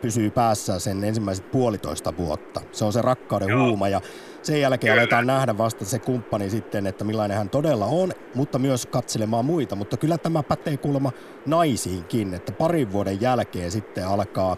pysyy 0.00 0.30
päässä 0.30 0.78
sen 0.78 1.04
ensimmäiset 1.04 1.50
puolitoista 1.50 2.16
vuotta. 2.18 2.60
Se 2.72 2.84
on 2.84 2.92
se 2.92 3.02
rakkauden 3.02 3.48
Joo. 3.48 3.66
huuma 3.66 3.88
ja 3.88 4.00
sen 4.42 4.60
jälkeen 4.60 4.92
Kyllä. 4.92 5.02
aletaan 5.02 5.26
nähdä 5.26 5.58
vasta 5.58 5.84
se 5.84 5.98
kumppani 5.98 6.50
sitten, 6.50 6.86
että 6.86 7.04
millainen 7.04 7.36
hän 7.36 7.50
todella 7.50 7.86
on, 7.86 8.12
mutta 8.34 8.58
myös 8.58 8.86
katselemaan 8.86 9.44
muita. 9.44 9.76
Mutta 9.76 9.96
kyllä 9.96 10.18
tämä 10.18 10.42
pätee 10.42 10.76
kuulemma 10.76 11.12
naisiinkin, 11.46 12.34
että 12.34 12.52
parin 12.52 12.92
vuoden 12.92 13.20
jälkeen 13.20 13.70
sitten 13.70 14.06
alkaa 14.06 14.56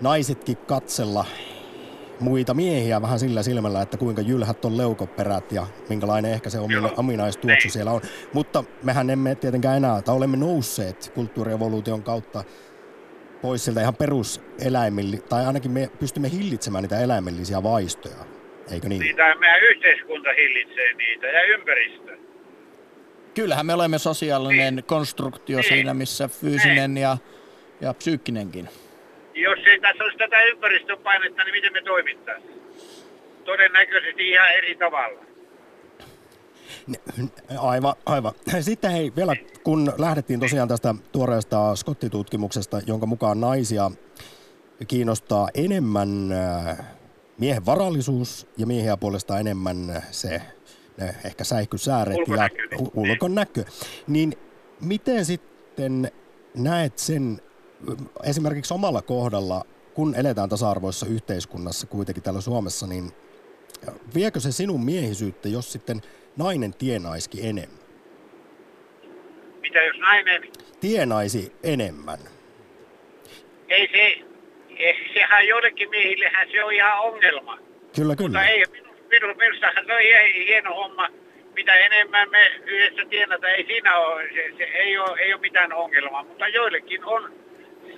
naisetkin 0.00 0.56
katsella 0.56 1.24
muita 2.20 2.54
miehiä 2.54 3.02
vähän 3.02 3.18
sillä 3.18 3.42
silmällä, 3.42 3.82
että 3.82 3.96
kuinka 3.96 4.22
jylhät 4.22 4.64
on 4.64 4.76
leukoperät 4.76 5.52
ja 5.52 5.66
minkälainen 5.88 6.32
ehkä 6.32 6.50
se 6.50 6.58
omina, 6.58 6.90
ominaistuoksu 6.96 7.66
Niin. 7.66 7.72
siellä 7.72 7.92
on. 7.92 8.00
Mutta 8.32 8.64
mehän 8.82 9.10
emme 9.10 9.34
tietenkään 9.34 9.76
enää, 9.76 10.02
tai 10.02 10.14
olemme 10.16 10.36
nousseet 10.36 11.12
kulttuurievoluution 11.14 12.02
kautta 12.02 12.44
pois 13.42 13.64
sieltä 13.64 13.80
ihan 13.80 13.94
peruseläimilli, 13.94 15.16
tai 15.28 15.46
ainakin 15.46 15.70
me 15.70 15.90
pystymme 16.00 16.30
hillitsemään 16.30 16.82
niitä 16.82 17.00
eläimellisiä 17.00 17.62
vaistoja 17.62 18.16
eikö 18.70 18.88
niin? 18.88 19.00
Niitä 19.02 19.34
meidän 19.34 19.60
yhteiskunta 19.70 20.28
hillitsee 20.38 20.92
niitä 20.94 21.26
ja 21.26 21.42
ympäristö. 21.42 22.16
Kyllähän 23.34 23.66
me 23.66 23.74
olemme 23.74 23.98
sosiaalinen 23.98 24.82
konstruktio 24.86 25.58
Niin. 25.58 25.68
siinä, 25.68 25.94
missä 25.94 26.28
fyysinen 26.28 26.96
ja, 26.96 27.16
ja 27.80 27.94
psyykkinenkin. 27.94 28.68
Jos 29.36 29.58
ei 29.66 29.80
tässä 29.80 30.04
olisi 30.04 30.18
tätä 30.18 30.42
ympäristön 30.42 30.98
painetta, 30.98 31.44
niin 31.44 31.54
miten 31.54 31.72
me 31.72 31.82
toimittaisiin? 31.82 32.62
Todennäköisesti 33.44 34.30
ihan 34.30 34.52
eri 34.52 34.74
tavalla. 34.74 35.20
Aivan, 37.58 37.94
aivan. 38.06 38.32
Sitten 38.60 38.90
hei, 38.90 39.12
vielä 39.16 39.36
kun 39.62 39.92
lähdettiin 39.98 40.40
tosiaan 40.40 40.68
tästä 40.68 40.94
tuoreesta 41.12 41.76
skottitutkimuksesta, 41.76 42.80
jonka 42.86 43.06
mukaan 43.06 43.40
naisia 43.40 43.90
kiinnostaa 44.88 45.48
enemmän 45.54 46.32
äh, 46.32 46.78
miehen 47.38 47.66
varallisuus 47.66 48.46
ja 48.56 48.66
miehiä 48.66 48.96
puolestaan 48.96 49.40
enemmän 49.40 50.02
se 50.10 50.42
ne 50.96 51.14
ehkä 51.24 51.44
säihkysääret 51.44 52.16
Ulkonäkö. 52.16 52.62
ja 52.70 52.78
ulkonäkö. 52.94 53.64
Niin 54.06 54.32
miten 54.80 55.24
sitten 55.24 56.10
näet 56.54 56.98
sen 56.98 57.40
esimerkiksi 58.24 58.74
omalla 58.74 59.02
kohdalla, 59.02 59.64
kun 59.94 60.14
eletään 60.14 60.48
tasa-arvoisessa 60.48 61.06
yhteiskunnassa 61.06 61.86
kuitenkin 61.86 62.22
täällä 62.22 62.40
Suomessa, 62.40 62.86
niin 62.86 63.10
viekö 64.14 64.40
se 64.40 64.52
sinun 64.52 64.84
miehisyyttä, 64.84 65.48
jos 65.48 65.72
sitten 65.72 66.00
nainen 66.36 66.74
tienaisikin 66.74 67.44
enemmän? 67.44 67.86
Mitä 69.60 69.82
jos 69.82 69.96
nainen, 69.98 70.42
Tienaisi 70.80 71.52
enemmän. 71.62 72.18
ei 73.68 73.88
se, 73.92 74.24
eh, 74.78 74.96
sehän 75.14 75.46
joillekin 75.48 75.90
miehillehän 75.90 76.48
se 76.52 76.64
on 76.64 76.72
ihan 76.72 76.98
ongelma. 77.00 77.58
Kyllä, 77.96 78.16
kyllä. 78.16 78.28
Mutta 78.28 78.44
ei, 78.44 78.64
minu, 78.72 78.88
minu, 79.10 79.34
minustahan 79.34 79.86
se 79.86 79.92
on 79.92 80.00
hie- 80.00 80.46
hieno 80.46 80.74
homma. 80.74 81.08
Mitä 81.54 81.74
enemmän 81.74 82.30
me 82.30 82.50
yhdessä 82.64 83.02
tienata, 83.10 83.48
ei 83.48 83.66
siinä 83.66 83.96
ole, 83.98 84.22
se, 84.34 84.54
se 84.56 84.64
ei, 84.64 84.98
ole, 84.98 85.20
ei 85.20 85.32
ole 85.34 85.40
mitään 85.40 85.72
ongelmaa. 85.72 86.24
Mutta 86.24 86.48
joillekin 86.48 87.04
on, 87.04 87.32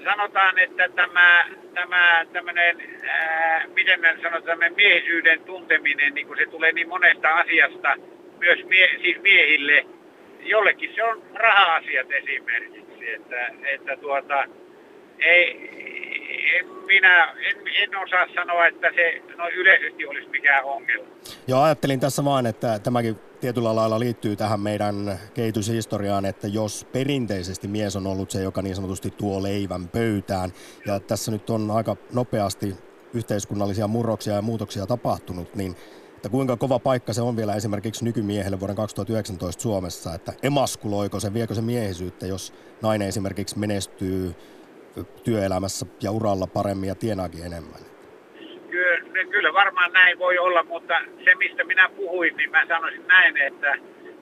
sanotaan, 0.05 0.59
että 0.59 0.89
tämä, 0.89 1.47
tämä 1.75 2.27
tämmöinen, 2.33 2.77
ää, 3.09 3.65
miten 3.75 4.01
me 4.01 4.09
sanotaan, 4.09 4.43
tämmöinen 4.43 4.77
miehisyyden 4.77 5.41
tunteminen, 5.41 6.15
niin 6.15 6.27
kun 6.27 6.37
se 6.37 6.47
tulee 6.47 6.73
niin 6.73 6.89
monesta 6.89 7.29
asiasta, 7.29 7.97
myös 8.39 8.65
mie, 8.65 8.89
siis 9.03 9.21
miehille, 9.23 9.87
jollekin 10.41 10.95
se 10.95 11.05
on 11.05 11.23
raha-asiat 11.35 12.13
esimerkiksi, 12.13 13.11
että, 13.15 13.47
että 13.63 13.97
tuota, 13.97 14.45
ei, 15.19 15.69
en 16.59 16.67
minä 16.87 17.25
en, 17.25 17.57
en 17.83 17.97
osaa 17.97 18.27
sanoa, 18.35 18.67
että 18.67 18.89
se 18.95 19.23
no 19.37 19.49
yleisesti 19.49 20.07
olisi 20.07 20.29
mikään 20.29 20.65
ongelma. 20.65 21.09
Joo, 21.47 21.63
ajattelin 21.63 22.01
tässä 22.01 22.25
vaan, 22.25 22.47
että 22.47 22.79
tämäkin 22.79 23.17
tietyllä 23.41 23.77
lailla 23.77 24.01
liittyy 24.01 24.37
tähän 24.37 24.61
meidän 24.61 25.19
kehityshistoriaan, 25.35 26.25
että 26.25 26.49
jos 26.49 26.87
perinteisesti 26.93 27.69
mies 27.69 27.97
on 27.97 28.07
ollut 28.07 28.31
se, 28.31 28.43
joka 28.43 28.63
niin 28.63 28.77
sanotusti 28.77 29.11
tuo 29.11 29.43
leivän 29.43 29.89
pöytään, 29.89 30.51
ja 30.87 31.01
tässä 31.01 31.31
nyt 31.31 31.51
on 31.51 31.71
aika 31.71 31.97
nopeasti 32.13 32.75
yhteiskunnallisia 33.15 33.89
murroksia 33.89 34.35
ja 34.35 34.43
muutoksia 34.43 34.87
tapahtunut, 34.87 35.55
niin 35.55 35.77
että 36.17 36.29
kuinka 36.29 36.57
kova 36.57 36.79
paikka 36.79 37.13
se 37.13 37.23
on 37.23 37.37
vielä 37.37 37.55
esimerkiksi 37.55 38.05
nykymiehelle 38.05 38.61
vuoden 38.61 38.77
2019 38.77 39.63
Suomessa, 39.63 40.15
että 40.15 40.33
emaskuloiko 40.43 41.21
se, 41.21 41.35
viekö 41.35 41.55
se 41.55 41.61
miehisyyttä, 41.61 42.27
jos 42.27 42.55
nainen 42.83 43.09
esimerkiksi 43.09 43.59
menestyy 43.59 44.35
työelämässä 45.25 45.87
ja 46.03 46.11
uralla 46.11 46.47
paremmin 46.47 46.89
ja 46.89 46.95
tienaakin 46.95 47.47
enemmän. 47.47 47.81
Kyllä, 48.71 49.25
kyllä 49.31 49.53
varmaan 49.53 49.93
näin 49.93 50.19
voi 50.19 50.39
olla, 50.39 50.63
mutta 50.63 50.95
se 51.25 51.35
mistä 51.35 51.65
minä 51.65 51.89
puhuin, 51.97 52.37
niin 52.37 52.51
mä 52.51 52.67
sanoisin 52.69 53.07
näin, 53.07 53.37
että, 53.37 53.75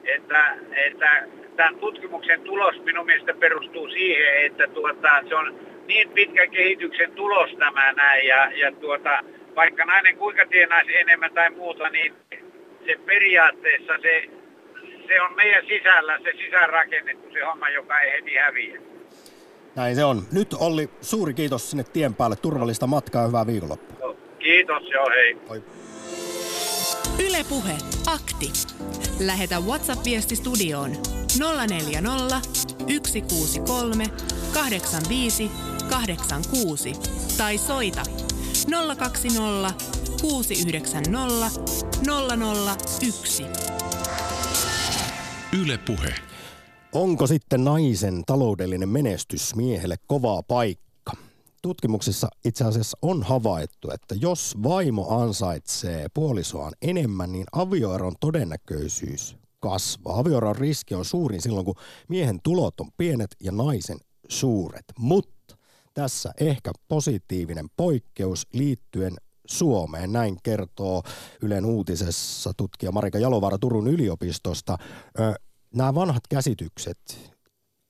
että, 0.05 0.57
että 0.87 1.27
tämän 1.57 1.77
tutkimuksen 1.77 2.41
tulos 2.41 2.83
minun 2.85 3.07
mielestä 3.07 3.35
perustuu 3.35 3.89
siihen, 3.89 4.47
että 4.47 4.67
tuota, 4.67 5.23
se 5.29 5.35
on 5.35 5.59
niin 5.87 6.11
pitkä 6.11 6.47
kehityksen 6.47 7.13
tulos 7.13 7.51
tämä 7.59 7.93
näin 7.93 8.27
ja, 8.27 8.51
ja 8.55 8.73
tuota, 8.73 9.19
vaikka 9.57 9.85
nainen 9.85 10.17
kuinka 10.17 10.47
tienaisi 10.47 10.97
enemmän 10.97 11.35
tai 11.35 11.51
muuta, 11.51 11.89
niin 11.89 12.15
se 12.87 12.97
periaatteessa 13.07 13.93
se, 14.03 14.25
se 15.09 15.21
on 15.23 15.37
meidän 15.37 15.67
sisällä 15.67 16.19
se 16.25 16.33
sisäänrakennettu 16.45 17.31
se 17.33 17.41
homma, 17.41 17.69
joka 17.69 18.01
ei 18.01 18.13
heti 18.13 18.37
häviä. 18.37 18.81
Näin 19.77 19.97
se 19.97 20.05
on. 20.05 20.23
Nyt 20.33 20.53
Olli, 20.53 20.91
suuri 21.01 21.35
kiitos 21.35 21.71
sinne 21.71 21.85
tien 21.85 22.15
päälle. 22.15 22.37
Turvallista 22.37 22.87
matkaa 22.87 23.23
ja 23.23 23.27
hyvää 23.27 23.47
viikonloppua. 23.47 24.15
Kiitos, 24.39 24.83
joo 24.93 25.07
hei. 25.11 25.37
Oi. 25.49 25.65
Ylepuhe 27.29 27.73
akti. 28.07 28.53
Lähetä 29.21 29.61
WhatsApp-viesti 29.61 30.37
studioon 30.37 30.91
040 31.69 32.41
163 33.07 34.05
85 34.55 35.51
86 35.91 36.93
tai 37.39 37.59
soita 37.59 38.03
020 38.97 39.75
690 40.21 41.61
001. 43.01 43.45
Yle 45.63 45.79
Puhe. 45.79 46.15
Onko 46.97 47.27
sitten 47.27 47.65
naisen 47.65 48.23
taloudellinen 48.27 48.89
menestys 48.89 49.55
miehelle 49.55 49.97
kovaa 50.07 50.43
paikka? 50.43 51.13
Tutkimuksissa 51.63 52.29
itse 52.45 52.65
asiassa 52.65 52.99
on 53.03 53.23
havaittu, 53.23 53.91
että 53.91 54.15
jos 54.21 54.55
vaimo 54.63 55.21
ansaitsee 55.21 56.07
puolisoaan 56.15 56.73
enemmän, 56.83 57.33
niin 57.33 57.47
avioeron 57.53 58.15
todennäköisyys 58.21 59.37
kasvaa. 59.61 60.19
Avioeron 60.19 60.57
riski 60.57 60.95
on 60.95 61.05
suurin 61.05 61.43
silloin, 61.43 61.65
kun 61.65 61.75
miehen 62.09 62.41
tulot 62.43 62.81
on 62.81 62.91
pienet 62.97 63.37
ja 63.43 63.53
naisen 63.53 63.99
suuret. 64.29 64.85
Mutta 64.99 65.57
tässä 65.95 66.33
ehkä 66.41 66.73
positiivinen 66.89 67.67
poikkeus 67.77 68.47
liittyen 68.53 69.17
Suomeen. 69.47 70.13
Näin 70.13 70.37
kertoo 70.43 71.03
Ylen 71.43 71.65
uutisessa 71.65 72.53
tutkija 72.57 72.93
Marika 72.93 73.19
Jalovaara 73.19 73.59
Turun 73.59 73.89
yliopistosta. 73.89 74.79
Nämä 75.77 75.95
vanhat 75.95 76.23
käsitykset 76.29 77.33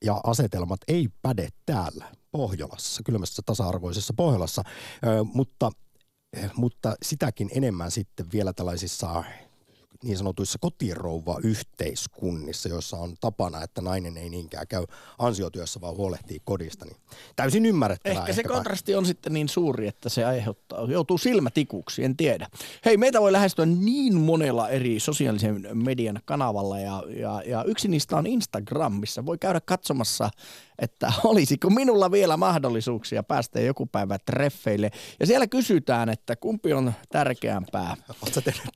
ja 0.03 0.21
asetelmat 0.23 0.79
ei 0.87 1.09
päde 1.21 1.49
täällä 1.65 2.05
Pohjolassa, 2.31 3.03
kylmässä 3.05 3.41
tasa-arvoisessa 3.45 4.13
Pohjolassa, 4.17 4.63
mutta, 5.33 5.71
mutta 6.55 6.95
sitäkin 7.01 7.49
enemmän 7.55 7.91
sitten 7.91 8.25
vielä 8.33 8.53
tällaisissa 8.53 9.23
niin 10.03 10.17
sanotuissa 10.17 10.59
kotirouva-yhteiskunnissa, 10.61 12.69
joissa 12.69 12.97
on 12.97 13.15
tapana, 13.21 13.63
että 13.63 13.81
nainen 13.81 14.17
ei 14.17 14.29
niinkään 14.29 14.67
käy 14.67 14.85
ansiotyössä, 15.17 15.81
vaan 15.81 15.95
huolehtii 15.95 16.41
kodista. 16.45 16.85
Niin 16.85 16.97
täysin 17.35 17.65
ymmärrettävää. 17.65 18.19
Ehkä 18.19 18.33
se 18.33 18.43
kontrasti 18.43 18.95
on 18.95 19.05
sitten 19.05 19.33
niin 19.33 19.49
suuri, 19.49 19.87
että 19.87 20.09
se 20.09 20.25
aiheuttaa, 20.25 20.91
joutuu 20.91 21.17
silmätikuksi, 21.17 22.03
en 22.03 22.17
tiedä. 22.17 22.47
Hei, 22.85 22.97
meitä 22.97 23.21
voi 23.21 23.31
lähestyä 23.31 23.65
niin 23.65 24.15
monella 24.15 24.69
eri 24.69 24.99
sosiaalisen 24.99 25.67
median 25.73 26.19
kanavalla 26.25 26.79
ja, 26.79 27.03
ja, 27.09 27.41
ja 27.45 27.63
yksi 27.63 27.87
niistä 27.87 28.17
on 28.17 28.27
Instagram, 28.27 28.93
missä 28.93 29.25
voi 29.25 29.37
käydä 29.37 29.61
katsomassa, 29.61 30.29
että 30.79 31.13
olisiko 31.23 31.69
minulla 31.69 32.11
vielä 32.11 32.37
mahdollisuuksia 32.37 33.23
päästä 33.23 33.59
joku 33.59 33.85
päivä 33.85 34.19
treffeille. 34.19 34.91
Ja 35.19 35.27
siellä 35.27 35.47
kysytään, 35.47 36.09
että 36.09 36.35
kumpi 36.35 36.73
on 36.73 36.93
tärkeämpää. 37.09 37.95
Oletko 38.21 38.41
tehnyt 38.41 38.71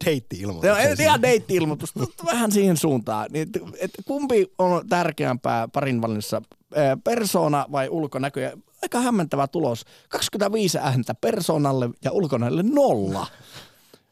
ei 0.81 0.95
sinne? 0.95 1.03
ihan 1.03 1.21
deitti-ilmoitus, 1.21 1.95
mutta 1.95 2.25
vähän 2.25 2.51
siihen 2.51 2.77
suuntaan. 2.77 3.27
Niin, 3.31 3.49
että, 3.79 4.01
kumpi 4.05 4.51
on 4.57 4.87
tärkeämpää 4.89 5.67
parin 5.67 6.01
valinnassa, 6.01 6.41
persona 7.03 7.65
vai 7.71 7.89
ulkonäkö? 7.89 8.41
Ja 8.41 8.51
aika 8.81 8.99
hämmentävä 8.99 9.47
tulos. 9.47 9.85
25 10.09 10.77
ääntä 10.77 11.15
persoonalle 11.15 11.89
ja 12.03 12.11
ulkonäölle 12.11 12.63
nolla. 12.63 13.27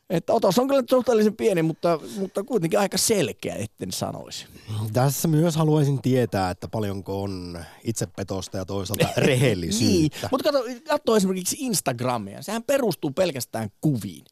Että 0.09 0.33
otos 0.33 0.59
on 0.59 0.67
kyllä 0.67 0.83
suhteellisen 0.89 1.35
pieni, 1.35 1.63
mutta, 1.63 1.99
mutta 2.19 2.43
kuitenkin 2.43 2.79
aika 2.79 2.97
selkeä, 2.97 3.55
etten 3.55 3.91
sanoisi. 3.91 4.45
Tässä 4.93 5.27
myös 5.27 5.55
haluaisin 5.55 6.01
tietää, 6.01 6.49
että 6.49 6.67
paljonko 6.67 7.21
on 7.23 7.59
itsepetosta 7.83 8.57
ja 8.57 8.65
toisaalta 8.65 9.05
niin, 9.07 9.17
rehellisyyttä. 9.17 10.29
mutta 10.31 10.51
kato, 10.51 10.63
katso 10.87 11.15
esimerkiksi 11.15 11.55
Instagramia. 11.59 12.41
Sehän 12.41 12.63
perustuu 12.63 13.11
pelkästään 13.11 13.69
kuviin. 13.81 14.25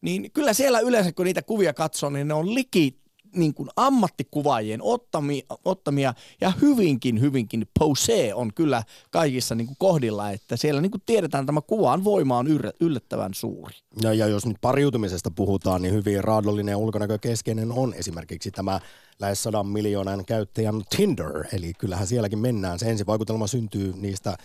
Niin 0.00 0.30
kyllä 0.32 0.52
siellä 0.52 0.80
yleensä, 0.80 1.12
kun 1.12 1.26
niitä 1.26 1.42
kuvia 1.42 1.74
katsoo, 1.74 2.10
niin 2.10 2.28
ne 2.28 2.34
on 2.34 2.54
liki 2.54 3.01
niin 3.36 3.54
kuin 3.54 3.68
ammattikuvaajien 3.76 4.82
ottamia, 4.82 5.42
ottamia 5.64 6.14
ja 6.40 6.52
hyvinkin, 6.60 7.20
hyvinkin 7.20 7.66
pose 7.78 8.34
on 8.34 8.54
kyllä 8.54 8.82
kaikissa 9.10 9.54
niin 9.54 9.66
kuin 9.66 9.76
kohdilla, 9.78 10.30
että 10.30 10.56
siellä 10.56 10.80
niin 10.80 10.90
kuin 10.90 11.02
tiedetään, 11.06 11.46
tämä 11.46 11.60
kuvan 11.60 12.04
voima 12.04 12.38
on 12.38 12.46
yllättävän 12.80 13.34
suuri. 13.34 13.74
Ja, 14.02 14.14
ja 14.14 14.26
jos 14.26 14.46
nyt 14.46 14.56
pariutumisesta 14.60 15.30
puhutaan, 15.30 15.82
niin 15.82 15.94
hyvin 15.94 16.24
raadollinen 16.24 16.72
ja 16.72 16.78
ulkonäkökeskeinen 16.78 17.72
on 17.72 17.94
esimerkiksi 17.94 18.50
tämä 18.50 18.80
lähes 19.20 19.42
sadan 19.42 19.66
miljoonan 19.66 20.24
käyttäjän 20.24 20.82
Tinder. 20.96 21.44
Eli 21.52 21.72
kyllähän 21.78 22.06
sielläkin 22.06 22.38
mennään. 22.38 22.78
Se 22.78 22.90
ensivaikutelma 22.90 23.46
syntyy 23.46 23.92
niistä 23.96 24.36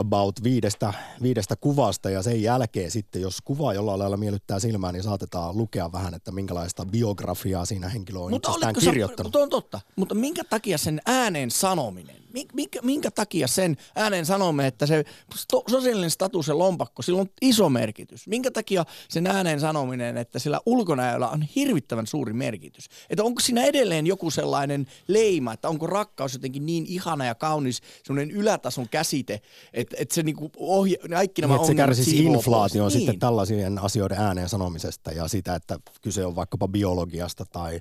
about 0.00 0.42
viidestä, 0.42 0.92
viidestä 1.22 1.56
kuvasta 1.56 2.10
ja 2.10 2.22
sen 2.22 2.42
jälkeen 2.42 2.90
sitten, 2.90 3.22
jos 3.22 3.38
kuva 3.44 3.74
jollain 3.74 3.98
lailla 3.98 4.16
miellyttää 4.16 4.58
silmään, 4.60 4.94
niin 4.94 5.02
saatetaan 5.02 5.56
lukea 5.58 5.92
vähän, 5.92 6.14
että 6.14 6.32
minkälaista 6.32 6.86
biografiaa 6.86 7.64
siinä 7.64 7.88
henkilö 7.88 8.18
on 8.18 8.30
Mutta, 8.30 8.50
itsestään 8.50 8.74
sä- 8.74 8.80
kirjoittanut. 8.80 9.26
mutta 9.26 9.38
on 9.38 9.50
totta. 9.50 9.80
Mutta 9.96 10.14
minkä 10.14 10.44
takia 10.44 10.78
sen 10.78 11.00
ääneen 11.06 11.50
sanominen, 11.50 12.16
mi- 12.16 12.19
minkä, 12.52 12.80
minkä 12.82 13.10
takia 13.10 13.46
sen 13.46 13.76
ääneen 13.96 14.26
sanominen, 14.26 14.66
että 14.66 14.86
se 14.86 15.04
sto, 15.34 15.64
sosiaalinen 15.70 16.10
status 16.10 16.48
ja 16.48 16.58
lompakko, 16.58 17.02
sillä 17.02 17.20
on 17.20 17.26
iso 17.42 17.68
merkitys. 17.68 18.28
Minkä 18.28 18.50
takia 18.50 18.84
sen 19.08 19.26
ääneen 19.26 19.60
sanominen, 19.60 20.16
että 20.16 20.38
sillä 20.38 20.60
ulkonäöllä 20.66 21.28
on 21.28 21.42
hirvittävän 21.42 22.06
suuri 22.06 22.32
merkitys. 22.32 22.88
Että 23.10 23.24
onko 23.24 23.40
siinä 23.40 23.64
edelleen 23.64 24.06
joku 24.06 24.30
sellainen 24.30 24.86
leima, 25.08 25.52
että 25.52 25.68
onko 25.68 25.86
rakkaus 25.86 26.34
jotenkin 26.34 26.66
niin 26.66 26.86
ihana 26.86 27.24
ja 27.24 27.34
kaunis, 27.34 27.80
semmoinen 28.04 28.30
ylätason 28.30 28.88
käsite, 28.88 29.40
että, 29.72 29.96
että 29.98 30.14
se 30.14 30.22
niinku 30.22 30.50
ohja, 30.56 30.96
kaikki 31.10 31.42
nämä 31.42 31.54
Niin, 31.54 31.60
että 31.60 31.66
se 31.66 31.70
ongelmat 31.70 31.96
kärsisi 31.96 32.24
inflaatioon 32.24 32.84
pois. 32.84 32.92
sitten 32.92 33.12
Niin. 33.12 33.20
tällaisien 33.20 33.78
asioiden 33.78 34.18
ääneen 34.18 34.48
sanomisesta 34.48 35.12
ja 35.12 35.28
sitä, 35.28 35.54
että 35.54 35.78
kyse 36.02 36.26
on 36.26 36.36
vaikkapa 36.36 36.68
biologiasta 36.68 37.44
tai 37.44 37.80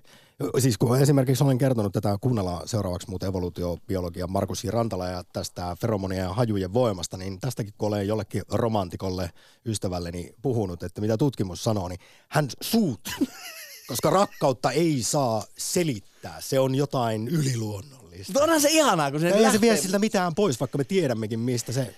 Siis 0.60 0.78
kun 0.78 1.00
esimerkiksi 1.00 1.44
olen 1.44 1.58
kertonut 1.58 1.94
tätä, 1.94 2.18
kuunnella 2.22 2.62
seuraavaksi 2.66 3.10
muuten 3.10 3.30
evoluutiobiologia 3.30 4.28
Markus. 4.28 4.64
Rantala 4.64 5.08
ja 5.08 5.24
tästä 5.34 5.78
feromonien 5.82 6.22
ja 6.22 6.34
hajujen 6.34 6.74
voimasta, 6.74 7.18
niin 7.18 7.40
tästäkin 7.40 7.74
kun 7.78 7.88
olen 7.88 8.08
jollekin 8.08 8.42
romantikolle 8.50 9.32
ystävälleni 9.66 10.34
puhunut, 10.42 10.84
että 10.84 11.02
mitä 11.02 11.18
tutkimus 11.18 11.64
sanoo, 11.64 11.88
niin 11.88 12.00
hän 12.30 12.48
suut, 12.62 13.00
koska 13.90 14.10
rakkautta 14.10 14.72
ei 14.72 15.04
saa 15.04 15.44
selittää, 15.58 16.42
se 16.42 16.60
on 16.60 16.76
jotain 16.76 17.28
yliluonnollista. 17.28 18.34
Mutta 18.34 18.44
onhan 18.44 18.62
se 18.62 18.70
ihanaa, 18.70 19.12
kun 19.12 19.20
se 19.20 19.28
Ei 19.28 19.34
se 19.34 19.42
lähtee- 19.42 19.62
vie 19.62 19.78
siltä 19.78 20.00
mitään 20.00 20.36
pois, 20.36 20.60
vaikka 20.60 20.78
me 20.78 20.84
tiedämmekin, 20.84 21.40
mistä 21.40 21.72
se, 21.72 21.96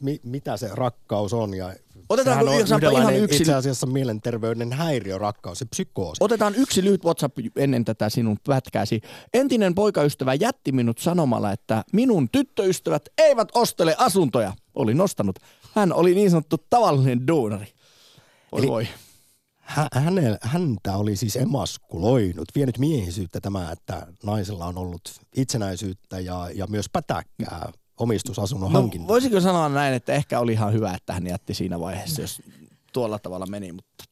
mi, 0.00 0.20
mitä 0.22 0.56
se 0.56 0.68
rakkaus 0.72 1.32
on. 1.32 1.54
Ja 1.54 1.74
Otetaanko 2.08 2.50
sehän 2.66 2.84
on 2.86 2.92
ihan- 3.02 3.14
yksi- 3.16 3.36
itse 3.36 3.54
asiassa 3.54 3.86
mielenterveyden 3.86 4.72
häiriö, 4.72 5.18
rakkaus, 5.18 5.58
se 5.58 5.64
psykoosi. 5.64 6.24
Otetaan 6.24 6.54
yksi 6.54 6.84
lyhyt 6.84 7.04
WhatsApp 7.04 7.38
ennen 7.56 7.84
tätä 7.84 8.08
sinun 8.08 8.36
pätkääsi. 8.46 9.00
Entinen 9.34 9.74
poikaystävä 9.74 10.34
jätti 10.34 10.72
minut 10.72 10.98
sanomalla, 10.98 11.52
että 11.52 11.84
minun 11.92 12.28
tyttöystävät 12.32 13.02
eivät 13.18 13.48
ostele 13.54 13.94
asuntoja. 13.98 14.52
Oli 14.74 14.94
nostanut. 14.94 15.38
Hän 15.74 15.92
oli 15.92 16.14
niin 16.14 16.30
sanottu 16.30 16.56
tavallinen 16.70 17.26
duunari. 17.28 17.66
Voi 18.52 18.60
Eli- 18.60 18.68
voi. 18.68 18.88
Hä, 19.58 19.88
hänel, 19.92 20.38
häntä 20.42 20.96
oli 20.96 21.16
siis 21.16 21.36
emaskuloinut, 21.36 22.48
vienyt 22.54 22.78
miehisyyttä 22.78 23.40
tämä, 23.40 23.72
että 23.72 24.06
naisella 24.24 24.66
on 24.66 24.78
ollut 24.78 25.00
itsenäisyyttä 25.36 26.20
ja, 26.20 26.48
ja 26.54 26.66
myös 26.66 26.86
pätäkkää 26.92 27.72
omistusasunnon 28.00 28.72
No, 28.72 28.80
hankinta. 28.80 29.08
voisiko 29.08 29.40
sanoa 29.40 29.68
näin, 29.68 29.94
että 29.94 30.12
ehkä 30.12 30.40
oli 30.40 30.52
ihan 30.52 30.72
hyvä, 30.72 30.94
että 30.94 31.12
hän 31.12 31.26
jätti 31.26 31.54
siinä 31.54 31.80
vaiheessa, 31.80 32.20
jos 32.20 32.42
tuolla 32.92 33.18
tavalla 33.18 33.46
meni, 33.46 33.72
mutta 33.72 34.04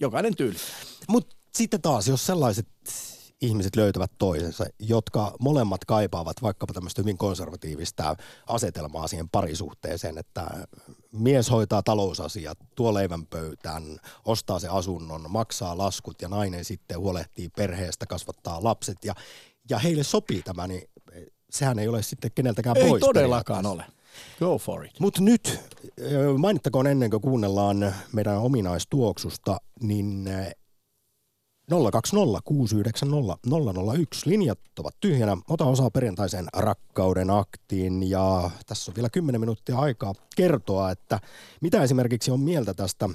jokainen 0.00 0.36
tyyli. 0.36 0.56
Mutta 1.08 1.36
sitten 1.54 1.82
taas, 1.82 2.08
jos 2.08 2.26
sellaiset 2.26 2.68
ihmiset 3.40 3.76
löytävät 3.76 4.12
toisensa, 4.18 4.64
jotka 4.78 5.36
molemmat 5.40 5.84
kaipaavat 5.84 6.42
vaikkapa 6.42 6.72
tämmöistä 6.74 7.02
hyvin 7.02 7.18
konservatiivista 7.18 8.16
asetelmaa 8.46 9.08
siihen 9.08 9.28
parisuhteeseen, 9.28 10.18
että 10.18 10.66
mies 11.12 11.50
hoitaa 11.50 11.82
talousasiat, 11.82 12.58
tuo 12.74 12.94
leivän 12.94 13.26
pöytään, 13.26 13.82
ostaa 14.24 14.58
se 14.58 14.68
asunnon, 14.68 15.24
maksaa 15.30 15.78
laskut 15.78 16.22
ja 16.22 16.28
nainen 16.28 16.64
sitten 16.64 16.98
huolehtii 16.98 17.48
perheestä, 17.48 18.06
kasvattaa 18.06 18.64
lapset 18.64 19.04
ja, 19.04 19.14
ja 19.70 19.78
heille 19.78 20.02
sopii 20.04 20.42
tämä, 20.42 20.66
niin 20.66 20.88
sehän 21.50 21.78
ei 21.78 21.88
ole 21.88 22.02
sitten 22.02 22.30
keneltäkään 22.34 22.76
Ei 22.76 22.88
pois. 22.88 23.00
todellakaan 23.00 23.62
periaatteessa. 23.64 23.92
ole. 24.44 24.50
Go 24.52 24.58
for 24.58 24.84
it. 24.84 25.00
Mutta 25.00 25.22
nyt 25.22 25.60
mainittakoon 26.38 26.86
ennen 26.86 27.10
kuin 27.10 27.20
kuunnellaan 27.22 27.94
meidän 28.12 28.38
ominaistuoksusta, 28.38 29.58
niin 29.80 30.28
ö, 30.28 30.50
020 31.92 32.40
690 32.44 33.36
001. 33.96 34.28
Linjat 34.30 34.58
ovat 34.78 34.94
tyhjänä. 35.00 35.36
Ota 35.48 35.64
osaa 35.64 35.90
perjantaisen 35.90 36.46
rakkauden 36.56 37.30
aktiin 37.30 38.10
ja 38.10 38.50
tässä 38.66 38.90
on 38.90 38.96
vielä 38.96 39.08
10 39.10 39.40
minuuttia 39.40 39.78
aikaa 39.78 40.12
kertoa, 40.36 40.90
että 40.90 41.20
mitä 41.60 41.82
esimerkiksi 41.82 42.30
on 42.30 42.40
mieltä 42.40 42.74
tästä 42.74 43.08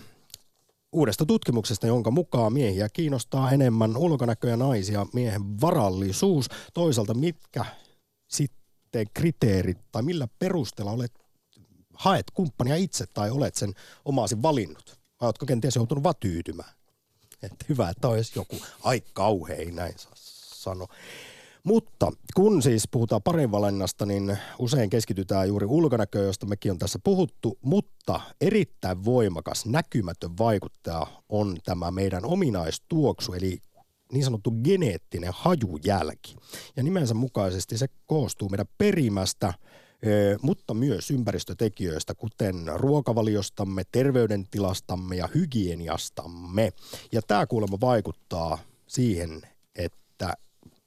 uudesta 0.94 1.26
tutkimuksesta, 1.26 1.88
jonka 1.88 2.12
mukaan 2.12 2.54
miehiä 2.54 2.90
kiinnostaa 2.90 3.52
enemmän 3.52 3.98
ulkonäkö 3.98 4.50
ja 4.50 4.58
naisia 4.58 5.06
miehen 5.14 5.62
varallisuus. 5.62 6.46
Toisaalta 6.74 7.14
mitkä 7.14 7.66
sitten 8.32 9.06
kriteerit 9.14 9.78
tai 9.92 10.04
millä 10.04 10.28
perusteella 10.40 10.92
olet 10.92 11.14
haet 11.94 12.32
kumppania 12.34 12.76
itse 12.76 13.06
tai 13.14 13.32
olet 13.32 13.56
sen 13.56 13.74
omaasi 14.06 14.42
valinnut? 14.42 15.00
Vai 15.22 15.28
oletko 15.28 15.46
kenties 15.46 15.76
joutunut 15.76 16.04
vaan 16.04 16.16
tyytymään? 16.20 16.74
Että 17.44 17.66
hyvä, 17.70 17.90
että 17.90 18.08
olisi 18.08 18.32
joku. 18.36 18.56
Ai 18.84 19.02
kauhea, 19.14 19.56
ei 19.56 19.72
näin 19.72 20.00
saa 20.00 20.12
sanoa. 20.16 20.88
Mutta 21.64 22.12
kun 22.36 22.62
siis 22.62 22.88
puhutaan 22.92 23.24
parinvalinnasta, 23.24 24.06
niin 24.06 24.38
usein 24.60 24.90
keskitytään 24.90 25.48
juuri 25.48 25.66
ulkonäköön, 25.66 26.26
josta 26.26 26.46
mekin 26.46 26.72
on 26.72 26.78
tässä 26.78 27.00
puhuttu, 27.04 27.58
mutta 27.62 28.20
erittäin 28.42 29.06
voimakas, 29.06 29.66
näkymätön 29.66 30.38
vaikuttaja 30.38 31.08
on 31.30 31.58
tämä 31.66 31.92
meidän 31.92 32.26
ominaistuoksu, 32.26 33.34
eli 33.34 33.60
niin 34.12 34.24
sanottu 34.24 34.52
geneettinen 34.52 35.32
hajujälki. 35.34 36.36
Ja 36.76 36.84
nimensä 36.84 37.14
mukaisesti 37.14 37.78
se 37.78 37.88
koostuu 38.06 38.50
meidän 38.50 38.68
perimästä, 38.78 39.54
mutta 40.42 40.74
myös 40.74 41.12
ympäristötekijöistä, 41.12 42.16
kuten 42.16 42.56
ruokavaliostamme, 42.76 43.84
terveydentilastamme 43.92 45.16
ja 45.16 45.30
hygieniastamme. 45.36 46.74
Ja 47.12 47.22
tämä 47.22 47.48
kuulemma 47.48 47.78
vaikuttaa 47.82 48.58
siihen, 48.88 49.42
että 49.76 50.34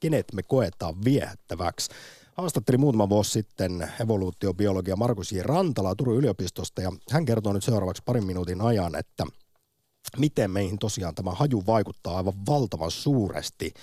kenet 0.00 0.26
me 0.32 0.42
koetaan 0.42 0.94
viehättäväksi. 1.04 1.90
Haastattelin 2.34 2.80
muutama 2.80 3.08
vuosi 3.08 3.30
sitten 3.30 3.88
evoluutiobiologia 4.00 4.96
Markus 4.96 5.32
J. 5.32 5.38
Rantala 5.42 5.94
Turun 5.94 6.16
yliopistosta 6.16 6.82
ja 6.82 6.92
hän 7.10 7.24
kertoo 7.24 7.52
nyt 7.52 7.64
seuraavaksi 7.64 8.02
parin 8.06 8.26
minuutin 8.26 8.60
ajan, 8.60 8.94
että 8.94 9.26
miten 10.18 10.50
meihin 10.50 10.78
tosiaan 10.78 11.14
tämä 11.14 11.30
haju 11.30 11.62
vaikuttaa 11.66 12.16
aivan 12.16 12.46
valtavan 12.46 12.90
suuresti. 12.90 13.74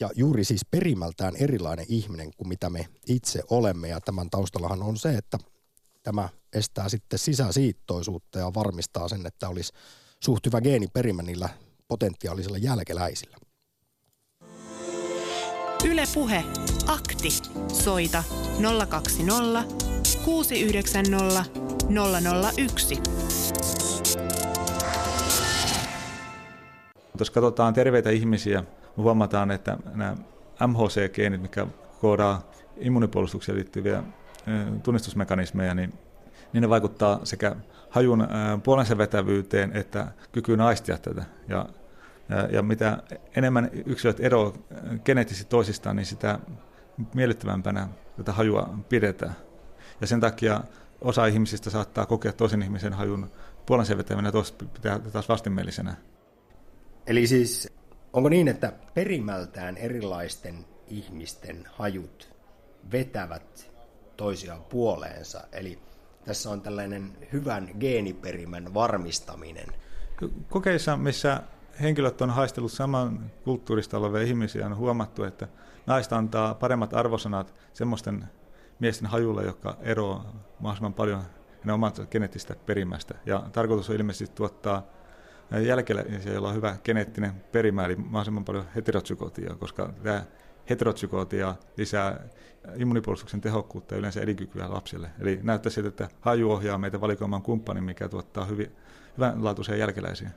Ja 0.00 0.10
juuri 0.14 0.44
siis 0.44 0.64
perimältään 0.70 1.36
erilainen 1.36 1.86
ihminen 1.88 2.30
kuin 2.36 2.48
mitä 2.48 2.70
me 2.70 2.88
itse 3.06 3.42
olemme. 3.50 3.88
Ja 3.88 4.00
tämän 4.00 4.30
taustallahan 4.30 4.82
on 4.82 4.96
se, 4.96 5.08
että 5.08 5.38
tämä 6.02 6.28
estää 6.52 6.88
sitten 6.88 7.18
sisäsiittoisuutta 7.18 8.38
ja 8.38 8.54
varmistaa 8.54 9.08
sen, 9.08 9.26
että 9.26 9.48
olisi 9.48 9.72
suht 10.24 10.46
hyvä 10.46 10.60
geeniperimä 10.60 11.22
niillä 11.22 11.48
potentiaalisilla 11.88 12.58
jälkeläisillä. 12.58 13.36
Yle 15.84 16.04
Puhe. 16.14 16.44
Akti. 16.86 17.28
Soita 17.72 18.24
020 18.88 19.64
690 20.24 21.44
001. 22.56 23.85
Jos 27.18 27.30
katsotaan 27.30 27.74
terveitä 27.74 28.10
ihmisiä, 28.10 28.64
huomataan, 28.96 29.50
että 29.50 29.76
nämä 29.94 30.16
MHC-geenit, 30.66 31.42
mikä 31.42 31.66
koodaa 32.00 32.50
immunipuolustukseen 32.76 33.56
liittyviä 33.56 34.02
tunnistusmekanismeja, 34.82 35.74
niin, 35.74 35.92
niin 36.52 36.62
ne 36.62 36.68
vaikuttaa 36.68 37.20
sekä 37.24 37.56
hajun 37.90 38.28
puolensa 38.62 38.98
vetävyyteen 38.98 39.76
että 39.76 40.06
kykyyn 40.32 40.60
aistia 40.60 40.98
tätä. 40.98 41.24
Ja, 41.48 41.66
ja, 42.28 42.36
ja 42.52 42.62
mitä 42.62 43.02
enemmän 43.36 43.70
yksilöt 43.86 44.20
eroavat 44.20 44.60
geneettisesti 45.04 45.50
toisistaan, 45.50 45.96
niin 45.96 46.06
sitä 46.06 46.38
miellyttävämpänä 47.14 47.88
tätä 48.16 48.32
hajua 48.32 48.74
pidetään. 48.88 49.36
Ja 50.00 50.06
sen 50.06 50.20
takia 50.20 50.60
osa 51.00 51.26
ihmisistä 51.26 51.70
saattaa 51.70 52.06
kokea 52.06 52.32
toisen 52.32 52.62
ihmisen 52.62 52.92
hajun 52.92 53.30
puolensa 53.66 53.98
vetävänä 53.98 54.28
ja 54.28 54.32
toista 54.32 54.64
pitää 54.74 54.98
taas 54.98 55.28
vastenmielisenä. 55.28 55.94
Eli 57.06 57.26
siis 57.26 57.72
onko 58.12 58.28
niin, 58.28 58.48
että 58.48 58.72
perimältään 58.94 59.76
erilaisten 59.76 60.64
ihmisten 60.88 61.64
hajut 61.72 62.34
vetävät 62.92 63.72
toisiaan 64.16 64.64
puoleensa? 64.64 65.40
Eli 65.52 65.78
tässä 66.24 66.50
on 66.50 66.60
tällainen 66.60 67.16
hyvän 67.32 67.70
geeniperimän 67.80 68.74
varmistaminen. 68.74 69.68
Kokeissa, 70.48 70.96
missä 70.96 71.42
henkilöt 71.80 72.20
on 72.20 72.30
haistellut 72.30 72.72
saman 72.72 73.30
kulttuurista 73.44 73.98
olevia 73.98 74.22
ihmisiä, 74.22 74.66
on 74.66 74.76
huomattu, 74.76 75.24
että 75.24 75.48
naista 75.86 76.16
antaa 76.16 76.54
paremmat 76.54 76.94
arvosanat 76.94 77.54
semmoisten 77.72 78.24
miesten 78.78 79.08
hajulle, 79.08 79.44
jotka 79.44 79.76
eroavat 79.80 80.26
mahdollisimman 80.60 80.94
paljon 80.94 81.22
hänen 81.60 81.74
omasta 81.74 82.06
geneettistä 82.06 82.56
perimästä. 82.66 83.14
Ja 83.26 83.44
tarkoitus 83.52 83.90
on 83.90 83.96
ilmeisesti 83.96 84.34
tuottaa 84.34 84.95
jälkeläisiä, 85.50 86.32
joilla 86.32 86.48
on 86.48 86.54
hyvä 86.54 86.76
geneettinen 86.84 87.32
perimä, 87.52 87.84
eli 87.84 87.96
mahdollisimman 87.96 88.44
paljon 88.44 88.64
heterozygotia, 88.74 89.54
koska 89.54 89.92
tämä 90.02 90.24
heterotsykootia, 90.70 91.54
lisää 91.76 92.28
immunipuolustuksen 92.76 93.40
tehokkuutta 93.40 93.94
ja 93.94 93.98
yleensä 93.98 94.20
elinkykyä 94.20 94.70
lapsille. 94.70 95.10
Eli 95.20 95.40
näyttää 95.42 95.70
siltä, 95.70 95.88
että 95.88 96.08
haju 96.20 96.50
ohjaa 96.50 96.78
meitä 96.78 97.00
valikoimaan 97.00 97.42
kumppanin, 97.42 97.84
mikä 97.84 98.08
tuottaa 98.08 98.44
hyvin, 98.44 98.72
hyvänlaatuisia 99.16 99.76
jälkeläisiä. 99.76 100.30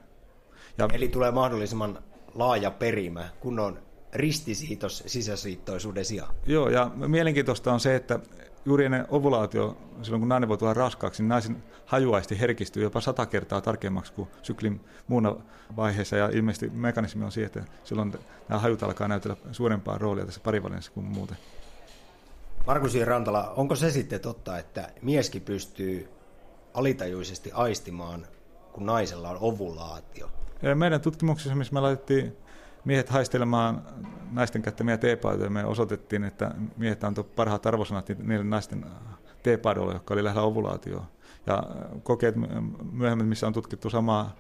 Ja 0.77 0.87
Eli 0.93 1.07
tulee 1.07 1.31
mahdollisimman 1.31 2.03
laaja 2.35 2.71
perimä, 2.71 3.29
kun 3.39 3.59
on 3.59 3.79
ristisiitos 4.13 5.03
sisäsiittoisuuden 5.05 6.05
sijaan. 6.05 6.35
Joo, 6.47 6.69
ja 6.69 6.91
mielenkiintoista 7.07 7.73
on 7.73 7.79
se, 7.79 7.95
että 7.95 8.19
juuri 8.65 8.85
ennen 8.85 9.05
ovulaatio, 9.09 9.77
silloin 10.01 10.21
kun 10.21 10.29
nainen 10.29 10.49
voi 10.49 10.57
tulla 10.57 10.73
raskaaksi, 10.73 11.23
niin 11.23 11.29
naisen 11.29 11.63
hajuaisti 11.85 12.39
herkistyy 12.39 12.83
jopa 12.83 13.01
sata 13.01 13.25
kertaa 13.25 13.61
tarkemmaksi 13.61 14.13
kuin 14.13 14.27
syklin 14.41 14.81
muuna 15.07 15.35
vaiheessa. 15.75 16.15
Ja 16.15 16.29
ilmeisesti 16.29 16.69
mekanismi 16.69 17.25
on 17.25 17.31
siihen, 17.31 17.45
että 17.45 17.63
silloin 17.83 18.13
nämä 18.49 18.59
hajut 18.59 18.83
alkaa 18.83 19.07
näytellä 19.07 19.37
suurempaa 19.51 19.97
roolia 19.97 20.25
tässä 20.25 20.41
parivälissä 20.43 20.91
kuin 20.91 21.05
muuten. 21.05 21.37
Markus. 22.67 22.93
Rantala, 23.05 23.53
onko 23.55 23.75
se 23.75 23.91
sitten 23.91 24.19
totta, 24.19 24.57
että 24.57 24.89
mieskin 25.01 25.41
pystyy 25.41 26.09
alitajuisesti 26.73 27.51
aistimaan, 27.51 28.27
kun 28.73 28.85
naisella 28.85 29.29
on 29.29 29.37
ovulaatio? 29.41 30.31
Meidän 30.75 31.01
tutkimuksessa, 31.01 31.55
missä 31.55 31.73
me 31.73 31.79
laitettiin 31.79 32.37
miehet 32.85 33.09
haistelemaan 33.09 33.81
naisten 34.31 34.61
käyttämiä 34.61 34.97
teepaitoja, 34.97 35.49
me 35.49 35.65
osoitettiin, 35.65 36.23
että 36.23 36.51
miehet 36.77 37.03
antoi 37.03 37.23
parhaat 37.23 37.65
arvosanat 37.65 38.09
niille 38.09 38.43
naisten 38.43 38.85
teepaidoille, 39.43 39.93
jotka 39.93 40.13
oli 40.13 40.23
lähellä 40.23 40.41
ovulaatioa. 40.41 41.05
Ja 41.47 41.63
kokeet 42.03 42.35
myöhemmin, 42.91 43.27
missä 43.27 43.47
on 43.47 43.53
tutkittu 43.53 43.89
samaa, 43.89 44.35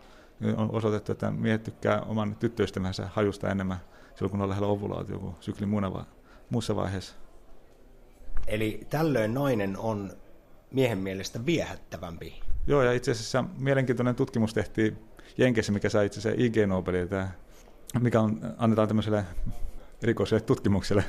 on 0.57 0.71
osoitettu, 0.71 1.11
että 1.11 1.31
miehet 1.31 1.63
tykkää 1.63 2.01
oman 2.01 2.35
tyttöystävänsä 2.35 3.09
hajusta 3.13 3.49
enemmän 3.49 3.77
silloin, 4.15 4.31
kun 4.31 4.41
on 4.41 4.49
lähellä 4.49 4.67
ovulaatio 4.67 5.19
kuin 5.19 5.35
syklin 5.39 5.69
muussa 6.49 6.75
vaiheessa. 6.75 7.15
Eli 8.47 8.87
tällöin 8.89 9.33
nainen 9.33 9.77
on 9.77 10.11
miehen 10.71 10.97
mielestä 10.97 11.45
viehättävämpi. 11.45 12.41
Joo, 12.67 12.81
ja 12.81 12.91
itse 12.91 13.11
asiassa 13.11 13.43
mielenkiintoinen 13.57 14.15
tutkimus 14.15 14.53
tehtiin 14.53 14.97
Jenkeissä, 15.37 15.71
mikä 15.71 15.89
sai 15.89 16.05
itse 16.05 16.19
asiassa 16.19 16.43
IG 16.43 16.55
Nobelia, 16.67 17.07
tämä, 17.07 17.29
mikä 17.99 18.21
on, 18.21 18.39
annetaan 18.57 18.87
tämmöiselle 18.87 19.25
erikoiselle 20.03 20.41
tutkimukselle, 20.41 21.03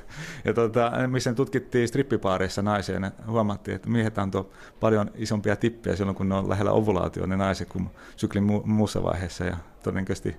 ja 0.44 0.54
tuota, 0.54 0.92
missä 1.06 1.34
tutkittiin 1.34 1.88
strippipaareissa 1.88 2.62
naisia, 2.62 2.94
ja 2.94 3.10
huomattiin, 3.26 3.74
että 3.74 3.90
miehet 3.90 4.18
antoi 4.18 4.50
paljon 4.80 5.10
isompia 5.14 5.56
tippejä 5.56 5.96
silloin, 5.96 6.16
kun 6.16 6.28
ne 6.28 6.34
on 6.34 6.48
lähellä 6.48 6.72
ovulaatioon 6.72 7.28
ne 7.28 7.36
naiset 7.36 7.68
kuin 7.68 7.90
syklin 8.16 8.44
mu- 8.44 8.66
muussa 8.66 9.02
vaiheessa, 9.02 9.44
ja 9.44 9.56
todennäköisesti 9.82 10.36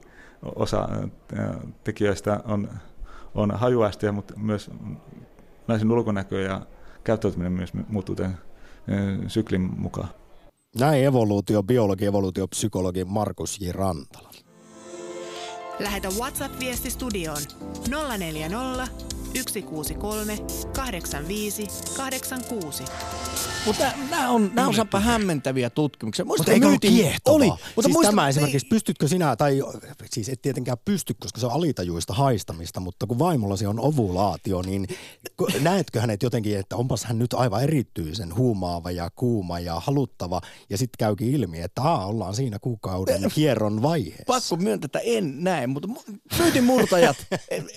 osa 0.56 0.90
tekijöistä 1.84 2.42
on, 2.46 2.70
on 3.36 3.52
hajuaistia, 3.52 4.12
mutta 4.12 4.34
myös 4.38 4.72
naisen 5.68 5.92
ulkonäkö 5.92 6.42
ja 6.42 6.62
käyttäytyminen 7.04 7.52
myös 7.52 7.74
muuttuu 7.88 8.16
tämän 8.16 8.38
syklin 9.28 9.62
mukaan. 9.62 10.10
Näin 10.80 11.06
evoluutiobiologi, 11.06 12.06
evoluutiopsykologi 12.06 13.06
Markus 13.06 13.62
J. 13.62 13.72
Rantala. 13.72 14.31
Lähetä 15.80 16.10
WhatsApp-viesti 16.10 16.90
studioon 16.90 17.42
040 18.18 18.88
163 19.36 20.38
85 20.76 21.68
86. 21.98 22.84
Mutta 23.66 23.92
nämä 24.10 24.30
on, 24.30 24.52
nää 24.54 24.68
on 24.68 24.74
Sampa 24.74 25.00
hämmentäviä 25.00 25.70
tutkimuksia. 25.70 26.26
Mutta 26.26 26.52
eikö 26.52 26.68
ollut 26.68 26.82
kiehtovaa? 26.82 27.36
Oli. 27.36 27.48
Mutta 27.48 27.82
siis 27.82 27.94
muista, 27.94 28.12
tämä 28.12 28.30
esimerkiksi, 28.30 28.68
pystytkö 28.68 29.08
sinä, 29.08 29.36
tai 29.36 29.62
siis 30.10 30.30
et 30.30 30.42
tietenkään 30.42 30.78
pysty, 30.86 31.14
koska 31.20 31.40
se 31.40 31.46
on 31.46 31.52
alitajuista 31.52 32.14
haistamista, 32.14 32.80
mutta 32.80 33.08
kun 33.08 33.20
vaimollasi 33.20 33.66
on 33.66 33.80
ovulaatio, 33.80 34.62
niin 34.62 34.88
näetkö 35.60 36.02
hänet 36.02 36.24
jotenkin, 36.24 36.58
että 36.58 36.76
onpas 36.76 37.04
hän 37.04 37.20
nyt 37.20 37.34
aivan 37.34 37.64
erityisen 37.64 38.36
huumaava 38.36 38.92
ja 38.92 39.10
kuuma 39.16 39.60
ja 39.60 39.80
haluttava, 39.80 40.42
ja 40.70 40.78
sitten 40.78 40.98
käykin 40.98 41.32
ilmi, 41.32 41.62
että 41.62 41.82
aa, 41.82 42.06
ollaan 42.06 42.36
siinä 42.36 42.60
kuukauden 42.60 43.32
kierron 43.34 43.82
vaiheessa. 43.82 44.24
Pakko 44.28 44.56
myöntää, 44.56 44.86
että 44.86 45.00
en 45.00 45.44
näe, 45.44 45.68
mutta 45.72 45.90
myytin 46.40 46.64
murtajat, 46.64 47.18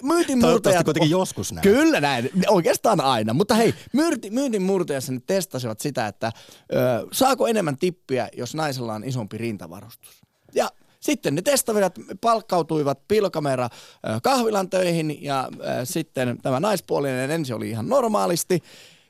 myytin 0.03 0.39
murtajat. 0.39 0.85
kuitenkin 0.85 1.11
joskus 1.11 1.53
näin. 1.53 1.63
Kyllä 1.63 2.01
näin, 2.01 2.31
oikeastaan 2.49 3.01
aina. 3.01 3.35
Mutta 3.35 3.55
hei, 3.55 3.75
myyntin 4.31 4.63
murtajassa 4.63 5.13
ne 5.13 5.21
testasivat 5.27 5.81
sitä, 5.81 6.07
että 6.07 6.33
ö, 6.73 7.07
saako 7.13 7.47
enemmän 7.47 7.79
tippiä, 7.79 8.29
jos 8.37 8.55
naisella 8.55 8.95
on 8.95 9.05
isompi 9.05 9.39
rintavarustus. 9.39 10.23
Ja 10.55 10.69
sitten 11.01 11.35
ne 11.35 11.43
testaajat 11.43 11.95
palkkautuivat 12.21 13.09
pilkamera 13.09 13.69
kahvilan 14.23 14.71
töihin 14.71 15.23
ja 15.23 15.49
sitten 15.85 16.39
tämä 16.43 16.61
naispuolinen 16.61 17.31
ensin 17.31 17.57
oli 17.57 17.71
ihan 17.71 17.89
normaalisti 17.89 18.63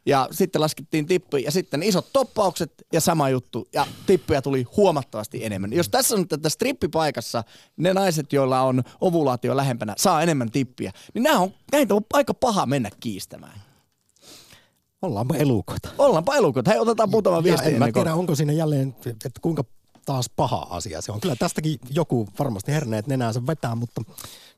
ja 0.06 0.28
sitten 0.30 0.60
laskettiin 0.60 1.06
tippi 1.06 1.42
ja 1.42 1.50
sitten 1.50 1.82
isot 1.82 2.12
toppaukset 2.12 2.72
ja 2.92 3.00
sama 3.00 3.28
juttu 3.28 3.68
ja 3.72 3.86
tippuja 4.06 4.42
tuli 4.42 4.62
huomattavasti 4.76 5.44
enemmän. 5.44 5.72
Jos 5.72 5.88
tässä 5.88 6.14
on 6.14 6.28
tätä 6.28 6.48
strippipaikassa 6.48 7.44
ne 7.76 7.94
naiset, 7.94 8.32
joilla 8.32 8.60
on 8.60 8.82
ovulaatio 9.00 9.56
lähempänä, 9.56 9.94
saa 9.98 10.22
enemmän 10.22 10.50
tippiä, 10.50 10.92
niin 11.14 11.22
nämä 11.22 11.38
on, 11.38 11.50
näitä 11.72 11.94
on 11.94 12.02
aika 12.12 12.34
paha 12.34 12.66
mennä 12.66 12.90
kiistämään. 13.00 13.62
Ollaanpa 15.02 15.36
elukoita. 15.36 15.88
Ollaanpa 15.98 16.34
elukoita. 16.34 16.70
Hei, 16.70 16.80
otetaan 16.80 17.10
muutama 17.10 17.42
viesti. 17.42 17.68
En 17.68 17.78
mä 17.78 17.92
tiedä, 17.92 18.14
onko 18.14 18.34
siinä 18.34 18.52
jälleen, 18.52 18.96
että 19.06 19.40
kuinka 19.42 19.64
taas 20.04 20.30
paha 20.36 20.66
asia 20.70 21.00
se 21.02 21.12
on. 21.12 21.20
Kyllä 21.20 21.36
tästäkin 21.36 21.78
joku 21.90 22.28
varmasti 22.38 22.72
herneet 22.72 23.06
nenäänsä 23.06 23.46
vetää, 23.46 23.74
mutta 23.74 24.02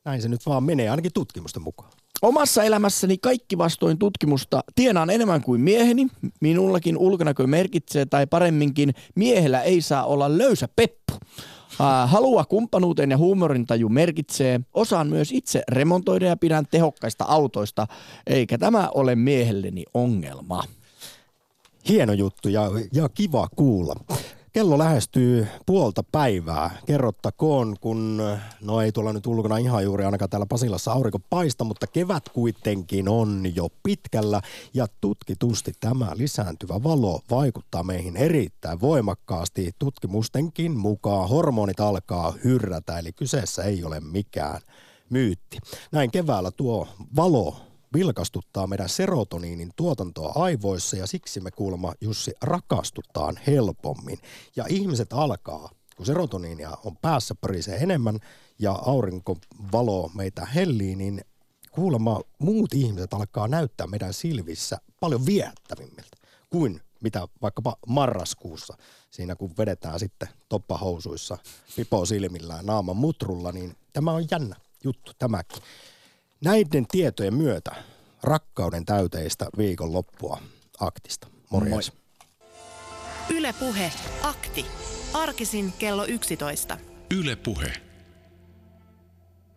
näin 0.04 0.22
se 0.22 0.28
nyt 0.28 0.46
vaan 0.46 0.64
menee, 0.64 0.88
ainakin 0.88 1.12
tutkimusten 1.12 1.62
mukaan. 1.62 1.92
Omassa 2.22 2.64
elämässäni 2.64 3.18
kaikki 3.18 3.58
vastoin 3.58 3.98
tutkimusta 3.98 4.60
tienaan 4.74 5.10
enemmän 5.10 5.42
kuin 5.42 5.60
mieheni. 5.60 6.06
Minullakin 6.40 6.98
ulkonäkö 6.98 7.46
merkitsee, 7.46 8.06
tai 8.06 8.26
paremminkin 8.26 8.94
miehellä 9.14 9.62
ei 9.62 9.80
saa 9.80 10.04
olla 10.04 10.38
löysä 10.38 10.68
peppu. 10.76 11.12
Halua 12.06 12.44
kumppanuuteen 12.44 13.10
ja 13.10 13.16
huumorintaju 13.16 13.88
merkitsee. 13.88 14.60
Osaan 14.74 15.06
myös 15.08 15.32
itse 15.32 15.62
remontoida 15.68 16.26
ja 16.26 16.36
pidän 16.36 16.66
tehokkaista 16.70 17.24
autoista, 17.24 17.86
eikä 18.26 18.58
tämä 18.58 18.88
ole 18.94 19.14
miehelleni 19.14 19.84
ongelma. 19.94 20.64
Hieno 21.88 22.12
juttu 22.12 22.48
ja, 22.48 22.70
ja 22.92 23.08
kiva 23.08 23.48
kuulla. 23.56 23.94
Kello 24.56 24.78
lähestyy 24.78 25.46
puolta 25.66 26.02
päivää. 26.12 26.70
Kerrottakoon, 26.86 27.76
kun 27.80 28.22
no 28.60 28.80
ei 28.80 28.92
tuolla 28.92 29.12
nyt 29.12 29.26
ulkona 29.26 29.56
ihan 29.56 29.84
juuri 29.84 30.04
ainakaan 30.04 30.30
täällä 30.30 30.46
Pasilassa 30.46 30.92
aurinko 30.92 31.18
paista, 31.30 31.64
mutta 31.64 31.86
kevät 31.86 32.28
kuitenkin 32.28 33.08
on 33.08 33.42
jo 33.54 33.68
pitkällä 33.82 34.40
ja 34.74 34.86
tutkitusti 35.00 35.72
tämä 35.80 36.12
lisääntyvä 36.14 36.82
valo 36.82 37.20
vaikuttaa 37.30 37.82
meihin 37.82 38.16
erittäin 38.16 38.80
voimakkaasti. 38.80 39.72
Tutkimustenkin 39.78 40.78
mukaan 40.78 41.28
hormonit 41.28 41.80
alkaa 41.80 42.34
hyrrätä, 42.44 42.98
eli 42.98 43.12
kyseessä 43.12 43.62
ei 43.62 43.84
ole 43.84 44.00
mikään 44.00 44.60
myytti. 45.10 45.58
Näin 45.92 46.10
keväällä 46.10 46.50
tuo 46.50 46.88
valo 47.16 47.56
vilkastuttaa 47.96 48.66
meidän 48.66 48.88
serotoniinin 48.88 49.70
tuotantoa 49.76 50.32
aivoissa 50.34 50.96
ja 50.96 51.06
siksi 51.06 51.40
me 51.40 51.50
kuulemma 51.50 51.92
Jussi 52.00 52.32
rakastutaan 52.42 53.38
helpommin. 53.46 54.18
Ja 54.56 54.64
ihmiset 54.68 55.12
alkaa, 55.12 55.70
kun 55.96 56.06
serotoniinia 56.06 56.76
on 56.84 56.96
päässä 56.96 57.34
pörisee 57.40 57.76
enemmän 57.76 58.18
ja 58.58 58.72
aurinkovalo 58.72 60.10
meitä 60.14 60.46
hellii, 60.46 60.96
niin 60.96 61.20
kuulemma 61.70 62.20
muut 62.38 62.74
ihmiset 62.74 63.14
alkaa 63.14 63.48
näyttää 63.48 63.86
meidän 63.86 64.14
silvissä 64.14 64.78
paljon 65.00 65.26
viehättävimmiltä 65.26 66.16
kuin 66.50 66.80
mitä 67.00 67.28
vaikkapa 67.42 67.76
marraskuussa, 67.86 68.76
siinä 69.10 69.36
kun 69.36 69.52
vedetään 69.58 69.98
sitten 69.98 70.28
toppahousuissa, 70.48 71.38
pipo 71.76 72.06
silmillään, 72.06 72.66
naaman 72.66 72.96
mutrulla, 72.96 73.52
niin 73.52 73.76
tämä 73.92 74.12
on 74.12 74.24
jännä 74.30 74.56
juttu 74.84 75.12
tämäkin. 75.18 75.62
Näiden 76.44 76.86
tietojen 76.86 77.34
myötä 77.34 77.74
rakkauden 78.22 78.84
täyteistä 78.84 79.46
viikonloppua 79.58 80.40
aktista. 80.80 81.28
Morjens. 81.50 81.92
Yle 83.30 83.52
Puhe, 83.52 83.92
akti. 84.22 84.66
Arkisin 85.14 85.72
kello 85.78 86.04
11. 86.06 86.78
Yle 87.10 87.36
Puhe. 87.36 87.85